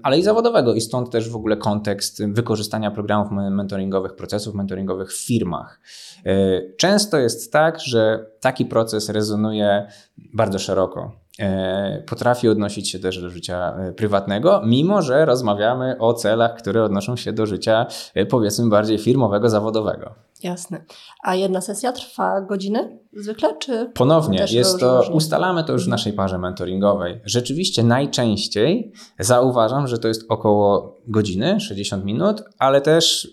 ale 0.03 0.19
i 0.19 0.23
zawodowego, 0.23 0.75
i 0.75 0.81
stąd 0.81 1.11
też 1.11 1.29
w 1.29 1.37
ogóle 1.37 1.57
kontekst 1.57 2.27
wykorzystania 2.27 2.91
programów 2.91 3.33
mentoringowych, 3.33 3.90
procesów 4.17 4.55
mentoringowych 4.55 5.13
w 5.13 5.27
firmach. 5.27 5.81
E, 6.27 6.61
często 6.77 7.19
jest 7.19 7.53
tak, 7.53 7.81
że 7.81 8.27
taki 8.41 8.65
proces 8.65 9.09
rezonuje 9.09 9.87
bardzo 10.35 10.59
szeroko. 10.59 11.13
E, 11.39 12.03
potrafi 12.07 12.49
odnosić 12.49 12.91
się 12.91 12.99
też 12.99 13.21
do 13.21 13.31
życia 13.31 13.77
e, 13.77 13.93
prywatnego, 13.93 14.63
mimo 14.65 15.03
że 15.03 15.25
rozmawiamy 15.25 15.97
o 15.99 16.15
celach, 16.15 16.57
które 16.57 16.85
odnoszą 16.85 17.17
się 17.17 17.33
do 17.33 17.47
życia, 17.47 17.87
powiedzmy, 18.29 18.69
bardziej 18.69 18.99
firmowego, 18.99 19.49
zawodowego. 19.49 20.15
Jasne. 20.43 20.85
A 21.23 21.35
jedna 21.35 21.61
sesja 21.61 21.93
trwa 21.93 22.41
godziny 22.41 22.99
zwykle, 23.13 23.59
czy? 23.59 23.91
Ponownie, 23.95 24.47
jest 24.51 24.81
to, 24.81 25.03
ustalamy 25.13 25.65
to 25.65 25.73
już 25.73 25.85
w 25.85 25.89
naszej 25.89 26.13
parze 26.13 26.39
mentoringowej. 26.39 27.21
Rzeczywiście 27.25 27.83
najczęściej 27.83 28.93
zauważam, 29.19 29.87
że 29.87 29.99
to 29.99 30.09
jest 30.09 30.27
około 30.29 30.97
godziny, 31.09 31.61
60 31.61 32.05
minut, 32.05 32.43
ale 32.59 32.81
też 32.81 33.29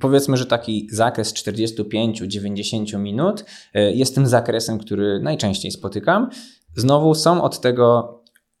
Powiedzmy, 0.00 0.36
że 0.36 0.46
taki 0.46 0.88
zakres 0.92 1.34
45-90 1.34 2.98
minut 2.98 3.44
e, 3.74 3.92
jest 3.92 4.14
tym 4.14 4.26
zakresem, 4.26 4.78
który 4.78 5.20
najczęściej 5.22 5.70
spotykam. 5.70 6.30
Znowu 6.76 7.14
są 7.14 7.42
od 7.42 7.60
tego 7.60 8.14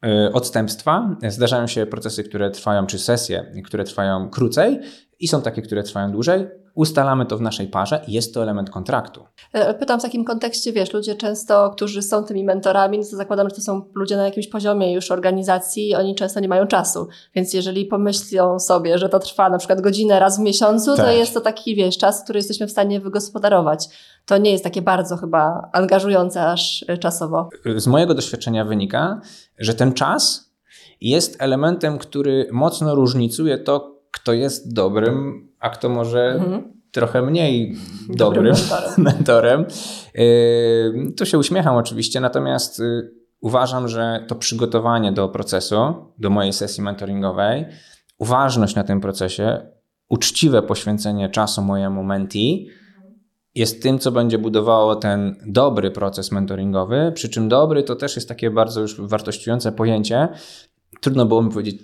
e, 0.04 0.32
odstępstwa. 0.32 1.16
Zdarzają 1.28 1.66
się 1.66 1.86
procesy, 1.86 2.24
które 2.24 2.50
trwają, 2.50 2.86
czy 2.86 2.98
sesje, 2.98 3.52
które 3.64 3.84
trwają 3.84 4.30
krócej, 4.30 4.80
i 5.20 5.28
są 5.28 5.42
takie, 5.42 5.62
które 5.62 5.82
trwają 5.82 6.12
dłużej. 6.12 6.46
Ustalamy 6.78 7.26
to 7.26 7.38
w 7.38 7.40
naszej 7.40 7.66
parze 7.66 8.04
i 8.06 8.12
jest 8.12 8.34
to 8.34 8.42
element 8.42 8.70
kontraktu. 8.70 9.24
E, 9.52 9.74
pytam 9.74 10.00
w 10.00 10.02
takim 10.02 10.24
kontekście, 10.24 10.72
wiesz, 10.72 10.92
ludzie 10.92 11.14
często, 11.14 11.70
którzy 11.70 12.02
są 12.02 12.24
tymi 12.24 12.44
mentorami, 12.44 12.98
no 12.98 13.04
to 13.10 13.16
zakładam, 13.16 13.48
że 13.48 13.54
to 13.54 13.62
są 13.62 13.82
ludzie 13.94 14.16
na 14.16 14.24
jakimś 14.24 14.48
poziomie 14.48 14.92
już 14.92 15.10
organizacji, 15.10 15.94
oni 15.94 16.14
często 16.14 16.40
nie 16.40 16.48
mają 16.48 16.66
czasu. 16.66 17.08
Więc 17.34 17.54
jeżeli 17.54 17.84
pomyślą 17.84 18.58
sobie, 18.58 18.98
że 18.98 19.08
to 19.08 19.18
trwa 19.18 19.50
na 19.50 19.58
przykład 19.58 19.80
godzinę 19.80 20.20
raz 20.20 20.38
w 20.38 20.40
miesiącu, 20.40 20.96
tak. 20.96 21.06
to 21.06 21.12
jest 21.12 21.34
to 21.34 21.40
taki, 21.40 21.74
wiesz, 21.74 21.98
czas, 21.98 22.24
który 22.24 22.38
jesteśmy 22.38 22.66
w 22.66 22.70
stanie 22.70 23.00
wygospodarować. 23.00 23.88
To 24.26 24.38
nie 24.38 24.50
jest 24.50 24.64
takie 24.64 24.82
bardzo 24.82 25.16
chyba 25.16 25.70
angażujące 25.72 26.46
aż 26.46 26.84
czasowo. 27.00 27.48
Z 27.76 27.86
mojego 27.86 28.14
doświadczenia 28.14 28.64
wynika, 28.64 29.20
że 29.58 29.74
ten 29.74 29.92
czas 29.92 30.52
jest 31.00 31.36
elementem, 31.42 31.98
który 31.98 32.48
mocno 32.52 32.94
różnicuje 32.94 33.58
to, 33.58 34.00
kto 34.10 34.32
jest 34.32 34.74
dobrym, 34.74 35.47
a 35.60 35.70
kto 35.70 35.88
może 35.88 36.24
mhm. 36.24 36.72
trochę 36.92 37.22
mniej 37.22 37.76
dobrym, 38.08 38.16
dobrym 38.16 38.44
mentorem. 38.44 38.94
mentorem. 39.14 39.64
Yy, 40.14 41.12
tu 41.16 41.26
się 41.26 41.38
uśmiecham 41.38 41.76
oczywiście, 41.76 42.20
natomiast 42.20 42.78
yy, 42.78 43.10
uważam, 43.40 43.88
że 43.88 44.24
to 44.28 44.34
przygotowanie 44.34 45.12
do 45.12 45.28
procesu, 45.28 45.76
do 46.18 46.30
mojej 46.30 46.52
sesji 46.52 46.82
mentoringowej, 46.82 47.64
uważność 48.18 48.74
na 48.74 48.84
tym 48.84 49.00
procesie, 49.00 49.66
uczciwe 50.08 50.62
poświęcenie 50.62 51.28
czasu 51.28 51.62
mojemu 51.62 52.04
mentee 52.04 52.68
jest 53.54 53.82
tym, 53.82 53.98
co 53.98 54.12
będzie 54.12 54.38
budowało 54.38 54.96
ten 54.96 55.36
dobry 55.46 55.90
proces 55.90 56.32
mentoringowy. 56.32 57.12
Przy 57.14 57.28
czym 57.28 57.48
dobry 57.48 57.82
to 57.82 57.96
też 57.96 58.16
jest 58.16 58.28
takie 58.28 58.50
bardzo 58.50 58.80
już 58.80 59.00
wartościujące 59.00 59.72
pojęcie. 59.72 60.28
Trudno 61.00 61.26
było 61.26 61.42
mi 61.42 61.50
powiedzieć, 61.50 61.82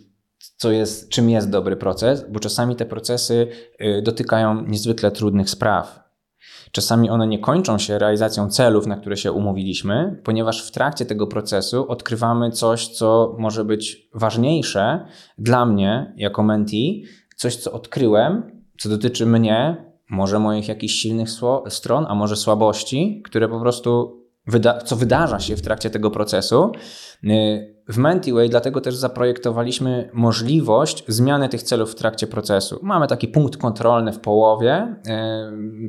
co 0.57 0.73
jest, 0.73 1.09
czym 1.09 1.31
jest 1.31 1.51
dobry 1.51 1.77
proces, 1.77 2.25
bo 2.31 2.41
czasami 2.41 2.77
te 2.77 2.87
procesy 2.87 3.49
y, 3.81 4.03
dotykają 4.03 4.67
niezwykle 4.67 5.11
trudnych 5.11 5.51
spraw. 5.51 6.05
Czasami 6.73 7.11
one 7.11 7.27
nie 7.27 7.39
kończą 7.39 7.79
się 7.79 7.99
realizacją 7.99 8.51
celów, 8.51 8.87
na 8.87 8.97
które 8.97 9.17
się 9.17 9.33
umówiliśmy, 9.33 10.21
ponieważ 10.25 10.69
w 10.69 10.71
trakcie 10.71 11.07
tego 11.07 11.27
procesu 11.27 11.89
odkrywamy 11.89 12.51
coś, 12.51 12.89
co 12.89 13.37
może 13.39 13.65
być 13.65 14.09
ważniejsze 14.15 15.07
dla 15.39 15.67
mnie 15.67 16.13
jako 16.17 16.43
mentee, 16.43 17.03
coś, 17.37 17.57
co 17.57 17.73
odkryłem, 17.73 18.63
co 18.81 18.89
dotyczy 18.89 19.27
mnie, 19.27 19.85
może 20.11 20.39
moich 20.39 20.69
jakichś 20.69 20.95
silnych 20.95 21.29
stron, 21.69 22.07
a 22.09 22.15
może 22.15 22.37
słabości, 22.37 23.23
które 23.25 23.49
po 23.49 23.61
prostu, 23.61 24.21
wyda 24.47 24.79
co 24.79 24.97
wydarza 24.97 25.41
się 25.41 25.57
w 25.57 25.63
trakcie 25.63 25.91
tego 25.91 26.11
procesu. 26.11 26.73
Y, 27.25 27.75
w 27.89 27.99
Mentiway 27.99 28.49
dlatego 28.49 28.81
też 28.81 28.97
zaprojektowaliśmy 28.97 30.11
możliwość 30.13 31.05
zmiany 31.09 31.49
tych 31.49 31.63
celów 31.63 31.93
w 31.93 31.95
trakcie 31.95 32.27
procesu. 32.27 32.79
Mamy 32.83 33.07
taki 33.07 33.29
punkt 33.29 33.57
kontrolny 33.57 34.13
w 34.13 34.21
połowie 34.21 34.97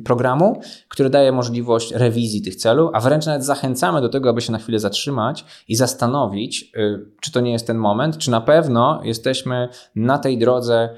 programu, 0.04 0.60
który 0.88 1.10
daje 1.10 1.32
możliwość 1.32 1.92
rewizji 1.94 2.42
tych 2.42 2.56
celów, 2.56 2.90
a 2.92 3.00
wręcz 3.00 3.26
nawet 3.26 3.44
zachęcamy 3.44 4.00
do 4.00 4.08
tego, 4.08 4.30
aby 4.30 4.40
się 4.40 4.52
na 4.52 4.58
chwilę 4.58 4.78
zatrzymać 4.78 5.44
i 5.68 5.76
zastanowić, 5.76 6.72
czy 7.20 7.32
to 7.32 7.40
nie 7.40 7.52
jest 7.52 7.66
ten 7.66 7.78
moment, 7.78 8.18
czy 8.18 8.30
na 8.30 8.40
pewno 8.40 9.00
jesteśmy 9.04 9.68
na 9.94 10.18
tej 10.18 10.38
drodze, 10.38 10.88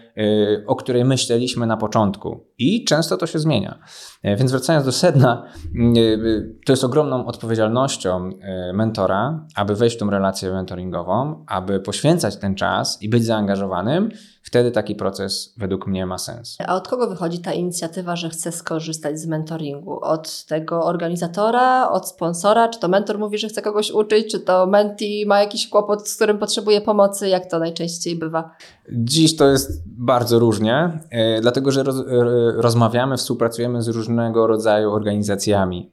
o 0.66 0.76
której 0.76 1.04
myśleliśmy 1.04 1.66
na 1.66 1.76
początku. 1.76 2.44
I 2.58 2.84
często 2.84 3.16
to 3.16 3.26
się 3.26 3.38
zmienia. 3.38 3.78
Więc 4.24 4.50
wracając 4.50 4.86
do 4.86 4.92
sedna, 4.92 5.44
to 6.66 6.72
jest 6.72 6.84
ogromną 6.84 7.26
odpowiedzialnością 7.26 8.30
mentora, 8.74 9.46
aby 9.54 9.74
wejść 9.74 9.96
w 9.96 9.98
tą 9.98 10.10
relację 10.10 10.27
mentoringową, 10.42 11.44
aby 11.46 11.80
poświęcać 11.80 12.36
ten 12.36 12.54
czas 12.54 13.02
i 13.02 13.08
być 13.08 13.24
zaangażowanym. 13.24 14.10
Wtedy 14.42 14.70
taki 14.70 14.94
proces 14.94 15.54
według 15.56 15.86
mnie 15.86 16.06
ma 16.06 16.18
sens. 16.18 16.56
A 16.66 16.76
od 16.76 16.88
kogo 16.88 17.08
wychodzi 17.08 17.38
ta 17.38 17.52
inicjatywa, 17.52 18.16
że 18.16 18.28
chce 18.28 18.52
skorzystać 18.52 19.20
z 19.20 19.26
mentoringu? 19.26 20.00
Od 20.02 20.44
tego 20.44 20.84
organizatora, 20.84 21.90
od 21.90 22.08
sponsora? 22.08 22.68
Czy 22.68 22.80
to 22.80 22.88
mentor 22.88 23.18
mówi, 23.18 23.38
że 23.38 23.48
chce 23.48 23.62
kogoś 23.62 23.90
uczyć? 23.90 24.30
Czy 24.30 24.40
to 24.40 24.66
menti 24.66 25.26
ma 25.26 25.40
jakiś 25.40 25.68
kłopot, 25.68 26.08
z 26.08 26.16
którym 26.16 26.38
potrzebuje 26.38 26.80
pomocy? 26.80 27.28
Jak 27.28 27.50
to 27.50 27.58
najczęściej 27.58 28.16
bywa? 28.16 28.50
Dziś 28.92 29.36
to 29.36 29.48
jest 29.48 29.82
bardzo 29.86 30.38
różnie, 30.38 31.00
dlatego 31.40 31.70
że 31.70 31.82
roz, 31.82 31.96
rozmawiamy, 32.56 33.16
współpracujemy 33.16 33.82
z 33.82 33.88
różnego 33.88 34.46
rodzaju 34.46 34.92
organizacjami. 34.92 35.92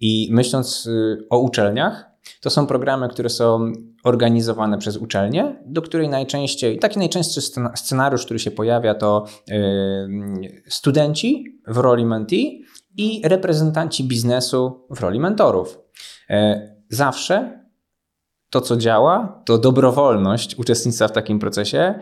I 0.00 0.28
myśląc 0.32 0.86
y, 0.86 1.26
o 1.30 1.38
uczelniach, 1.38 2.11
to 2.40 2.50
są 2.50 2.66
programy, 2.66 3.08
które 3.08 3.28
są 3.28 3.72
organizowane 4.04 4.78
przez 4.78 4.96
uczelnie, 4.96 5.62
do 5.66 5.82
której 5.82 6.08
najczęściej, 6.08 6.78
taki 6.78 6.98
najczęstszy 6.98 7.40
scenariusz, 7.74 8.24
który 8.24 8.38
się 8.38 8.50
pojawia, 8.50 8.94
to 8.94 9.26
studenci 10.68 11.60
w 11.66 11.76
roli 11.76 12.06
mentee 12.06 12.64
i 12.96 13.22
reprezentanci 13.24 14.04
biznesu 14.04 14.86
w 14.90 15.00
roli 15.00 15.20
mentorów. 15.20 15.78
E, 16.30 16.68
zawsze 16.88 17.62
to, 18.50 18.60
co 18.60 18.76
działa, 18.76 19.42
to 19.46 19.58
dobrowolność 19.58 20.58
uczestnictwa 20.58 21.08
w 21.08 21.12
takim 21.12 21.38
procesie. 21.38 21.94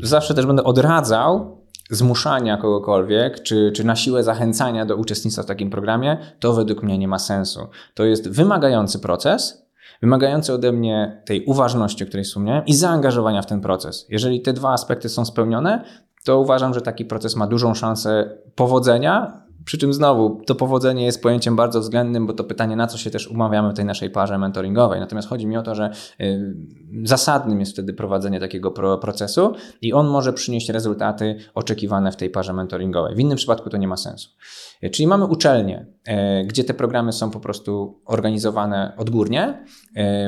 Zawsze 0.00 0.34
też 0.34 0.46
będę 0.46 0.64
odradzał 0.64 1.61
zmuszania 1.90 2.56
kogokolwiek, 2.56 3.42
czy, 3.42 3.72
czy 3.74 3.84
na 3.84 3.96
siłę 3.96 4.24
zachęcania 4.24 4.86
do 4.86 4.96
uczestnictwa 4.96 5.42
w 5.42 5.46
takim 5.46 5.70
programie, 5.70 6.18
to 6.40 6.52
według 6.52 6.82
mnie 6.82 6.98
nie 6.98 7.08
ma 7.08 7.18
sensu. 7.18 7.68
To 7.94 8.04
jest 8.04 8.30
wymagający 8.30 8.98
proces, 8.98 9.66
wymagający 10.02 10.52
ode 10.52 10.72
mnie 10.72 11.22
tej 11.24 11.44
uważności, 11.44 12.04
o 12.04 12.06
której 12.06 12.24
wspomniałem, 12.24 12.66
i 12.66 12.74
zaangażowania 12.74 13.42
w 13.42 13.46
ten 13.46 13.60
proces. 13.60 14.06
Jeżeli 14.08 14.40
te 14.40 14.52
dwa 14.52 14.72
aspekty 14.72 15.08
są 15.08 15.24
spełnione, 15.24 15.84
to 16.24 16.40
uważam, 16.40 16.74
że 16.74 16.80
taki 16.80 17.04
proces 17.04 17.36
ma 17.36 17.46
dużą 17.46 17.74
szansę 17.74 18.38
powodzenia, 18.54 19.41
przy 19.64 19.78
czym 19.78 19.92
znowu 19.92 20.42
to 20.46 20.54
powodzenie 20.54 21.04
jest 21.04 21.22
pojęciem 21.22 21.56
bardzo 21.56 21.80
względnym, 21.80 22.26
bo 22.26 22.32
to 22.32 22.44
pytanie, 22.44 22.76
na 22.76 22.86
co 22.86 22.98
się 22.98 23.10
też 23.10 23.28
umawiamy 23.28 23.70
w 23.70 23.74
tej 23.74 23.84
naszej 23.84 24.10
parze 24.10 24.38
mentoringowej. 24.38 25.00
Natomiast 25.00 25.28
chodzi 25.28 25.46
mi 25.46 25.56
o 25.56 25.62
to, 25.62 25.74
że 25.74 25.90
y, 26.20 26.56
zasadnym 27.04 27.60
jest 27.60 27.72
wtedy 27.72 27.92
prowadzenie 27.92 28.40
takiego 28.40 28.70
procesu 29.00 29.54
i 29.82 29.92
on 29.92 30.06
może 30.08 30.32
przynieść 30.32 30.68
rezultaty 30.68 31.36
oczekiwane 31.54 32.12
w 32.12 32.16
tej 32.16 32.30
parze 32.30 32.52
mentoringowej. 32.52 33.14
W 33.14 33.18
innym 33.18 33.36
przypadku 33.36 33.70
to 33.70 33.76
nie 33.76 33.88
ma 33.88 33.96
sensu. 33.96 34.28
Y, 34.84 34.90
czyli 34.90 35.06
mamy 35.06 35.24
uczelnie, 35.24 35.86
y, 36.08 36.44
gdzie 36.44 36.64
te 36.64 36.74
programy 36.74 37.12
są 37.12 37.30
po 37.30 37.40
prostu 37.40 38.00
organizowane 38.04 38.92
odgórnie. 38.96 39.64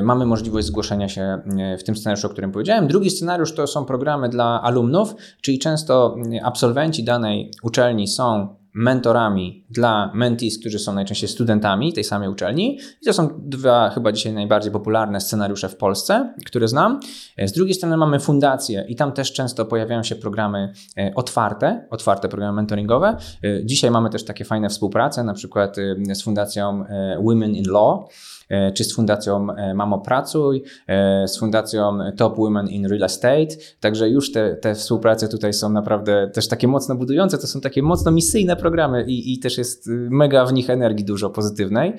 Mamy 0.03 0.25
możliwość 0.25 0.67
zgłoszenia 0.67 1.09
się 1.09 1.41
w 1.79 1.83
tym 1.83 1.95
scenariuszu, 1.95 2.27
o 2.27 2.29
którym 2.29 2.51
powiedziałem. 2.51 2.87
Drugi 2.87 3.09
scenariusz 3.09 3.53
to 3.53 3.67
są 3.67 3.85
programy 3.85 4.29
dla 4.29 4.61
alumnów, 4.61 5.15
czyli 5.41 5.59
często 5.59 6.15
absolwenci 6.43 7.03
danej 7.03 7.51
uczelni 7.63 8.07
są 8.07 8.55
mentorami 8.75 9.65
dla 9.69 10.11
mentees, 10.13 10.59
którzy 10.59 10.79
są 10.79 10.93
najczęściej 10.93 11.29
studentami 11.29 11.93
tej 11.93 12.03
samej 12.03 12.29
uczelni. 12.29 12.79
I 13.01 13.05
to 13.05 13.13
są 13.13 13.29
dwa 13.37 13.89
chyba 13.89 14.11
dzisiaj 14.11 14.33
najbardziej 14.33 14.71
popularne 14.71 15.21
scenariusze 15.21 15.69
w 15.69 15.77
Polsce, 15.77 16.33
które 16.45 16.67
znam. 16.67 16.99
Z 17.37 17.51
drugiej 17.51 17.73
strony 17.73 17.97
mamy 17.97 18.19
fundacje 18.19 18.85
i 18.89 18.95
tam 18.95 19.11
też 19.11 19.33
często 19.33 19.65
pojawiają 19.65 20.03
się 20.03 20.15
programy 20.15 20.73
e, 20.97 21.11
otwarte, 21.15 21.87
otwarte 21.89 22.29
programy 22.29 22.55
mentoringowe. 22.55 23.17
E, 23.43 23.65
dzisiaj 23.65 23.91
mamy 23.91 24.09
też 24.09 24.25
takie 24.25 24.45
fajne 24.45 24.69
współprace, 24.69 25.23
na 25.23 25.33
przykład 25.33 25.77
e, 26.09 26.15
z 26.15 26.23
fundacją 26.23 26.85
Women 27.23 27.55
in 27.55 27.71
Law, 27.71 27.99
E, 27.99 28.34
czy 28.75 28.83
z 28.83 28.95
fundacją 28.95 29.47
e, 29.51 29.73
Mamo 29.73 29.99
Pracuj, 29.99 30.63
e, 30.87 31.27
z 31.27 31.39
fundacją 31.39 31.99
Top 32.17 32.37
Women 32.37 32.67
in 32.67 32.85
Real 32.85 33.03
Estate. 33.03 33.47
Także 33.79 34.09
już 34.09 34.31
te, 34.31 34.55
te 34.55 34.75
współprace 34.75 35.27
tutaj 35.27 35.53
są 35.53 35.69
naprawdę 35.69 36.29
też 36.33 36.47
takie 36.47 36.67
mocno 36.67 36.95
budujące, 36.95 37.37
to 37.37 37.47
są 37.47 37.61
takie 37.61 37.83
mocno 37.83 38.11
misyjne 38.11 38.55
programy 38.55 39.05
i, 39.07 39.33
i 39.33 39.39
też 39.39 39.57
jest 39.57 39.89
mega 40.09 40.45
w 40.45 40.53
nich 40.53 40.69
energii 40.69 41.05
dużo 41.05 41.29
pozytywnej. 41.29 41.93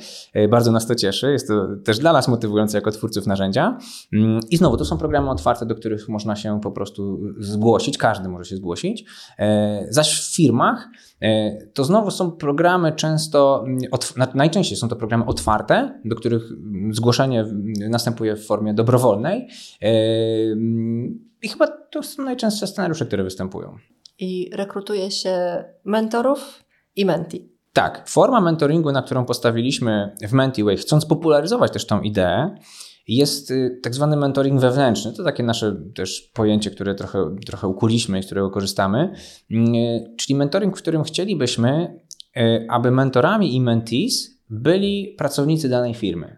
Bardzo 0.50 0.72
nas 0.72 0.86
to 0.86 0.94
cieszy, 0.94 1.32
jest 1.32 1.48
to 1.48 1.68
też 1.84 1.98
dla 1.98 2.12
nas 2.12 2.28
motywujące 2.28 2.78
jako 2.78 2.90
twórców 2.90 3.26
narzędzia. 3.26 3.78
Mm, 4.12 4.40
I 4.50 4.56
znowu, 4.56 4.76
to 4.76 4.84
są 4.84 4.98
programy 4.98 5.30
otwarte, 5.30 5.66
do 5.66 5.74
których 5.74 6.08
można 6.08 6.36
się 6.36 6.60
po 6.60 6.70
prostu 6.70 7.20
zgłosić, 7.38 7.98
każdy 7.98 8.28
może 8.28 8.44
się 8.44 8.56
zgłosić. 8.56 9.04
Zaś 9.90 10.20
w 10.20 10.36
firmach 10.36 10.88
E, 11.15 11.15
to 11.74 11.84
znowu 11.84 12.10
są 12.10 12.30
programy 12.30 12.92
często, 12.92 13.64
mm, 13.66 13.78
najczęściej 14.34 14.78
są 14.78 14.88
to 14.88 14.96
programy 14.96 15.24
otwarte, 15.24 16.00
do 16.04 16.16
których 16.16 16.42
zgłoszenie 16.90 17.44
następuje 17.88 18.36
w 18.36 18.46
formie 18.46 18.74
dobrowolnej. 18.74 19.48
E, 19.82 19.88
I 21.42 21.48
chyba 21.48 21.66
to 21.66 22.02
są 22.02 22.22
najczęstsze 22.22 22.66
scenariusze, 22.66 23.06
które 23.06 23.24
występują. 23.24 23.76
I 24.18 24.50
rekrutuje 24.54 25.10
się 25.10 25.64
mentorów 25.84 26.64
i 26.96 27.04
menti. 27.04 27.56
Tak, 27.72 28.08
forma 28.08 28.40
mentoringu, 28.40 28.92
na 28.92 29.02
którą 29.02 29.24
postawiliśmy 29.24 30.16
w 30.28 30.32
MentiWay, 30.32 30.76
chcąc 30.76 31.06
popularyzować 31.06 31.72
też 31.72 31.86
tą 31.86 32.00
ideę, 32.00 32.54
jest 33.08 33.50
y, 33.50 33.80
tak 33.82 33.94
zwany 33.94 34.16
mentoring 34.16 34.60
wewnętrzny. 34.60 35.12
To 35.12 35.24
takie 35.24 35.42
nasze 35.42 35.76
też 35.94 36.30
pojęcie, 36.34 36.70
które 36.70 36.94
trochę, 36.94 37.36
trochę 37.46 37.68
ukuliśmy 37.68 38.18
i 38.18 38.22
z 38.22 38.26
którego 38.26 38.50
korzystamy. 38.50 39.12
Mm, 39.50 39.74
y, 39.74 40.14
czyli 40.16 40.34
mentoring, 40.34 40.78
w 40.78 40.82
którym 40.82 41.02
chcielibyśmy, 41.02 42.00
y, 42.36 42.66
aby 42.70 42.90
mentorami 42.90 43.54
i 43.54 43.60
mentees 43.60 44.40
byli 44.50 45.14
pracownicy 45.18 45.68
danej 45.68 45.94
firmy. 45.94 46.36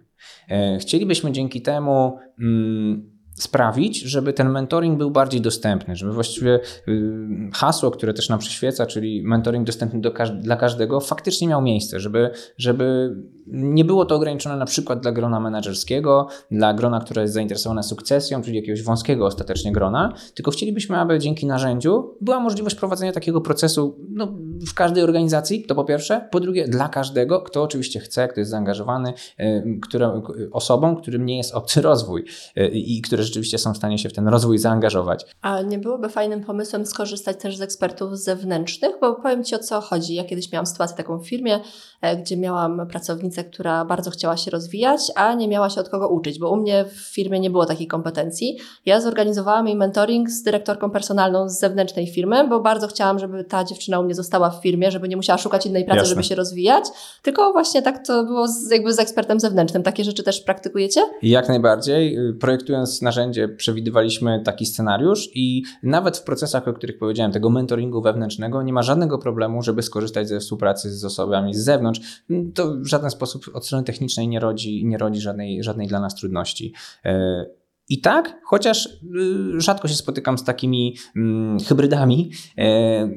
Chcielibyśmy 0.80 1.32
dzięki 1.32 1.62
temu 1.62 2.18
mm, 2.40 3.10
sprawić, 3.34 4.00
żeby 4.00 4.32
ten 4.32 4.50
mentoring 4.50 4.98
był 4.98 5.10
bardziej 5.10 5.40
dostępny, 5.40 5.96
żeby 5.96 6.12
właściwie 6.12 6.60
hasło, 7.54 7.90
które 7.90 8.14
też 8.14 8.28
nam 8.28 8.38
przyświeca, 8.38 8.86
czyli 8.86 9.22
mentoring 9.22 9.66
dostępny 9.66 10.00
do, 10.00 10.12
dla 10.40 10.56
każdego, 10.56 11.00
faktycznie 11.00 11.48
miał 11.48 11.62
miejsce, 11.62 12.00
żeby, 12.00 12.30
żeby 12.56 13.16
nie 13.52 13.84
było 13.84 14.04
to 14.04 14.14
ograniczone 14.14 14.56
na 14.56 14.66
przykład 14.66 15.00
dla 15.00 15.12
grona 15.12 15.40
menedżerskiego, 15.40 16.28
dla 16.50 16.74
grona, 16.74 17.00
które 17.00 17.22
jest 17.22 17.34
zainteresowane 17.34 17.82
sukcesją, 17.82 18.42
czyli 18.42 18.56
jakiegoś 18.56 18.82
wąskiego 18.82 19.26
ostatecznie 19.26 19.72
grona, 19.72 20.12
tylko 20.34 20.50
chcielibyśmy, 20.50 20.98
aby 20.98 21.18
dzięki 21.18 21.46
narzędziu 21.46 22.14
była 22.20 22.40
możliwość 22.40 22.76
prowadzenia 22.76 23.12
takiego 23.12 23.40
procesu 23.40 23.96
no, 24.10 24.28
w 24.68 24.74
każdej 24.74 25.04
organizacji, 25.04 25.64
to 25.64 25.74
po 25.74 25.84
pierwsze. 25.84 26.28
Po 26.30 26.40
drugie, 26.40 26.68
dla 26.68 26.88
każdego, 26.88 27.40
kto 27.40 27.62
oczywiście 27.62 28.00
chce, 28.00 28.28
kto 28.28 28.40
jest 28.40 28.50
zaangażowany, 28.50 29.12
które, 29.82 30.22
osobom, 30.52 30.96
którym 30.96 31.26
nie 31.26 31.36
jest 31.36 31.54
obcy 31.54 31.82
rozwój 31.82 32.24
y, 32.58 32.68
i 32.68 33.00
które 33.02 33.22
rzeczywiście 33.22 33.58
są 33.58 33.74
w 33.74 33.76
stanie 33.76 33.98
się 33.98 34.08
w 34.08 34.12
ten 34.12 34.28
rozwój 34.28 34.58
zaangażować. 34.58 35.26
A 35.40 35.62
nie 35.62 35.78
byłoby 35.78 36.08
fajnym 36.08 36.44
pomysłem 36.44 36.86
skorzystać 36.86 37.40
też 37.40 37.56
z 37.56 37.60
ekspertów 37.60 38.18
zewnętrznych? 38.18 38.96
Bo 39.00 39.14
powiem 39.14 39.44
Ci 39.44 39.54
o 39.54 39.58
co 39.58 39.80
chodzi. 39.80 40.14
Ja 40.14 40.24
kiedyś 40.24 40.52
miałam 40.52 40.66
sytuację 40.66 40.96
taką 40.96 41.18
w 41.18 41.28
firmie, 41.28 41.60
e, 42.00 42.16
gdzie 42.16 42.36
miałam 42.36 42.88
pracownicę, 42.88 43.37
która 43.44 43.84
bardzo 43.84 44.10
chciała 44.10 44.36
się 44.36 44.50
rozwijać, 44.50 45.00
a 45.14 45.34
nie 45.34 45.48
miała 45.48 45.70
się 45.70 45.80
od 45.80 45.88
kogo 45.88 46.08
uczyć, 46.08 46.38
bo 46.38 46.50
u 46.50 46.56
mnie 46.56 46.84
w 46.84 47.14
firmie 47.14 47.40
nie 47.40 47.50
było 47.50 47.66
takiej 47.66 47.86
kompetencji. 47.86 48.58
Ja 48.86 49.00
zorganizowałam 49.00 49.66
jej 49.66 49.76
mentoring 49.76 50.30
z 50.30 50.42
dyrektorką 50.42 50.90
personalną 50.90 51.48
z 51.48 51.58
zewnętrznej 51.58 52.06
firmy, 52.06 52.48
bo 52.48 52.60
bardzo 52.60 52.86
chciałam, 52.86 53.18
żeby 53.18 53.44
ta 53.44 53.64
dziewczyna 53.64 54.00
u 54.00 54.04
mnie 54.04 54.14
została 54.14 54.50
w 54.50 54.62
firmie, 54.62 54.90
żeby 54.90 55.08
nie 55.08 55.16
musiała 55.16 55.38
szukać 55.38 55.66
innej 55.66 55.84
pracy, 55.84 55.98
Jasne. 55.98 56.10
żeby 56.10 56.24
się 56.24 56.34
rozwijać, 56.34 56.84
tylko 57.22 57.52
właśnie 57.52 57.82
tak 57.82 58.06
to 58.06 58.24
było 58.24 58.48
z, 58.48 58.70
jakby 58.70 58.92
z 58.92 58.98
ekspertem 58.98 59.40
zewnętrznym. 59.40 59.82
Takie 59.82 60.04
rzeczy 60.04 60.22
też 60.22 60.40
praktykujecie? 60.40 61.00
Jak 61.22 61.48
najbardziej. 61.48 62.18
Projektując 62.40 63.02
narzędzie 63.02 63.48
przewidywaliśmy 63.48 64.42
taki 64.44 64.66
scenariusz 64.66 65.28
i 65.34 65.62
nawet 65.82 66.16
w 66.16 66.22
procesach, 66.22 66.68
o 66.68 66.72
których 66.72 66.98
powiedziałem, 66.98 67.32
tego 67.32 67.50
mentoringu 67.50 68.02
wewnętrznego 68.02 68.62
nie 68.62 68.72
ma 68.72 68.82
żadnego 68.82 69.18
problemu, 69.18 69.62
żeby 69.62 69.82
skorzystać 69.82 70.28
ze 70.28 70.40
współpracy 70.40 70.94
z 70.94 71.04
osobami 71.04 71.54
z 71.54 71.64
zewnątrz. 71.64 72.22
To 72.54 72.74
w 72.76 72.86
żaden 72.86 73.10
sposób 73.10 73.27
sposób 73.28 73.56
od 73.56 73.66
strony 73.66 73.84
technicznej 73.84 74.28
nie 74.28 74.40
rodzi, 74.40 74.84
nie 74.86 74.98
rodzi 74.98 75.20
żadnej, 75.20 75.62
żadnej 75.62 75.86
dla 75.86 76.00
nas 76.00 76.14
trudności. 76.14 76.72
E, 77.04 77.46
I 77.88 78.00
tak, 78.00 78.40
chociaż 78.44 78.86
y, 78.86 79.60
rzadko 79.60 79.88
się 79.88 79.94
spotykam 79.94 80.38
z 80.38 80.44
takimi 80.44 80.96
mm, 81.16 81.60
hybrydami, 81.60 82.30
e, 82.58 83.08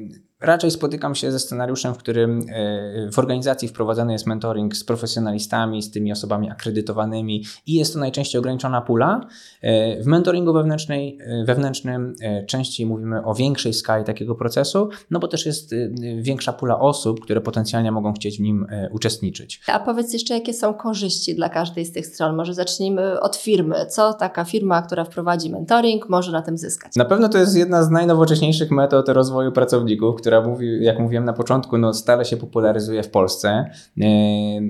raczej 0.42 0.70
spotykam 0.70 1.14
się 1.14 1.32
ze 1.32 1.38
scenariuszem, 1.38 1.94
w 1.94 1.98
którym 1.98 2.40
e, 2.40 3.10
w 3.12 3.18
organizacji 3.18 3.68
wprowadzany 3.68 4.12
jest 4.12 4.26
mentoring 4.26 4.76
z 4.76 4.84
profesjonalistami, 4.84 5.82
z 5.82 5.90
tymi 5.90 6.12
osobami 6.12 6.50
akredytowanymi 6.50 7.44
i 7.66 7.74
jest 7.74 7.92
to 7.92 7.98
najczęściej 7.98 8.38
ograniczona 8.38 8.80
pula. 8.80 9.20
W 10.00 10.06
mentoringu 10.06 10.52
wewnętrznej, 10.52 11.18
wewnętrznym 11.44 12.14
częściej 12.46 12.86
mówimy 12.86 13.24
o 13.24 13.34
większej 13.34 13.74
skali 13.74 14.04
takiego 14.04 14.34
procesu, 14.34 14.88
no 15.10 15.18
bo 15.18 15.28
też 15.28 15.46
jest 15.46 15.74
większa 16.18 16.52
pula 16.52 16.78
osób, 16.78 17.20
które 17.20 17.40
potencjalnie 17.40 17.92
mogą 17.92 18.12
chcieć 18.12 18.38
w 18.38 18.40
nim 18.40 18.66
uczestniczyć. 18.90 19.60
A 19.66 19.80
powiedz 19.80 20.12
jeszcze, 20.12 20.34
jakie 20.34 20.54
są 20.54 20.74
korzyści 20.74 21.34
dla 21.34 21.48
każdej 21.48 21.84
z 21.84 21.92
tych 21.92 22.06
stron? 22.06 22.36
Może 22.36 22.54
zacznijmy 22.54 23.20
od 23.20 23.36
firmy. 23.36 23.86
Co 23.86 24.14
taka 24.14 24.44
firma, 24.44 24.82
która 24.82 25.04
wprowadzi 25.04 25.50
mentoring, 25.50 26.08
może 26.08 26.32
na 26.32 26.42
tym 26.42 26.58
zyskać? 26.58 26.96
Na 26.96 27.04
pewno 27.04 27.28
to 27.28 27.38
jest 27.38 27.56
jedna 27.56 27.82
z 27.82 27.90
najnowocześniejszych 27.90 28.70
metod 28.70 29.08
rozwoju 29.08 29.52
pracowników, 29.52 30.20
która 30.20 30.31
mówi, 30.40 30.84
jak 30.84 30.98
mówiłem 30.98 31.24
na 31.24 31.32
początku, 31.32 31.78
no 31.78 31.94
stale 31.94 32.24
się 32.24 32.36
popularyzuje 32.36 33.02
w 33.02 33.10
Polsce, 33.10 33.48
e, 33.48 34.04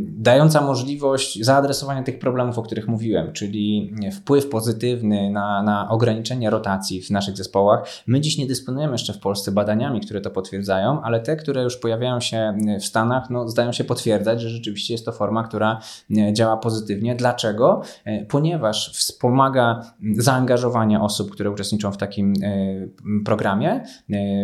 dająca 0.02 0.60
możliwość 0.60 1.44
zaadresowania 1.44 2.02
tych 2.02 2.18
problemów, 2.18 2.58
o 2.58 2.62
których 2.62 2.88
mówiłem, 2.88 3.32
czyli 3.32 3.94
wpływ 4.12 4.48
pozytywny 4.48 5.30
na, 5.30 5.62
na 5.62 5.88
ograniczenie 5.88 6.50
rotacji 6.50 7.02
w 7.02 7.10
naszych 7.10 7.36
zespołach. 7.36 7.88
My 8.06 8.20
dziś 8.20 8.38
nie 8.38 8.46
dysponujemy 8.46 8.92
jeszcze 8.92 9.12
w 9.12 9.18
Polsce 9.18 9.52
badaniami, 9.52 10.00
które 10.00 10.20
to 10.20 10.30
potwierdzają, 10.30 11.02
ale 11.02 11.20
te, 11.20 11.36
które 11.36 11.62
już 11.62 11.76
pojawiają 11.76 12.20
się 12.20 12.56
w 12.80 12.84
Stanach, 12.84 13.30
no, 13.30 13.48
zdają 13.48 13.72
się 13.72 13.84
potwierdzać, 13.84 14.40
że 14.40 14.48
rzeczywiście 14.48 14.94
jest 14.94 15.04
to 15.04 15.12
forma, 15.12 15.44
która 15.44 15.80
e, 16.16 16.32
działa 16.32 16.56
pozytywnie. 16.56 17.14
Dlaczego? 17.14 17.82
E, 18.04 18.24
ponieważ 18.24 18.92
wspomaga 18.92 19.80
zaangażowanie 20.18 21.00
osób, 21.00 21.30
które 21.30 21.50
uczestniczą 21.50 21.92
w 21.92 21.96
takim 21.96 22.34
programie, 23.24 23.84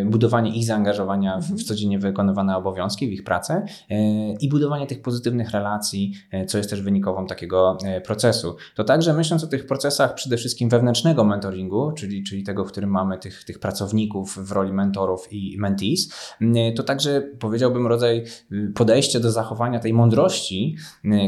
budowanie 0.06 0.50
ich 0.56 0.64
zaangażowania 0.64 1.07
w, 1.40 1.62
w 1.62 1.64
codziennie 1.64 1.98
wykonywane 1.98 2.56
obowiązki, 2.56 3.08
w 3.08 3.12
ich 3.12 3.24
pracę 3.24 3.64
e, 3.90 4.32
i 4.32 4.48
budowanie 4.48 4.86
tych 4.86 5.02
pozytywnych 5.02 5.50
relacji, 5.50 6.12
e, 6.30 6.46
co 6.46 6.58
jest 6.58 6.70
też 6.70 6.82
wynikową 6.82 7.26
takiego 7.26 7.78
e, 7.84 8.00
procesu. 8.00 8.56
To 8.74 8.84
także 8.84 9.14
myśląc 9.14 9.44
o 9.44 9.46
tych 9.46 9.66
procesach 9.66 10.14
przede 10.14 10.36
wszystkim 10.36 10.68
wewnętrznego 10.68 11.24
mentoringu, 11.24 11.92
czyli, 11.92 12.22
czyli 12.22 12.42
tego, 12.42 12.64
w 12.64 12.68
którym 12.68 12.90
mamy 12.90 13.18
tych, 13.18 13.44
tych 13.44 13.58
pracowników 13.58 14.38
w 14.48 14.52
roli 14.52 14.72
mentorów 14.72 15.32
i 15.32 15.56
mentees, 15.58 16.08
to 16.76 16.82
także 16.82 17.22
powiedziałbym 17.38 17.86
rodzaj 17.86 18.24
podejścia 18.74 19.20
do 19.20 19.30
zachowania 19.30 19.80
tej 19.80 19.92
mądrości, 19.92 20.76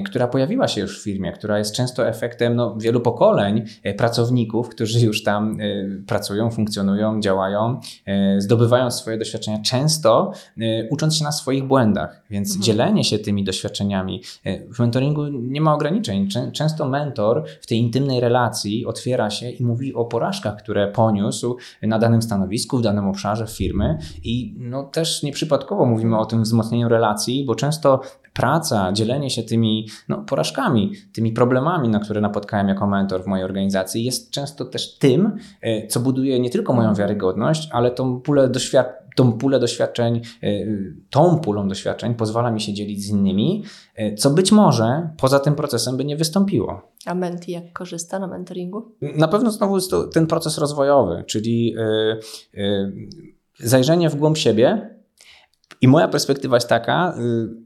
która 0.07 0.29
pojawiła 0.29 0.69
się 0.69 0.81
już 0.81 1.01
w 1.01 1.05
firmie, 1.05 1.33
która 1.33 1.59
jest 1.59 1.75
często 1.75 2.09
efektem 2.09 2.57
no, 2.57 2.77
wielu 2.77 3.01
pokoleń 3.01 3.65
pracowników, 3.97 4.69
którzy 4.69 5.07
już 5.07 5.23
tam 5.23 5.59
pracują, 6.07 6.51
funkcjonują, 6.51 7.21
działają, 7.21 7.81
zdobywają 8.39 8.91
swoje 8.91 9.19
doświadczenia, 9.19 9.59
często 9.71 10.33
y, 10.59 10.89
ucząc 10.91 11.17
się 11.17 11.25
na 11.25 11.33
swoich 11.33 11.65
błędach. 11.65 12.23
Więc 12.31 12.49
mhm. 12.49 12.63
dzielenie 12.63 13.05
się 13.05 13.19
tymi 13.19 13.45
doświadczeniami. 13.45 14.23
Y, 14.47 14.69
w 14.75 14.79
mentoringu 14.79 15.29
nie 15.29 15.61
ma 15.61 15.75
ograniczeń. 15.75 16.29
Często 16.53 16.89
mentor 16.89 17.45
w 17.61 17.67
tej 17.67 17.79
intymnej 17.79 18.21
relacji 18.21 18.87
otwiera 18.87 19.31
się 19.31 19.51
i 19.51 19.65
mówi 19.65 19.95
o 19.95 20.05
porażkach, 20.05 20.57
które 20.57 20.93
poniósł 20.93 21.57
na 21.83 21.99
danym 21.99 22.23
stanowisku, 22.23 22.79
w 22.79 22.83
danym 22.83 23.09
obszarze 23.09 23.47
firmy. 23.47 23.99
I 24.25 24.55
no, 24.59 24.83
też 24.83 25.23
nieprzypadkowo 25.23 25.87
mówimy 25.87 26.19
o 26.19 26.27
tym 26.27 26.43
wzmocnieniu 26.43 26.89
relacji, 26.89 27.45
bo 27.45 27.55
często 27.55 28.01
praca, 28.33 28.93
dzielenie 28.93 29.31
się 29.31 29.43
tymi 29.43 29.89
no, 30.09 30.19
porażkami, 30.19 30.93
tymi 31.13 31.33
problemami, 31.33 31.89
na 31.89 32.01
które 32.01 32.21
napotkałem 32.21 32.69
jako 32.69 32.87
mentor 32.87 33.25
w 33.25 33.27
mojej 33.27 33.45
organizacji, 33.45 34.05
jest 34.05 34.31
często 34.31 34.65
też 34.65 34.99
tym, 34.99 35.37
y, 35.65 35.87
co 35.89 36.01
buduje 36.01 36.41
nie 36.41 36.51
tylko 36.51 36.73
moją 36.73 36.95
wiarygodność, 36.95 37.69
ale 37.73 37.91
tą 37.91 38.21
pulę 38.21 38.49
doświadczeń 38.49 39.00
tą 39.21 39.33
pulę 39.33 39.61
doświadczeń, 39.61 40.21
y, 40.43 40.97
tą 41.11 41.39
pulą 41.39 41.69
doświadczeń 41.69 42.15
pozwala 42.15 42.51
mi 42.51 42.61
się 42.61 42.73
dzielić 42.73 43.05
z 43.05 43.09
innymi, 43.09 43.65
y, 43.99 44.15
co 44.15 44.31
być 44.31 44.53
może 44.53 45.11
poza 45.17 45.39
tym 45.39 45.55
procesem 45.55 45.97
by 45.97 46.05
nie 46.05 46.17
wystąpiło. 46.17 46.93
A 47.07 47.15
Menti 47.15 47.53
jak 47.53 47.73
korzysta 47.73 48.19
na 48.19 48.27
mentoringu? 48.27 48.95
Na 49.01 49.29
pewno 49.29 49.51
znowu 49.51 49.75
jest 49.75 49.91
to 49.91 50.07
ten 50.07 50.27
proces 50.27 50.59
rozwojowy, 50.59 51.25
czyli 51.27 51.75
y, 52.55 53.01
zajrzenie 53.59 54.11
w 54.11 54.17
głąb 54.17 54.37
siebie, 54.37 54.97
i 55.83 55.89
moja 55.89 56.09
perspektywa 56.09 56.57
jest 56.57 56.69
taka, 56.69 57.15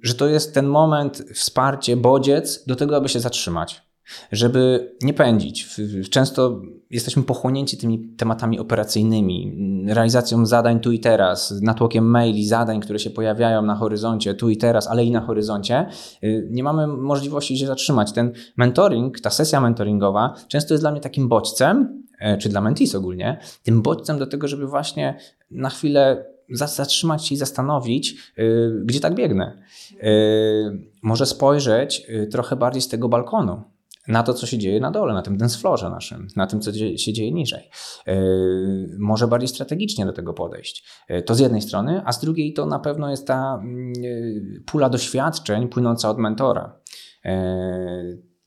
że 0.03 0.15
to 0.15 0.27
jest 0.27 0.55
ten 0.55 0.67
moment, 0.67 1.23
wsparcie, 1.35 1.97
bodziec 1.97 2.65
do 2.67 2.77
tego, 2.77 2.97
aby 2.97 3.09
się 3.09 3.21
zatrzymać 3.21 3.84
żeby 4.33 4.93
nie 5.03 5.15
pędzić. 5.15 5.81
Często 6.11 6.61
jesteśmy 6.91 7.23
pochłonięci 7.23 7.77
tymi 7.77 8.09
tematami 8.09 8.59
operacyjnymi, 8.59 9.57
realizacją 9.89 10.47
zadań 10.47 10.81
tu 10.81 10.93
i 10.93 11.01
teraz, 11.01 11.55
natłokiem 11.63 12.05
maili, 12.05 12.47
zadań, 12.47 12.81
które 12.81 12.99
się 12.99 13.11
pojawiają 13.11 13.63
na 13.63 13.75
horyzoncie 13.75 14.35
tu 14.35 14.51
i 14.51 14.57
teraz, 14.57 14.89
ale 14.89 15.05
i 15.05 15.11
na 15.11 15.21
horyzoncie. 15.21 15.87
Y, 16.25 16.49
nie 16.51 16.63
mamy 16.63 16.87
możliwości 16.87 17.59
się 17.59 17.67
zatrzymać. 17.67 18.13
Ten 18.13 18.33
mentoring, 18.57 19.21
ta 19.21 19.31
sesja 19.31 19.61
mentoringowa 19.61 20.35
często 20.49 20.75
jest 20.75 20.83
dla 20.83 20.91
mnie 20.91 21.01
takim 21.01 21.29
bodźcem, 21.29 22.03
e, 22.21 22.39
czy 22.39 22.49
dla 22.49 22.61
mentis 22.61 22.95
ogólnie, 22.95 23.39
tym 23.63 23.83
bodźcem 23.83 24.19
do 24.19 24.27
tego, 24.27 24.49
żeby 24.49 24.67
właśnie 24.67 25.19
na 25.51 25.71
chwilę 25.71 26.25
zatrzymać 26.51 27.27
się 27.27 27.35
i 27.35 27.39
zastanowić, 27.39 28.33
y, 28.39 28.83
gdzie 28.85 29.01
tak 29.01 29.15
biegnę. 29.15 29.63
Y, 29.93 30.89
może 31.03 31.27
spojrzeć 31.27 32.07
trochę 32.31 32.57
bardziej 32.57 32.83
z 32.83 32.89
tego 32.89 33.09
balkonu 33.09 33.74
na 34.09 34.23
to, 34.23 34.35
co 34.35 34.47
się 34.47 34.59
dzieje 34.59 34.81
na 34.81 34.91
dole, 34.91 35.15
na 35.15 35.23
tym 35.23 35.37
dancefloorze 35.37 35.91
naszym, 35.91 36.29
na 36.37 36.47
tym, 36.47 36.61
co 36.61 36.73
się 36.97 37.13
dzieje 37.13 37.33
niżej. 37.33 37.71
E, 38.07 38.17
może 38.99 39.29
bardziej 39.29 39.49
strategicznie 39.49 40.07
do 40.07 40.13
tego 40.13 40.35
podejść. 40.35 40.85
E, 41.09 41.23
to 41.23 41.35
z 41.35 41.39
jednej 41.39 41.63
strony, 41.63 42.03
a 42.05 42.13
z 42.13 42.21
drugiej 42.21 42.53
to 42.53 42.67
na 42.67 42.79
pewno 42.79 43.11
jest 43.11 43.27
ta 43.27 43.61
mm, 43.63 43.93
e, 44.57 44.61
pula 44.67 44.89
doświadczeń 44.89 45.69
płynąca 45.69 46.11
od 46.11 46.19
mentora 46.19 46.81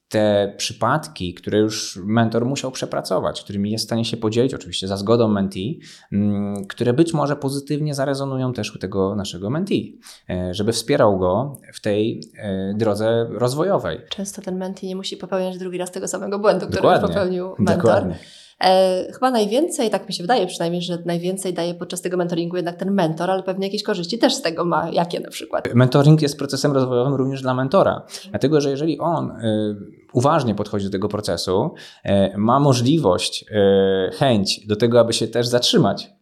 te 0.10 0.54
przypadki, 0.58 1.34
które 1.34 1.60
już 1.60 2.00
mentor 2.06 2.46
musiał 2.46 2.72
przepracować, 2.72 3.41
którymi 3.43 3.72
jest 3.72 3.86
w 3.86 3.88
stanie 3.88 4.06
się 4.06 4.17
podzielić, 4.17 4.54
oczywiście 4.54 4.88
za 4.88 4.98
zgodą 4.98 5.28
mentee, 5.28 5.80
mm, 6.12 6.65
które 6.67 6.93
być 6.93 7.13
może 7.13 7.36
pozytywnie 7.36 7.96
zarezonują 7.96 8.54
też 8.54 8.76
u 8.76 8.80
tego 8.80 9.15
naszego 9.15 9.50
mentee, 9.50 10.00
e, 10.30 10.54
żeby 10.54 10.72
wspierał 10.72 11.20
go 11.20 11.58
w 11.74 11.82
tej 11.82 12.22
e, 12.38 12.74
drodze 12.74 13.28
rozwojowej. 13.30 14.00
Często 14.10 14.41
ten 14.41 14.58
mentee 14.58 14.88
nie 14.88 14.96
musi 14.96 15.17
popełniać 15.17 15.58
drugi 15.58 15.78
raz 15.78 15.91
tego 15.91 16.08
samego 16.08 16.39
błędu, 16.39 16.65
który 16.65 16.82
Dokładnie. 16.82 17.08
popełnił 17.08 17.56
mentor. 17.60 17.78
Dokładnie. 17.78 18.20
E, 18.63 19.06
chyba 19.13 19.32
najwięcej, 19.32 19.89
tak 19.89 20.08
mi 20.08 20.13
się 20.13 20.24
wydaje 20.24 20.48
przynajmniej, 20.48 20.82
że 20.82 20.98
najwięcej 21.06 21.54
daje 21.54 21.74
podczas 21.74 22.02
tego 22.02 22.17
mentoringu 22.17 22.56
jednak 22.56 22.76
ten 22.76 22.91
mentor, 22.91 23.32
ale 23.32 23.43
pewnie 23.43 23.67
jakieś 23.67 23.84
korzyści 23.84 24.17
też 24.17 24.34
z 24.36 24.41
tego 24.41 24.65
ma. 24.65 24.89
Jakie 24.89 25.20
na 25.20 25.30
przykład? 25.30 25.74
Mentoring 25.74 26.22
jest 26.22 26.38
procesem 26.38 26.72
rozwojowym 26.72 27.13
również 27.13 27.41
dla 27.41 27.54
mentora, 27.54 28.06
dlatego 28.30 28.62
że 28.62 28.70
jeżeli 28.70 29.00
on 29.00 29.32
y, 29.32 29.76
uważnie 30.13 30.56
podchodzi 30.56 30.86
do 30.86 30.91
tego 30.91 31.08
procesu, 31.08 31.74
y, 32.06 32.38
ma 32.38 32.60
możliwość, 32.60 33.46
y, 33.52 34.15
chęć 34.15 34.67
do 34.67 34.76
tego, 34.76 35.00
aby 35.00 35.13
się 35.13 35.28
też 35.28 35.48
zatrzymać 35.48 36.17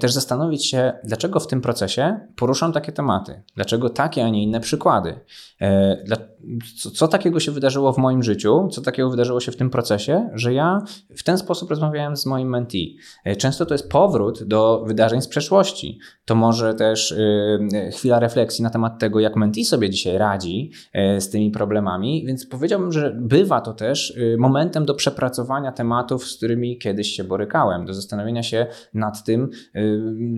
też 0.00 0.12
zastanowić 0.12 0.66
się, 0.66 0.92
dlaczego 1.04 1.40
w 1.40 1.46
tym 1.46 1.60
procesie 1.60 2.20
poruszam 2.36 2.72
takie 2.72 2.92
tematy, 2.92 3.42
dlaczego 3.54 3.90
takie, 3.90 4.24
a 4.24 4.28
nie 4.28 4.42
inne 4.42 4.60
przykłady. 4.60 5.20
E, 5.60 6.04
co, 6.94 7.08
takiego 7.08 7.40
się 7.40 7.52
wydarzyło 7.52 7.92
w 7.92 7.98
moim 7.98 8.22
życiu, 8.22 8.68
co 8.72 8.82
takiego 8.82 9.10
wydarzyło 9.10 9.40
się 9.40 9.52
w 9.52 9.56
tym 9.56 9.70
procesie, 9.70 10.30
że 10.34 10.54
ja 10.54 10.82
w 11.16 11.22
ten 11.22 11.38
sposób 11.38 11.70
rozmawiałem 11.70 12.16
z 12.16 12.26
moim 12.26 12.48
mentee. 12.48 12.96
E, 13.24 13.36
często 13.36 13.66
to 13.66 13.74
jest 13.74 13.88
powrót 13.88 14.42
do 14.42 14.84
wydarzeń 14.86 15.22
z 15.22 15.28
przeszłości. 15.28 15.98
To 16.24 16.34
może 16.34 16.74
też 16.74 17.14
chwila 17.92 18.18
refleksji 18.18 18.62
na 18.62 18.70
temat 18.70 18.98
tego, 18.98 19.20
jak 19.20 19.36
mentee 19.36 19.64
sobie 19.64 19.90
dzisiaj 19.90 20.18
radzi 20.18 20.70
z 21.18 21.30
tymi 21.30 21.50
problemami, 21.50 22.24
więc 22.26 22.46
powiedziałbym, 22.46 22.92
że 22.92 23.16
bywa 23.20 23.60
to 23.60 23.72
też 23.72 24.18
momentem 24.38 24.84
do 24.84 24.94
przepracowania 24.94 25.72
tematów, 25.72 26.24
z 26.24 26.36
którymi 26.36 26.78
kiedyś 26.78 27.08
się 27.08 27.24
borykałem, 27.24 27.86
do 27.86 27.94
zastanowienia 27.94 28.42
się 28.42 28.66
nad 28.94 29.24
tym, 29.24 29.48
Y, 29.52 29.61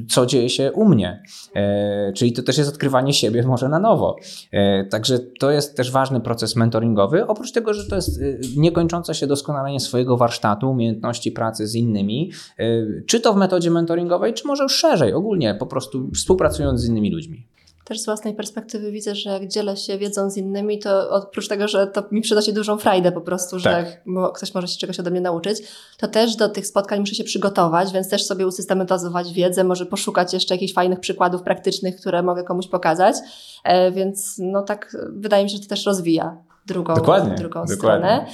co 0.09 0.27
dzieje 0.27 0.49
się 0.49 0.73
u 0.73 0.85
mnie. 0.85 1.23
E, 1.55 2.13
czyli 2.13 2.33
to 2.33 2.43
też 2.43 2.59
jest 2.59 2.71
odkrywanie 2.71 3.13
siebie 3.13 3.43
może 3.43 3.69
na 3.69 3.79
nowo. 3.79 4.17
E, 4.53 4.85
także 4.85 5.19
to 5.19 5.51
jest 5.51 5.77
też 5.77 5.91
ważny 5.91 6.21
proces 6.21 6.57
mentoringowy. 6.57 7.27
Oprócz 7.27 7.53
tego, 7.53 7.75
że 7.75 7.85
to 7.85 7.97
jest 7.97 8.21
y, 8.21 8.41
niekończące 8.57 9.15
się 9.15 9.27
doskonalenie 9.27 9.81
swojego 9.81 10.17
warsztatu, 10.17 10.71
umiejętności 10.71 11.33
pracy 11.33 11.67
z 11.67 11.75
innymi, 11.75 12.33
e, 12.59 12.65
czy 13.07 13.21
to 13.21 13.35
w 13.35 13.37
metodzie 13.37 13.71
mentoringowej, 13.71 14.35
czy 14.35 14.47
może 14.47 14.69
szerzej, 14.69 15.13
ogólnie 15.13 15.55
po 15.55 15.67
prostu 15.67 16.11
współpracując 16.15 16.81
z 16.81 16.89
innymi 16.89 17.11
ludźmi. 17.11 17.54
Też 17.85 18.01
z 18.01 18.05
własnej 18.05 18.35
perspektywy 18.35 18.93
widzę, 18.93 19.15
że 19.15 19.31
jak 19.31 19.49
dzielę 19.49 19.77
się 19.77 19.99
wiedzą 19.99 20.31
z 20.31 20.37
innymi, 20.37 20.79
to 20.79 21.11
oprócz 21.11 21.49
tego, 21.49 21.69
że 21.69 21.87
to 21.87 22.05
mi 22.11 22.21
przynosi 22.21 22.53
dużą 22.53 22.79
frajdę 22.79 23.13
po 23.13 23.21
prostu, 23.21 23.59
że 23.59 23.71
tak. 23.71 24.03
ktoś 24.35 24.55
może 24.55 24.69
się 24.69 24.79
czegoś 24.79 25.01
ode 25.01 25.11
mnie 25.11 25.21
nauczyć, 25.21 25.59
to 25.99 26.09
też 26.09 26.37
do 26.37 26.49
tych 26.49 26.67
spotkań 26.67 27.01
muszę 27.01 27.15
się 27.15 27.25
przygotować, 27.25 27.93
więc 27.93 28.09
też 28.09 28.27
sobie 28.27 28.47
usystematyzować 28.47 29.33
wiedzę, 29.33 29.65
może 29.65 29.87
poszukać 29.87 30.33
jeszcze 30.33 30.55
jakichś 30.55 30.73
fajnych 30.73 31.01
przykładów 31.01 31.43
praktycznych, 31.43 31.97
które 31.97 32.23
mogę 32.23 32.45
komuś 32.45 32.69
pokazać. 32.69 33.17
E, 33.65 33.93
więc 33.93 34.35
no 34.39 34.63
tak 34.63 34.97
wydaje 35.13 35.45
mi 35.45 35.51
się, 35.51 35.57
że 35.57 35.63
to 35.63 35.69
też 35.69 35.87
rozwija 35.87 36.37
drugą, 36.67 36.95
dokładnie, 36.95 37.35
drugą 37.35 37.65
dokładnie. 37.65 37.77
stronę. 37.77 38.27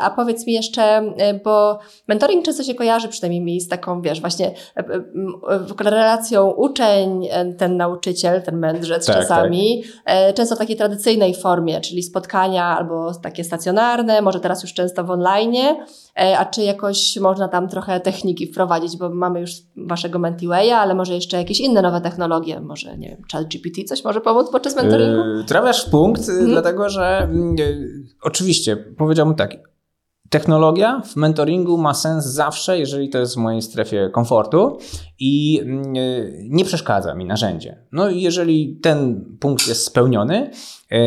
A 0.00 0.10
powiedz 0.10 0.46
mi 0.46 0.52
jeszcze, 0.52 1.14
bo 1.44 1.78
mentoring 2.08 2.44
często 2.44 2.62
się 2.62 2.74
kojarzy 2.74 3.08
przynajmniej 3.08 3.40
mi 3.40 3.60
z 3.60 3.68
taką, 3.68 4.02
wiesz, 4.02 4.20
właśnie 4.20 4.54
relacją 5.84 6.50
uczeń, 6.50 7.28
ten 7.58 7.76
nauczyciel, 7.76 8.42
ten 8.42 8.58
mędrzec 8.58 9.06
tak, 9.06 9.16
czasami, 9.16 9.84
tak. 10.04 10.34
często 10.34 10.56
w 10.56 10.58
takiej 10.58 10.76
tradycyjnej 10.76 11.34
formie, 11.34 11.80
czyli 11.80 12.02
spotkania 12.02 12.64
albo 12.64 13.14
takie 13.14 13.44
stacjonarne, 13.44 14.22
może 14.22 14.40
teraz 14.40 14.62
już 14.62 14.74
często 14.74 15.04
w 15.04 15.10
online, 15.10 15.56
a 16.38 16.44
czy 16.44 16.62
jakoś 16.62 17.16
można 17.16 17.48
tam 17.48 17.68
trochę 17.68 18.00
techniki 18.00 18.46
wprowadzić, 18.46 18.96
bo 18.96 19.10
mamy 19.10 19.40
już 19.40 19.50
waszego 19.76 20.18
Mentiwaya, 20.18 20.70
ale 20.70 20.94
może 20.94 21.14
jeszcze 21.14 21.36
jakieś 21.36 21.60
inne 21.60 21.82
nowe 21.82 22.00
technologie, 22.00 22.60
może 22.60 22.98
nie 22.98 23.08
wiem, 23.08 23.22
chat 23.32 23.48
GPT 23.48 23.84
coś 23.84 24.04
może 24.04 24.20
pomóc 24.20 24.50
podczas 24.50 24.76
mentoringu? 24.76 25.28
Yy, 25.28 25.44
trafiasz 25.44 25.86
w 25.86 25.90
punkt, 25.90 26.26
hmm. 26.26 26.46
dlatego 26.46 26.88
że 26.88 27.28
yy, 27.56 27.88
oczywiście 28.22 28.76
powiedziałbym 28.76 29.34
tak, 29.34 29.50
Technologia 30.30 31.02
w 31.06 31.16
mentoringu 31.16 31.78
ma 31.78 31.94
sens 31.94 32.24
zawsze, 32.24 32.78
jeżeli 32.78 33.08
to 33.08 33.18
jest 33.18 33.34
w 33.34 33.36
mojej 33.36 33.62
strefie 33.62 34.10
komfortu 34.12 34.78
i 35.18 35.52
yy, 35.52 35.62
nie 36.48 36.64
przeszkadza 36.64 37.14
mi 37.14 37.24
narzędzie. 37.24 37.86
No 37.92 38.08
i 38.10 38.20
jeżeli 38.20 38.80
ten 38.82 39.24
punkt 39.40 39.68
jest 39.68 39.84
spełniony, 39.84 40.50
yy, 40.90 40.98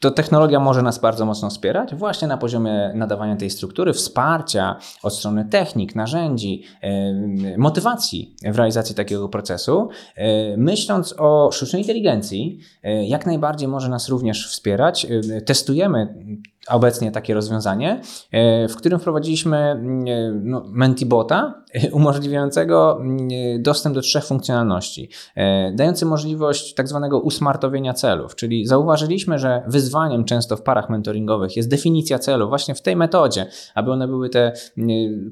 to 0.00 0.10
technologia 0.10 0.60
może 0.60 0.82
nas 0.82 0.98
bardzo 0.98 1.26
mocno 1.26 1.50
wspierać 1.50 1.94
właśnie 1.94 2.28
na 2.28 2.38
poziomie 2.38 2.92
nadawania 2.94 3.36
tej 3.36 3.50
struktury, 3.50 3.92
wsparcia 3.92 4.76
od 5.02 5.14
strony 5.14 5.44
technik, 5.44 5.94
narzędzi, 5.94 6.62
motywacji 7.56 8.34
w 8.52 8.56
realizacji 8.56 8.94
takiego 8.94 9.28
procesu. 9.28 9.88
Myśląc 10.56 11.14
o 11.18 11.50
sztucznej 11.52 11.82
inteligencji, 11.82 12.58
jak 12.82 13.26
najbardziej 13.26 13.68
może 13.68 13.88
nas 13.88 14.08
również 14.08 14.48
wspierać. 14.48 15.06
Testujemy 15.46 16.14
obecnie 16.68 17.10
takie 17.10 17.34
rozwiązanie, 17.34 18.00
w 18.68 18.76
którym 18.76 18.98
wprowadziliśmy 18.98 19.82
no, 20.42 20.64
Mentibota 20.68 21.62
umożliwiającego 21.92 23.00
dostęp 23.58 23.94
do 23.94 24.00
trzech 24.00 24.24
funkcjonalności, 24.24 25.10
dający 25.74 26.06
możliwość 26.06 26.74
tak 26.74 26.88
zwanego 26.88 27.20
usmartowienia 27.20 27.94
celów, 27.94 28.36
czyli 28.36 28.66
zauważyliśmy, 28.66 29.38
że 29.38 29.62
wyzwaniem 29.66 30.24
często 30.24 30.56
w 30.56 30.62
parach 30.62 30.90
mentoringowych 30.90 31.56
jest 31.56 31.70
definicja 31.70 32.18
celu 32.18 32.48
właśnie 32.48 32.74
w 32.74 32.82
tej 32.82 32.96
metodzie, 32.96 33.46
aby 33.74 33.90
one 33.90 34.08
były 34.08 34.28
te 34.28 34.52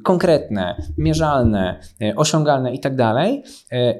konkretne, 0.02 0.82
mierzalne, 0.98 1.80
osiągalne 2.16 2.74
i 2.74 2.80
tak 2.80 2.96
dalej. 2.96 3.42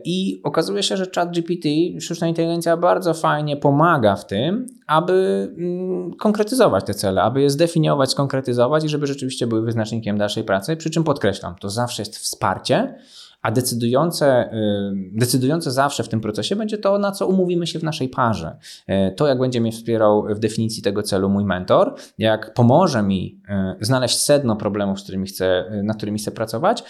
I 0.04 0.40
okazuje 0.44 0.82
się, 0.82 0.96
że 0.96 1.06
ChatGPT, 1.14 1.68
sztuczna 2.00 2.28
inteligencja 2.28 2.76
bardzo 2.76 3.14
fajnie 3.14 3.56
pomaga 3.56 4.16
w 4.16 4.26
tym, 4.26 4.66
aby 4.86 5.48
konkretyzować 6.18 6.84
te 6.84 6.94
cele, 6.94 7.22
aby 7.24 7.42
je 7.42 7.50
zdefiniować, 7.50 8.10
skonkretyzować 8.10 8.84
i 8.84 8.88
żeby 8.88 9.06
rzeczywiście 9.06 9.46
były 9.46 9.62
wyznacznikiem 9.62 10.18
dalszej 10.18 10.44
pracy. 10.44 10.76
Przy 10.76 10.90
czym 10.90 11.04
podkreślam, 11.04 11.54
to 11.60 11.70
zawsze 11.70 12.02
jest 12.02 12.18
wsparcie, 12.18 12.94
a 13.42 13.50
decydujące, 13.50 14.52
y, 14.52 15.18
decydujące 15.18 15.70
zawsze 15.70 16.02
w 16.02 16.08
tym 16.08 16.20
procesie 16.20 16.56
będzie 16.56 16.78
to, 16.78 16.98
na 16.98 17.12
co 17.12 17.26
umówimy 17.26 17.66
się 17.66 17.78
w 17.78 17.82
naszej 17.82 18.08
parze. 18.08 18.56
Y, 18.90 19.14
to, 19.16 19.26
jak 19.26 19.38
będzie 19.38 19.60
mnie 19.60 19.72
wspierał 19.72 20.26
w 20.34 20.38
definicji 20.38 20.82
tego 20.82 21.02
celu 21.02 21.28
mój 21.28 21.44
mentor, 21.44 21.94
jak 22.18 22.54
pomoże 22.54 23.02
mi 23.02 23.40
znaleźć 23.80 24.20
sedno 24.20 24.56
problemów, 24.56 25.00
z 25.00 25.02
którymi 25.02 25.26
chcę, 25.26 25.64
nad 25.84 25.96
którymi 25.96 26.18
chcę 26.18 26.30
pracować. 26.30 26.84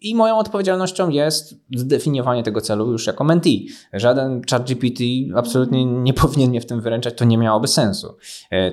I 0.00 0.14
moją 0.14 0.38
odpowiedzialnością 0.38 1.08
jest 1.08 1.54
zdefiniowanie 1.76 2.42
tego 2.42 2.60
celu 2.60 2.92
już 2.92 3.06
jako 3.06 3.24
mentee. 3.24 3.68
Żaden 3.92 4.42
chat 4.50 4.66
GPT 4.66 5.04
absolutnie 5.34 5.84
nie 5.84 6.14
powinien 6.14 6.50
mnie 6.50 6.60
w 6.60 6.66
tym 6.66 6.80
wyręczać, 6.80 7.14
to 7.14 7.24
nie 7.24 7.38
miałoby 7.38 7.68
sensu. 7.68 8.16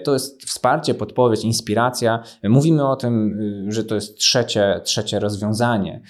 To 0.03 0.13
jest 0.13 0.43
wsparcie, 0.45 0.93
podpowiedź, 0.93 1.43
inspiracja. 1.43 2.23
Mówimy 2.43 2.87
o 2.87 2.95
tym, 2.95 3.39
że 3.67 3.83
to 3.83 3.95
jest 3.95 4.17
trzecie, 4.17 4.81
trzecie 4.83 5.19
rozwiązanie 5.19 6.01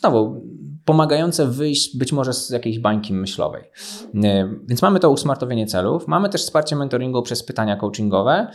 znowu 0.00 0.42
pomagające 0.84 1.46
wyjść 1.46 1.96
być 1.96 2.12
może 2.12 2.32
z 2.32 2.50
jakiejś 2.50 2.78
bańki 2.78 3.14
myślowej. 3.14 3.62
Więc 4.68 4.82
mamy 4.82 5.00
to 5.00 5.10
usmartowienie 5.10 5.66
celów, 5.66 6.08
mamy 6.08 6.28
też 6.28 6.42
wsparcie 6.42 6.76
mentoringu 6.76 7.22
przez 7.22 7.42
pytania 7.42 7.76
coachingowe. 7.76 8.46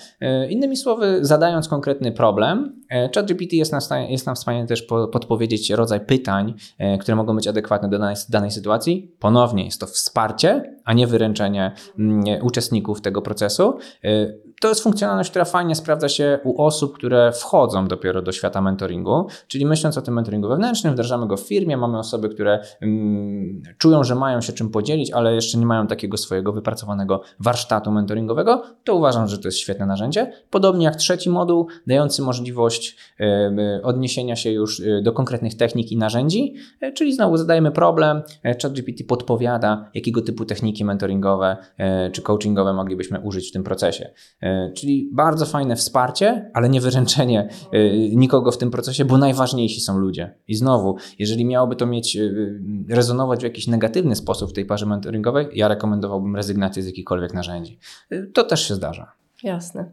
Innymi 0.50 0.78
słowy, 0.78 1.20
zadając 1.22 1.68
konkretny 1.68 2.12
problem, 2.12 2.82
ChatGPT 3.16 3.54
jest 3.54 3.74
jest 4.10 4.26
nam 4.26 4.36
w 4.36 4.40
stanie 4.40 4.68
też 4.68 4.82
podpowiedzieć 5.12 5.70
rodzaj 5.70 6.06
pytań, 6.06 6.54
które 7.00 7.16
mogą 7.16 7.36
być 7.36 7.48
adekwatne 7.48 7.90
do 7.90 8.00
danej, 8.00 8.16
danej 8.30 8.52
sytuacji. 8.52 9.16
Ponownie 9.20 9.66
jest 9.66 9.80
to 9.80 9.88
wsparcie, 9.88 10.76
a 10.86 10.94
nie 10.94 11.08
wyręczenie 11.08 11.72
mm, 12.00 12.24
uczestników 12.42 13.02
tego 13.02 13.22
procesu 13.22 13.78
to 14.62 14.70
jest 14.70 14.84
funkcjonalność, 14.84 15.30
która 15.30 15.46
fajnie 15.46 15.76
sprawdza 15.76 16.10
się 16.10 16.40
u 16.44 16.62
osób, 16.62 16.96
które 16.96 17.32
wchodzą 17.32 17.88
dopiero 17.88 18.22
do 18.22 18.32
świata 18.32 18.62
mentoringu, 18.62 19.28
czyli 19.48 19.66
myśląc 19.66 19.98
o 19.98 20.02
tym 20.02 20.14
mentoringu 20.14 20.48
wewnętrznym, 20.48 20.94
wdrażamy 20.94 21.28
go 21.28 21.38
w 21.38 21.42
firmie, 21.42 21.78
mamy 21.78 22.00
osoby, 22.00 22.30
które 22.30 22.60
mm, 22.82 23.62
czują, 23.78 24.04
że 24.04 24.16
mają 24.16 24.42
się 24.42 24.54
czym 24.54 24.70
podzielić, 24.70 25.12
ale 25.12 25.36
jeszcze 25.36 25.58
nie 25.58 25.66
mają 25.66 25.88
takiego 25.88 26.18
swojego 26.18 26.54
wypracowanego 26.54 27.22
warsztatu 27.40 27.92
mentoringowego, 27.92 28.64
to 28.84 28.96
uważam, 28.96 29.28
że 29.28 29.38
to 29.38 29.48
jest 29.48 29.58
świetne 29.58 29.86
narzędzie. 29.86 30.32
Podobnie 30.50 30.86
jak 30.86 30.96
trzeci 30.96 31.30
moduł, 31.30 31.68
dający 31.88 32.22
możliwość 32.22 32.98
y, 33.20 33.84
odniesienia 33.84 34.36
się 34.36 34.52
już 34.52 34.80
y, 34.80 35.02
do 35.04 35.14
konkretnych 35.14 35.58
technik 35.58 35.92
i 35.92 35.98
narzędzi, 35.98 36.56
y, 36.84 36.94
czyli 36.94 37.14
znowu 37.14 37.38
zadajemy 37.38 37.72
problem, 37.72 38.22
ChatGPT 38.62 39.04
podpowiada, 39.08 39.90
jakiego 39.94 40.22
typu 40.22 40.46
techniki 40.46 40.86
mentoringowe 40.86 41.58
czy 42.12 42.22
coachingowe 42.22 42.74
moglibyśmy 42.74 43.20
użyć 43.20 43.50
w 43.50 43.52
tym 43.52 43.64
procesie. 43.64 44.10
E, 44.48 44.72
czyli 44.72 45.10
bardzo 45.14 45.46
fajne 45.46 45.76
wsparcie, 45.76 46.52
ale 46.54 46.70
nie 46.70 46.82
wyręczenie 46.82 47.50
e, 47.72 47.90
nikogo 48.16 48.52
w 48.52 48.58
tym 48.58 48.72
procesie, 48.72 49.06
bo 49.06 49.18
najważniejsi 49.18 49.82
są 49.82 49.98
ludzie. 49.98 50.36
I 50.48 50.56
znowu, 50.56 50.98
jeżeli 51.20 51.46
miałoby 51.46 51.76
to 51.76 51.86
mieć 51.86 52.16
e, 52.16 52.22
rezonować 52.90 53.40
w 53.40 53.44
jakiś 53.44 53.68
negatywny 53.68 54.16
sposób 54.16 54.50
w 54.50 54.54
tej 54.54 54.66
parze 54.66 54.86
mentoringowej, 54.86 55.48
ja 55.54 55.68
rekomendowałbym 55.68 56.36
rezygnację 56.36 56.84
z 56.84 56.86
jakichkolwiek 56.86 57.34
narzędzi. 57.34 57.80
To 58.34 58.44
też 58.44 58.68
się 58.68 58.76
zdarza. 58.76 59.12
Jasne. 59.44 59.92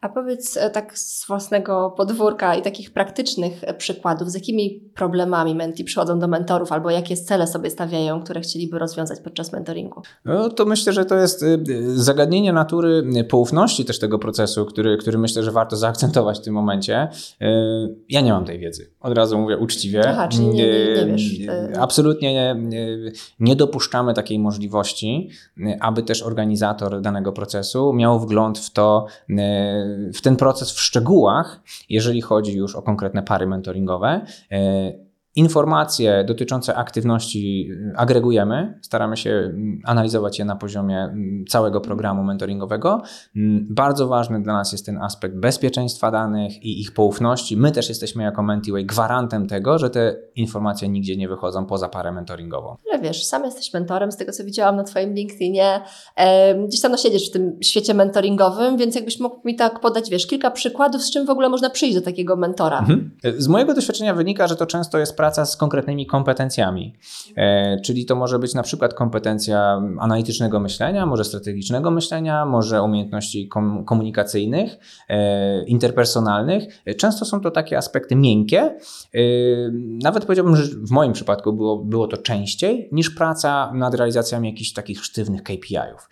A 0.00 0.08
powiedz 0.08 0.56
e, 0.56 0.70
tak 0.70 0.98
z 0.98 1.26
własnego 1.26 1.94
podwórka 1.96 2.54
i 2.54 2.62
takich 2.62 2.90
praktycznych 2.90 3.64
e, 3.64 3.74
przykładów, 3.74 4.30
z 4.30 4.34
jakimi 4.34 4.80
problemami 4.94 5.54
menti 5.54 5.84
przychodzą 5.84 6.18
do 6.18 6.28
mentorów 6.28 6.72
albo 6.72 6.90
jakie 6.90 7.16
cele 7.16 7.46
sobie 7.46 7.70
stawiają, 7.70 8.22
które 8.22 8.40
chcieliby 8.40 8.78
rozwiązać 8.78 9.20
podczas 9.20 9.52
mentoringu? 9.52 10.02
No 10.24 10.50
to 10.50 10.64
myślę, 10.64 10.92
że 10.92 11.04
to 11.04 11.16
jest 11.16 11.42
y, 11.42 11.58
zagadnienie 11.98 12.52
natury 12.52 13.02
poufności 13.28 13.84
też 13.84 13.98
tego 13.98 14.18
procesu, 14.18 14.66
który, 14.66 14.96
który 14.96 15.18
myślę, 15.18 15.42
że 15.42 15.52
warto 15.52 15.76
zaakcentować 15.76 16.38
w 16.38 16.42
tym 16.42 16.54
momencie. 16.54 17.08
Ja 18.08 18.20
nie 18.20 18.32
mam 18.32 18.44
tej 18.44 18.58
wiedzy. 18.58 18.90
Od 19.00 19.14
razu 19.14 19.38
mówię 19.38 19.56
uczciwie. 19.56 20.02
Aha, 20.08 20.28
czyli 20.28 20.46
nie, 20.46 20.54
nie, 20.54 21.04
nie 21.04 21.06
wiesz. 21.06 21.40
Absolutnie 21.78 22.34
nie, 22.34 22.56
nie 23.40 23.56
dopuszczamy 23.56 24.14
takiej 24.14 24.38
możliwości, 24.38 25.30
aby 25.80 26.02
też 26.02 26.22
organizator 26.22 27.00
danego 27.00 27.32
procesu 27.32 27.92
miał 27.92 28.20
wgląd 28.20 28.58
w 28.58 28.70
to, 28.70 29.06
w 30.14 30.20
ten 30.20 30.36
proces 30.36 30.72
w 30.72 30.80
szczegółach, 30.80 31.60
jeżeli 31.88 32.20
chodzi 32.20 32.56
już 32.56 32.76
o 32.76 32.82
konkretne 32.82 33.22
pary 33.22 33.46
mentoringowe. 33.46 34.20
Informacje 35.36 36.24
dotyczące 36.24 36.74
aktywności 36.74 37.68
y, 37.70 37.92
agregujemy, 37.96 38.78
staramy 38.82 39.16
się 39.16 39.30
mm, 39.30 39.80
analizować 39.84 40.38
je 40.38 40.44
na 40.44 40.56
poziomie 40.56 40.98
mm, 40.98 41.44
całego 41.48 41.80
programu 41.80 42.22
mentoringowego. 42.22 43.02
Mm, 43.36 43.66
bardzo 43.70 44.08
ważny 44.08 44.42
dla 44.42 44.52
nas 44.52 44.72
jest 44.72 44.86
ten 44.86 44.98
aspekt 44.98 45.36
bezpieczeństwa 45.36 46.10
danych 46.10 46.62
i 46.62 46.80
ich 46.80 46.94
poufności. 46.94 47.56
My 47.56 47.72
też 47.72 47.88
jesteśmy 47.88 48.22
jako 48.22 48.42
Mentiway 48.42 48.86
gwarantem 48.86 49.46
tego, 49.46 49.78
że 49.78 49.90
te 49.90 50.16
informacje 50.36 50.88
nigdzie 50.88 51.16
nie 51.16 51.28
wychodzą 51.28 51.66
poza 51.66 51.88
parę 51.88 52.12
mentoringową. 52.12 52.76
Ale 52.92 53.02
wiesz, 53.02 53.24
sam 53.24 53.44
jesteś 53.44 53.72
mentorem, 53.72 54.12
z 54.12 54.16
tego 54.16 54.32
co 54.32 54.44
widziałam 54.44 54.76
na 54.76 54.84
Twoim 54.84 55.14
LinkedInie. 55.14 55.80
Gdzieś 56.68 56.80
tam 56.80 56.92
no 56.92 56.98
siedzisz 56.98 57.28
w 57.28 57.32
tym 57.32 57.58
świecie 57.62 57.94
mentoringowym, 57.94 58.76
więc 58.76 58.94
jakbyś 58.94 59.20
mógł 59.20 59.40
mi 59.44 59.56
tak 59.56 59.80
podać, 59.80 60.10
wiesz, 60.10 60.26
kilka 60.26 60.50
przykładów, 60.50 61.02
z 61.02 61.10
czym 61.10 61.26
w 61.26 61.30
ogóle 61.30 61.48
można 61.48 61.70
przyjść 61.70 61.94
do 61.94 62.02
takiego 62.02 62.36
mentora. 62.36 62.78
Mhm. 62.78 63.10
Z 63.38 63.48
mojego 63.48 63.74
doświadczenia 63.74 64.14
wynika, 64.14 64.46
że 64.48 64.56
to 64.56 64.66
często 64.66 64.98
jest 64.98 65.19
praca 65.20 65.46
z 65.46 65.56
konkretnymi 65.56 66.06
kompetencjami. 66.06 66.94
E, 67.36 67.80
czyli 67.80 68.06
to 68.06 68.16
może 68.16 68.38
być 68.38 68.54
na 68.54 68.62
przykład 68.62 68.94
kompetencja 68.94 69.82
analitycznego 69.98 70.60
myślenia, 70.60 71.06
może 71.06 71.24
strategicznego 71.24 71.90
myślenia, 71.90 72.46
może 72.46 72.82
umiejętności 72.82 73.48
komunikacyjnych, 73.86 74.78
e, 75.08 75.64
interpersonalnych. 75.64 76.82
Często 76.96 77.24
są 77.24 77.40
to 77.40 77.50
takie 77.50 77.78
aspekty 77.78 78.16
miękkie. 78.16 78.60
E, 78.60 78.78
nawet 80.02 80.24
powiedziałbym, 80.24 80.56
że 80.56 80.64
w 80.64 80.90
moim 80.90 81.12
przypadku 81.12 81.52
było, 81.52 81.78
było 81.78 82.06
to 82.06 82.16
częściej 82.16 82.88
niż 82.92 83.10
praca 83.10 83.72
nad 83.74 83.94
realizacją 83.94 84.42
jakichś 84.42 84.72
takich 84.72 85.04
sztywnych 85.04 85.42
KPI-ów. 85.42 86.08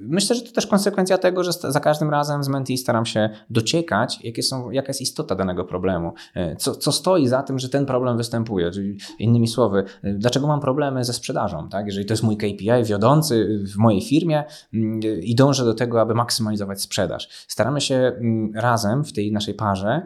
Myślę, 0.00 0.36
że 0.36 0.42
to 0.42 0.52
też 0.52 0.66
konsekwencja 0.66 1.18
tego, 1.18 1.44
że 1.44 1.52
za 1.52 1.80
każdym 1.80 2.10
razem 2.10 2.44
z 2.44 2.48
Menti 2.48 2.78
staram 2.78 3.06
się 3.06 3.30
dociekać, 3.50 4.18
jakie 4.24 4.42
są, 4.42 4.70
jaka 4.70 4.88
jest 4.88 5.00
istota 5.00 5.34
danego 5.34 5.64
problemu, 5.64 6.12
co, 6.58 6.74
co 6.74 6.92
stoi 6.92 7.26
za 7.26 7.42
tym, 7.42 7.58
że 7.58 7.68
ten 7.68 7.85
problem 7.86 8.16
występuje? 8.16 8.70
Czyli 8.70 8.98
innymi 9.18 9.48
słowy, 9.48 9.84
dlaczego 10.02 10.46
mam 10.46 10.60
problemy 10.60 11.04
ze 11.04 11.12
sprzedażą? 11.12 11.68
Tak? 11.68 11.86
Jeżeli 11.86 12.06
to 12.06 12.12
jest 12.12 12.22
mój 12.22 12.36
KPI 12.36 12.84
wiodący 12.84 13.64
w 13.74 13.76
mojej 13.76 14.02
firmie 14.02 14.44
mm, 14.74 15.00
i 15.22 15.34
dążę 15.34 15.64
do 15.64 15.74
tego, 15.74 16.00
aby 16.00 16.14
maksymalizować 16.14 16.82
sprzedaż. 16.82 17.28
Staramy 17.48 17.80
się 17.80 17.94
mm, 17.94 18.52
razem 18.54 19.04
w 19.04 19.12
tej 19.12 19.32
naszej 19.32 19.54
parze 19.54 20.02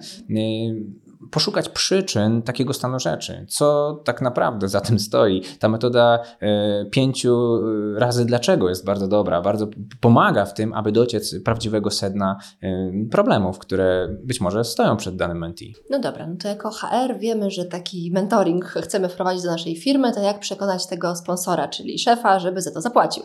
poszukać 1.31 1.69
przyczyn 1.69 2.43
takiego 2.43 2.73
stanu 2.73 3.01
rzeczy. 3.01 3.47
Co 3.49 3.95
tak 4.05 4.23
naprawdę 4.23 4.69
za 4.69 4.81
tym 4.81 4.99
stoi? 4.99 5.43
Ta 5.59 5.69
metoda 5.69 6.19
e, 6.41 6.85
pięciu 6.85 7.61
e, 7.97 8.01
razy 8.01 8.25
dlaczego 8.25 8.69
jest 8.69 8.85
bardzo 8.85 9.09
dobra, 9.09 9.43
bardzo 9.43 9.67
pomaga 10.01 10.45
w 10.45 10.55
tym, 10.55 10.75
aby 10.75 10.93
dociec 10.93 11.35
prawdziwego 11.45 11.91
sedna 11.91 12.39
e, 12.63 12.69
problemów, 13.11 13.59
które 13.59 14.09
być 14.25 14.41
może 14.41 14.65
stoją 14.65 14.97
przed 14.97 15.17
danym 15.17 15.39
mentee. 15.39 15.75
No 15.91 15.99
dobra, 15.99 16.27
no 16.27 16.37
to 16.43 16.49
jako 16.49 16.71
HR 16.71 17.19
wiemy, 17.19 17.51
że 17.51 17.65
taki 17.65 18.11
mentoring 18.15 18.65
chcemy 18.65 19.09
wprowadzić 19.09 19.43
do 19.43 19.51
naszej 19.51 19.77
firmy, 19.77 20.13
to 20.13 20.21
jak 20.21 20.41
przekonać 20.41 20.87
tego 20.87 21.17
sponsora, 21.17 21.69
czyli 21.69 21.99
szefa, 21.99 22.39
żeby 22.39 22.63
za 22.63 22.71
to 22.71 22.81
zapłacił? 22.81 23.23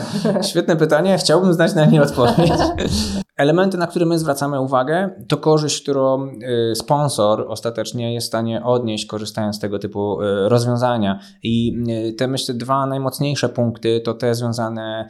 Świetne 0.50 0.76
pytanie, 0.76 1.18
chciałbym 1.18 1.52
znać 1.52 1.74
na 1.74 1.84
nie 1.84 2.02
odpowiedź. 2.02 2.50
Elementy, 3.38 3.78
na 3.78 3.86
które 3.86 4.06
my 4.06 4.18
zwracamy 4.18 4.60
uwagę, 4.60 5.10
to 5.28 5.36
korzyść, 5.36 5.82
którą 5.82 6.26
y, 6.72 6.74
ostatecznie 7.46 8.14
jest 8.14 8.26
w 8.26 8.28
stanie 8.28 8.64
odnieść, 8.64 9.06
korzystając 9.06 9.56
z 9.56 9.58
tego 9.58 9.78
typu 9.78 10.22
y, 10.22 10.48
rozwiązania. 10.48 11.20
I 11.42 11.76
y, 12.08 12.12
te, 12.12 12.28
myślę, 12.28 12.54
dwa 12.54 12.86
najmocniejsze 12.86 13.48
punkty 13.48 14.00
to 14.00 14.14
te 14.14 14.34
związane 14.34 15.08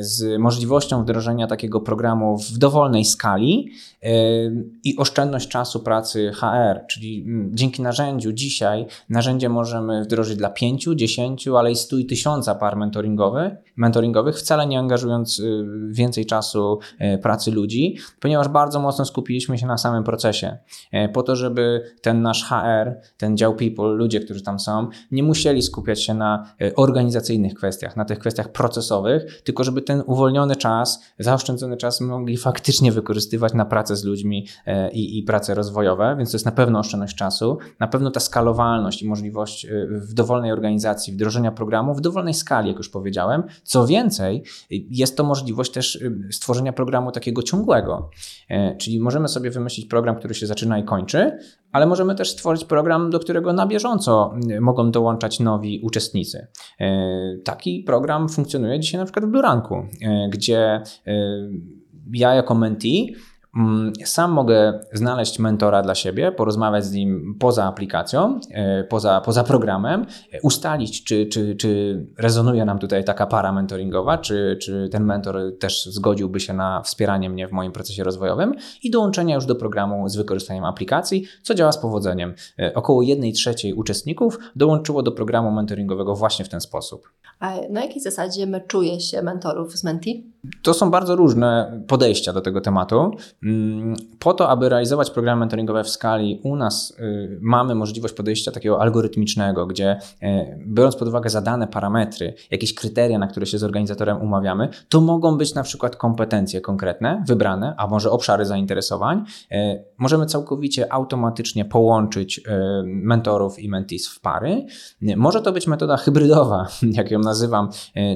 z 0.00 0.40
możliwością 0.40 1.02
wdrożenia 1.02 1.46
takiego 1.46 1.80
programu 1.80 2.38
w 2.38 2.58
dowolnej 2.58 3.04
skali 3.04 3.70
i 4.84 4.96
oszczędność 4.96 5.48
czasu 5.48 5.80
pracy 5.80 6.32
HR, 6.34 6.86
czyli 6.90 7.26
dzięki 7.50 7.82
narzędziu 7.82 8.32
dzisiaj 8.32 8.86
narzędzie 9.08 9.48
możemy 9.48 10.02
wdrożyć 10.04 10.36
dla 10.36 10.50
5, 10.50 10.88
10, 10.94 11.48
ale 11.48 11.72
i 11.72 11.76
100 11.76 11.98
i 11.98 12.06
1000 12.06 12.50
par 12.60 12.76
mentoringowych, 13.76 14.38
wcale 14.38 14.66
nie 14.66 14.78
angażując 14.78 15.42
więcej 15.90 16.26
czasu 16.26 16.78
pracy 17.22 17.50
ludzi 17.50 17.96
ponieważ 18.20 18.48
bardzo 18.48 18.80
mocno 18.80 19.04
skupiliśmy 19.04 19.58
się 19.58 19.66
na 19.66 19.78
samym 19.78 20.04
procesie. 20.04 20.58
E, 20.92 21.08
po 21.08 21.22
to, 21.22 21.36
żeby 21.36 21.61
ten 22.02 22.22
nasz 22.22 22.44
HR, 22.44 23.00
ten 23.16 23.36
dział 23.36 23.54
people, 23.54 23.84
ludzie, 23.84 24.20
którzy 24.20 24.42
tam 24.42 24.60
są, 24.60 24.88
nie 25.10 25.22
musieli 25.22 25.62
skupiać 25.62 26.04
się 26.04 26.14
na 26.14 26.54
e, 26.60 26.74
organizacyjnych 26.74 27.54
kwestiach, 27.54 27.96
na 27.96 28.04
tych 28.04 28.18
kwestiach 28.18 28.52
procesowych, 28.52 29.42
tylko 29.42 29.64
żeby 29.64 29.82
ten 29.82 30.02
uwolniony 30.06 30.56
czas, 30.56 31.02
zaoszczędzony 31.18 31.76
czas 31.76 32.00
mogli 32.00 32.36
faktycznie 32.36 32.92
wykorzystywać 32.92 33.54
na 33.54 33.64
pracę 33.64 33.96
z 33.96 34.04
ludźmi 34.04 34.46
e, 34.66 34.92
i, 34.92 35.18
i 35.18 35.22
prace 35.22 35.54
rozwojowe, 35.54 36.14
więc 36.18 36.30
to 36.30 36.34
jest 36.34 36.46
na 36.46 36.52
pewno 36.52 36.78
oszczędność 36.78 37.16
czasu, 37.16 37.58
na 37.80 37.88
pewno 37.88 38.10
ta 38.10 38.20
skalowalność 38.20 39.02
i 39.02 39.08
możliwość 39.08 39.66
w 39.90 40.14
dowolnej 40.14 40.52
organizacji 40.52 41.12
wdrożenia 41.12 41.52
programu 41.52 41.94
w 41.94 42.00
dowolnej 42.00 42.34
skali, 42.34 42.68
jak 42.68 42.78
już 42.78 42.88
powiedziałem. 42.88 43.42
Co 43.62 43.86
więcej, 43.86 44.44
jest 44.70 45.16
to 45.16 45.24
możliwość 45.24 45.72
też 45.72 45.98
stworzenia 46.30 46.72
programu 46.72 47.12
takiego 47.12 47.42
ciągłego. 47.42 48.10
E, 48.52 48.76
czyli 48.76 49.00
możemy 49.00 49.28
sobie 49.28 49.50
wymyślić 49.50 49.86
program, 49.86 50.16
który 50.16 50.34
się 50.34 50.46
zaczyna 50.46 50.78
i 50.78 50.84
kończy, 50.84 51.38
ale 51.72 51.86
możemy 51.86 52.14
też 52.14 52.30
stworzyć 52.30 52.64
program, 52.64 53.10
do 53.10 53.18
którego 53.18 53.52
na 53.52 53.66
bieżąco 53.66 54.34
mogą 54.60 54.90
dołączać 54.90 55.40
nowi 55.40 55.80
uczestnicy. 55.84 56.46
E, 56.80 56.88
taki 57.44 57.82
program 57.86 58.28
funkcjonuje 58.28 58.80
dzisiaj 58.80 58.98
na 58.98 59.04
przykład 59.04 59.24
w 59.24 59.28
Bluranku, 59.28 59.74
e, 59.74 60.28
gdzie 60.32 60.82
ja 62.12 62.34
jako 62.34 62.54
mentee 62.54 63.14
sam 64.04 64.32
mogę 64.32 64.80
znaleźć 64.92 65.38
mentora 65.38 65.82
dla 65.82 65.94
siebie, 65.94 66.32
porozmawiać 66.32 66.84
z 66.84 66.92
nim 66.92 67.36
poza 67.40 67.64
aplikacją, 67.64 68.40
e, 68.50 68.84
poza, 68.84 69.20
poza 69.20 69.44
programem, 69.44 70.06
e, 70.32 70.40
ustalić, 70.40 71.04
czy, 71.04 71.26
czy, 71.26 71.56
czy 71.56 72.02
rezonuje 72.18 72.64
nam 72.64 72.78
tutaj 72.78 73.04
taka 73.04 73.26
para 73.26 73.52
mentoringowa, 73.52 74.18
czy, 74.18 74.58
czy 74.62 74.88
ten 74.92 75.04
mentor 75.04 75.58
też 75.60 75.86
zgodziłby 75.86 76.40
się 76.40 76.54
na 76.54 76.82
wspieranie 76.82 77.30
mnie 77.30 77.48
w 77.48 77.52
moim 77.52 77.72
procesie 77.72 78.04
rozwojowym 78.04 78.54
i 78.82 78.90
dołączenia 78.90 79.34
już 79.34 79.46
do 79.46 79.54
programu 79.54 80.08
z 80.08 80.16
wykorzystaniem 80.16 80.64
aplikacji, 80.64 81.24
co 81.42 81.54
działa 81.54 81.72
z 81.72 81.78
powodzeniem. 81.78 82.34
E, 82.58 82.74
około 82.74 83.02
1 83.02 83.32
trzeciej 83.32 83.74
uczestników 83.74 84.38
dołączyło 84.56 85.02
do 85.02 85.12
programu 85.12 85.50
mentoringowego 85.50 86.14
właśnie 86.14 86.44
w 86.44 86.48
ten 86.48 86.60
sposób. 86.60 87.08
A 87.40 87.54
na 87.70 87.82
jakiej 87.82 88.02
zasadzie 88.02 88.46
meczuje 88.46 89.00
się 89.00 89.22
mentorów 89.22 89.78
z 89.78 89.84
Menti? 89.84 90.31
To 90.62 90.74
są 90.74 90.90
bardzo 90.90 91.16
różne 91.16 91.80
podejścia 91.88 92.32
do 92.32 92.40
tego 92.40 92.60
tematu. 92.60 93.10
Po 94.18 94.34
to, 94.34 94.48
aby 94.48 94.68
realizować 94.68 95.10
programy 95.10 95.40
mentoringowe 95.40 95.84
w 95.84 95.88
skali, 95.88 96.40
u 96.44 96.56
nas 96.56 96.90
y, 97.00 97.38
mamy 97.42 97.74
możliwość 97.74 98.14
podejścia 98.14 98.52
takiego 98.52 98.80
algorytmicznego, 98.80 99.66
gdzie 99.66 99.98
y, 100.22 100.26
biorąc 100.66 100.96
pod 100.96 101.08
uwagę 101.08 101.30
zadane 101.30 101.66
parametry, 101.66 102.34
jakieś 102.50 102.74
kryteria, 102.74 103.18
na 103.18 103.26
które 103.26 103.46
się 103.46 103.58
z 103.58 103.64
organizatorem 103.64 104.22
umawiamy, 104.22 104.68
to 104.88 105.00
mogą 105.00 105.38
być 105.38 105.54
na 105.54 105.62
przykład 105.62 105.96
kompetencje 105.96 106.60
konkretne, 106.60 107.24
wybrane, 107.26 107.74
a 107.78 107.86
może 107.86 108.10
obszary 108.10 108.44
zainteresowań. 108.44 109.24
Y, 109.52 109.84
możemy 109.98 110.26
całkowicie 110.26 110.92
automatycznie 110.92 111.64
połączyć 111.64 112.40
mentorów 112.84 113.58
i 113.58 113.68
mentees 113.68 114.08
w 114.08 114.20
pary. 114.20 114.66
Może 115.16 115.42
to 115.42 115.52
być 115.52 115.66
metoda 115.66 115.96
hybrydowa, 115.96 116.66
jak 116.98 117.10
ją 117.10 117.18
nazywam, 117.18 117.68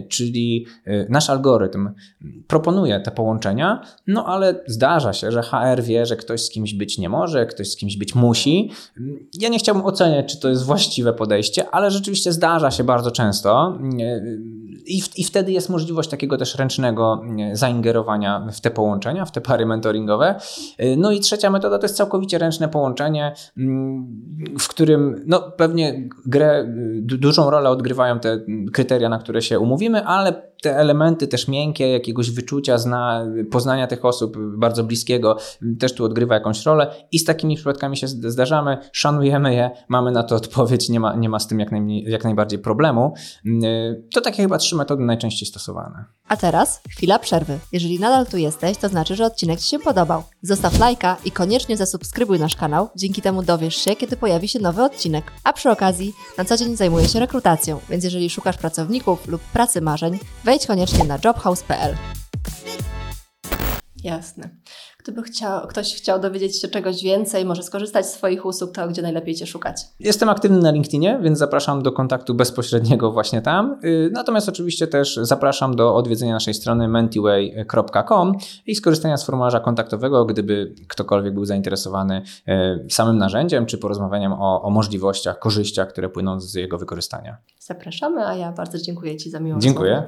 czyli 0.08 0.66
nasz 1.08 1.30
algorytm 1.30 1.88
proponuje 2.46 3.00
te 3.00 3.10
połączenia, 3.10 3.80
no 4.06 4.26
ale 4.26 4.54
zdarza 4.66 5.12
się, 5.12 5.32
że 5.32 5.42
HR 5.42 5.82
wie, 5.82 6.06
że 6.06 6.16
ktoś 6.16 6.44
z 6.44 6.50
kimś 6.50 6.74
być 6.74 6.98
nie 6.98 7.08
może, 7.08 7.46
ktoś 7.46 7.70
z 7.70 7.76
kimś 7.76 7.96
być 7.96 8.14
musi. 8.14 8.70
Ja 9.40 9.48
nie 9.48 9.58
chciałbym 9.58 9.84
oceniać, 9.84 10.32
czy 10.32 10.40
to 10.40 10.48
jest 10.48 10.64
właściwe 10.64 11.12
podejście, 11.12 11.70
ale 11.70 11.90
rzeczywiście 11.90 12.32
zdarza 12.32 12.70
się 12.70 12.84
bardzo 12.84 13.10
często. 13.10 13.78
I, 14.86 15.02
w, 15.02 15.18
I 15.18 15.24
wtedy 15.24 15.52
jest 15.52 15.68
możliwość 15.68 16.10
takiego 16.10 16.36
też 16.36 16.54
ręcznego 16.54 17.22
zaingerowania 17.52 18.48
w 18.52 18.60
te 18.60 18.70
połączenia, 18.70 19.24
w 19.24 19.32
te 19.32 19.40
pary 19.40 19.66
mentoringowe. 19.66 20.34
No 20.96 21.12
i 21.12 21.20
trzecia 21.20 21.50
metoda 21.50 21.78
to 21.78 21.84
jest 21.84 21.96
całkowicie 21.96 22.38
ręczne 22.38 22.68
połączenie, 22.68 23.34
w 24.58 24.68
którym 24.68 25.24
no, 25.26 25.40
pewnie 25.56 26.08
grę, 26.26 26.64
dużą 27.02 27.50
rolę 27.50 27.70
odgrywają 27.70 28.20
te 28.20 28.40
kryteria, 28.72 29.08
na 29.08 29.18
które 29.18 29.42
się 29.42 29.58
umówimy, 29.58 30.04
ale 30.04 30.42
te 30.62 30.76
elementy 30.76 31.28
też 31.28 31.48
miękkie, 31.48 31.88
jakiegoś 31.88 32.30
wyczucia, 32.30 32.78
zna, 32.78 33.26
poznania 33.50 33.86
tych 33.86 34.04
osób 34.04 34.36
bardzo 34.56 34.84
bliskiego, 34.84 35.36
też 35.78 35.94
tu 35.94 36.04
odgrywa 36.04 36.34
jakąś 36.34 36.66
rolę 36.66 36.94
i 37.12 37.18
z 37.18 37.24
takimi 37.24 37.56
przypadkami 37.56 37.96
się 37.96 38.08
zdarzamy, 38.08 38.78
szanujemy 38.92 39.54
je, 39.54 39.70
mamy 39.88 40.12
na 40.12 40.22
to 40.22 40.36
odpowiedź, 40.36 40.88
nie 40.88 41.00
ma, 41.00 41.14
nie 41.14 41.28
ma 41.28 41.38
z 41.38 41.46
tym 41.46 41.60
jak, 41.60 41.72
najmniej, 41.72 42.04
jak 42.04 42.24
najbardziej 42.24 42.58
problemu. 42.58 43.14
To 44.14 44.20
takie 44.20 44.42
chyba 44.42 44.58
trzy 44.58 44.76
metody 44.76 45.04
najczęściej 45.04 45.48
stosowane. 45.48 46.04
A 46.28 46.36
teraz 46.36 46.80
chwila 46.90 47.18
przerwy. 47.18 47.58
Jeżeli 47.72 48.00
nadal 48.00 48.26
tu 48.26 48.36
jesteś, 48.36 48.78
to 48.78 48.88
znaczy, 48.88 49.16
że 49.16 49.24
odcinek 49.24 49.60
Ci 49.60 49.70
się 49.70 49.78
podobał. 49.78 50.22
Zostaw 50.42 50.78
lajka 50.78 51.16
i 51.24 51.30
koniecznie 51.30 51.76
zasubskrybuj 51.76 52.38
nasz 52.38 52.56
kanał, 52.56 52.88
dzięki 52.96 53.22
temu 53.22 53.42
dowiesz 53.42 53.76
się, 53.76 53.96
kiedy 53.96 54.16
pojawi 54.16 54.48
się 54.48 54.58
nowy 54.58 54.82
odcinek. 54.82 55.32
A 55.44 55.52
przy 55.52 55.70
okazji, 55.70 56.14
na 56.38 56.44
co 56.44 56.56
dzień 56.56 56.76
zajmuję 56.76 57.08
się 57.08 57.20
rekrutacją, 57.20 57.80
więc 57.90 58.04
jeżeli 58.04 58.30
szukasz 58.30 58.56
pracowników 58.56 59.28
lub 59.28 59.42
pracy 59.42 59.80
marzeń, 59.80 60.18
wejdź 60.46 60.66
koniecznie 60.66 61.04
na 61.04 61.18
jobhouse.pl. 61.24 61.94
Jasne. 64.04 64.50
Gdyby 64.98 65.22
chciał, 65.22 65.66
ktoś 65.66 65.94
chciał 65.94 66.20
dowiedzieć 66.20 66.60
się 66.60 66.68
czegoś 66.68 67.02
więcej, 67.02 67.44
może 67.44 67.62
skorzystać 67.62 68.06
z 68.06 68.12
Twoich 68.12 68.46
usług, 68.46 68.72
to 68.72 68.88
gdzie 68.88 69.02
najlepiej 69.02 69.34
Cię 69.34 69.46
szukać? 69.46 69.82
Jestem 70.00 70.28
aktywny 70.28 70.58
na 70.58 70.70
LinkedInie, 70.70 71.18
więc 71.22 71.38
zapraszam 71.38 71.82
do 71.82 71.92
kontaktu 71.92 72.34
bezpośredniego 72.34 73.12
właśnie 73.12 73.42
tam. 73.42 73.78
Y, 73.84 74.10
natomiast 74.12 74.48
oczywiście 74.48 74.86
też 74.86 75.18
zapraszam 75.22 75.76
do 75.76 75.94
odwiedzenia 75.94 76.32
naszej 76.32 76.54
strony 76.54 76.88
mentiway.com 76.88 78.32
i 78.66 78.74
skorzystania 78.74 79.16
z 79.16 79.24
formularza 79.24 79.60
kontaktowego, 79.60 80.24
gdyby 80.24 80.74
ktokolwiek 80.88 81.34
był 81.34 81.44
zainteresowany 81.44 82.22
y, 82.48 82.90
samym 82.90 83.18
narzędziem, 83.18 83.66
czy 83.66 83.78
porozmawianiem 83.78 84.32
o, 84.32 84.62
o 84.62 84.70
możliwościach, 84.70 85.38
korzyściach, 85.38 85.88
które 85.88 86.08
płyną 86.08 86.40
z 86.40 86.54
jego 86.54 86.78
wykorzystania. 86.78 87.36
Zapraszamy, 87.58 88.26
a 88.26 88.34
ja 88.34 88.52
bardzo 88.52 88.78
dziękuję 88.78 89.16
Ci 89.16 89.30
za 89.30 89.40
miłą 89.40 89.60
Dziękuję. 89.60 90.02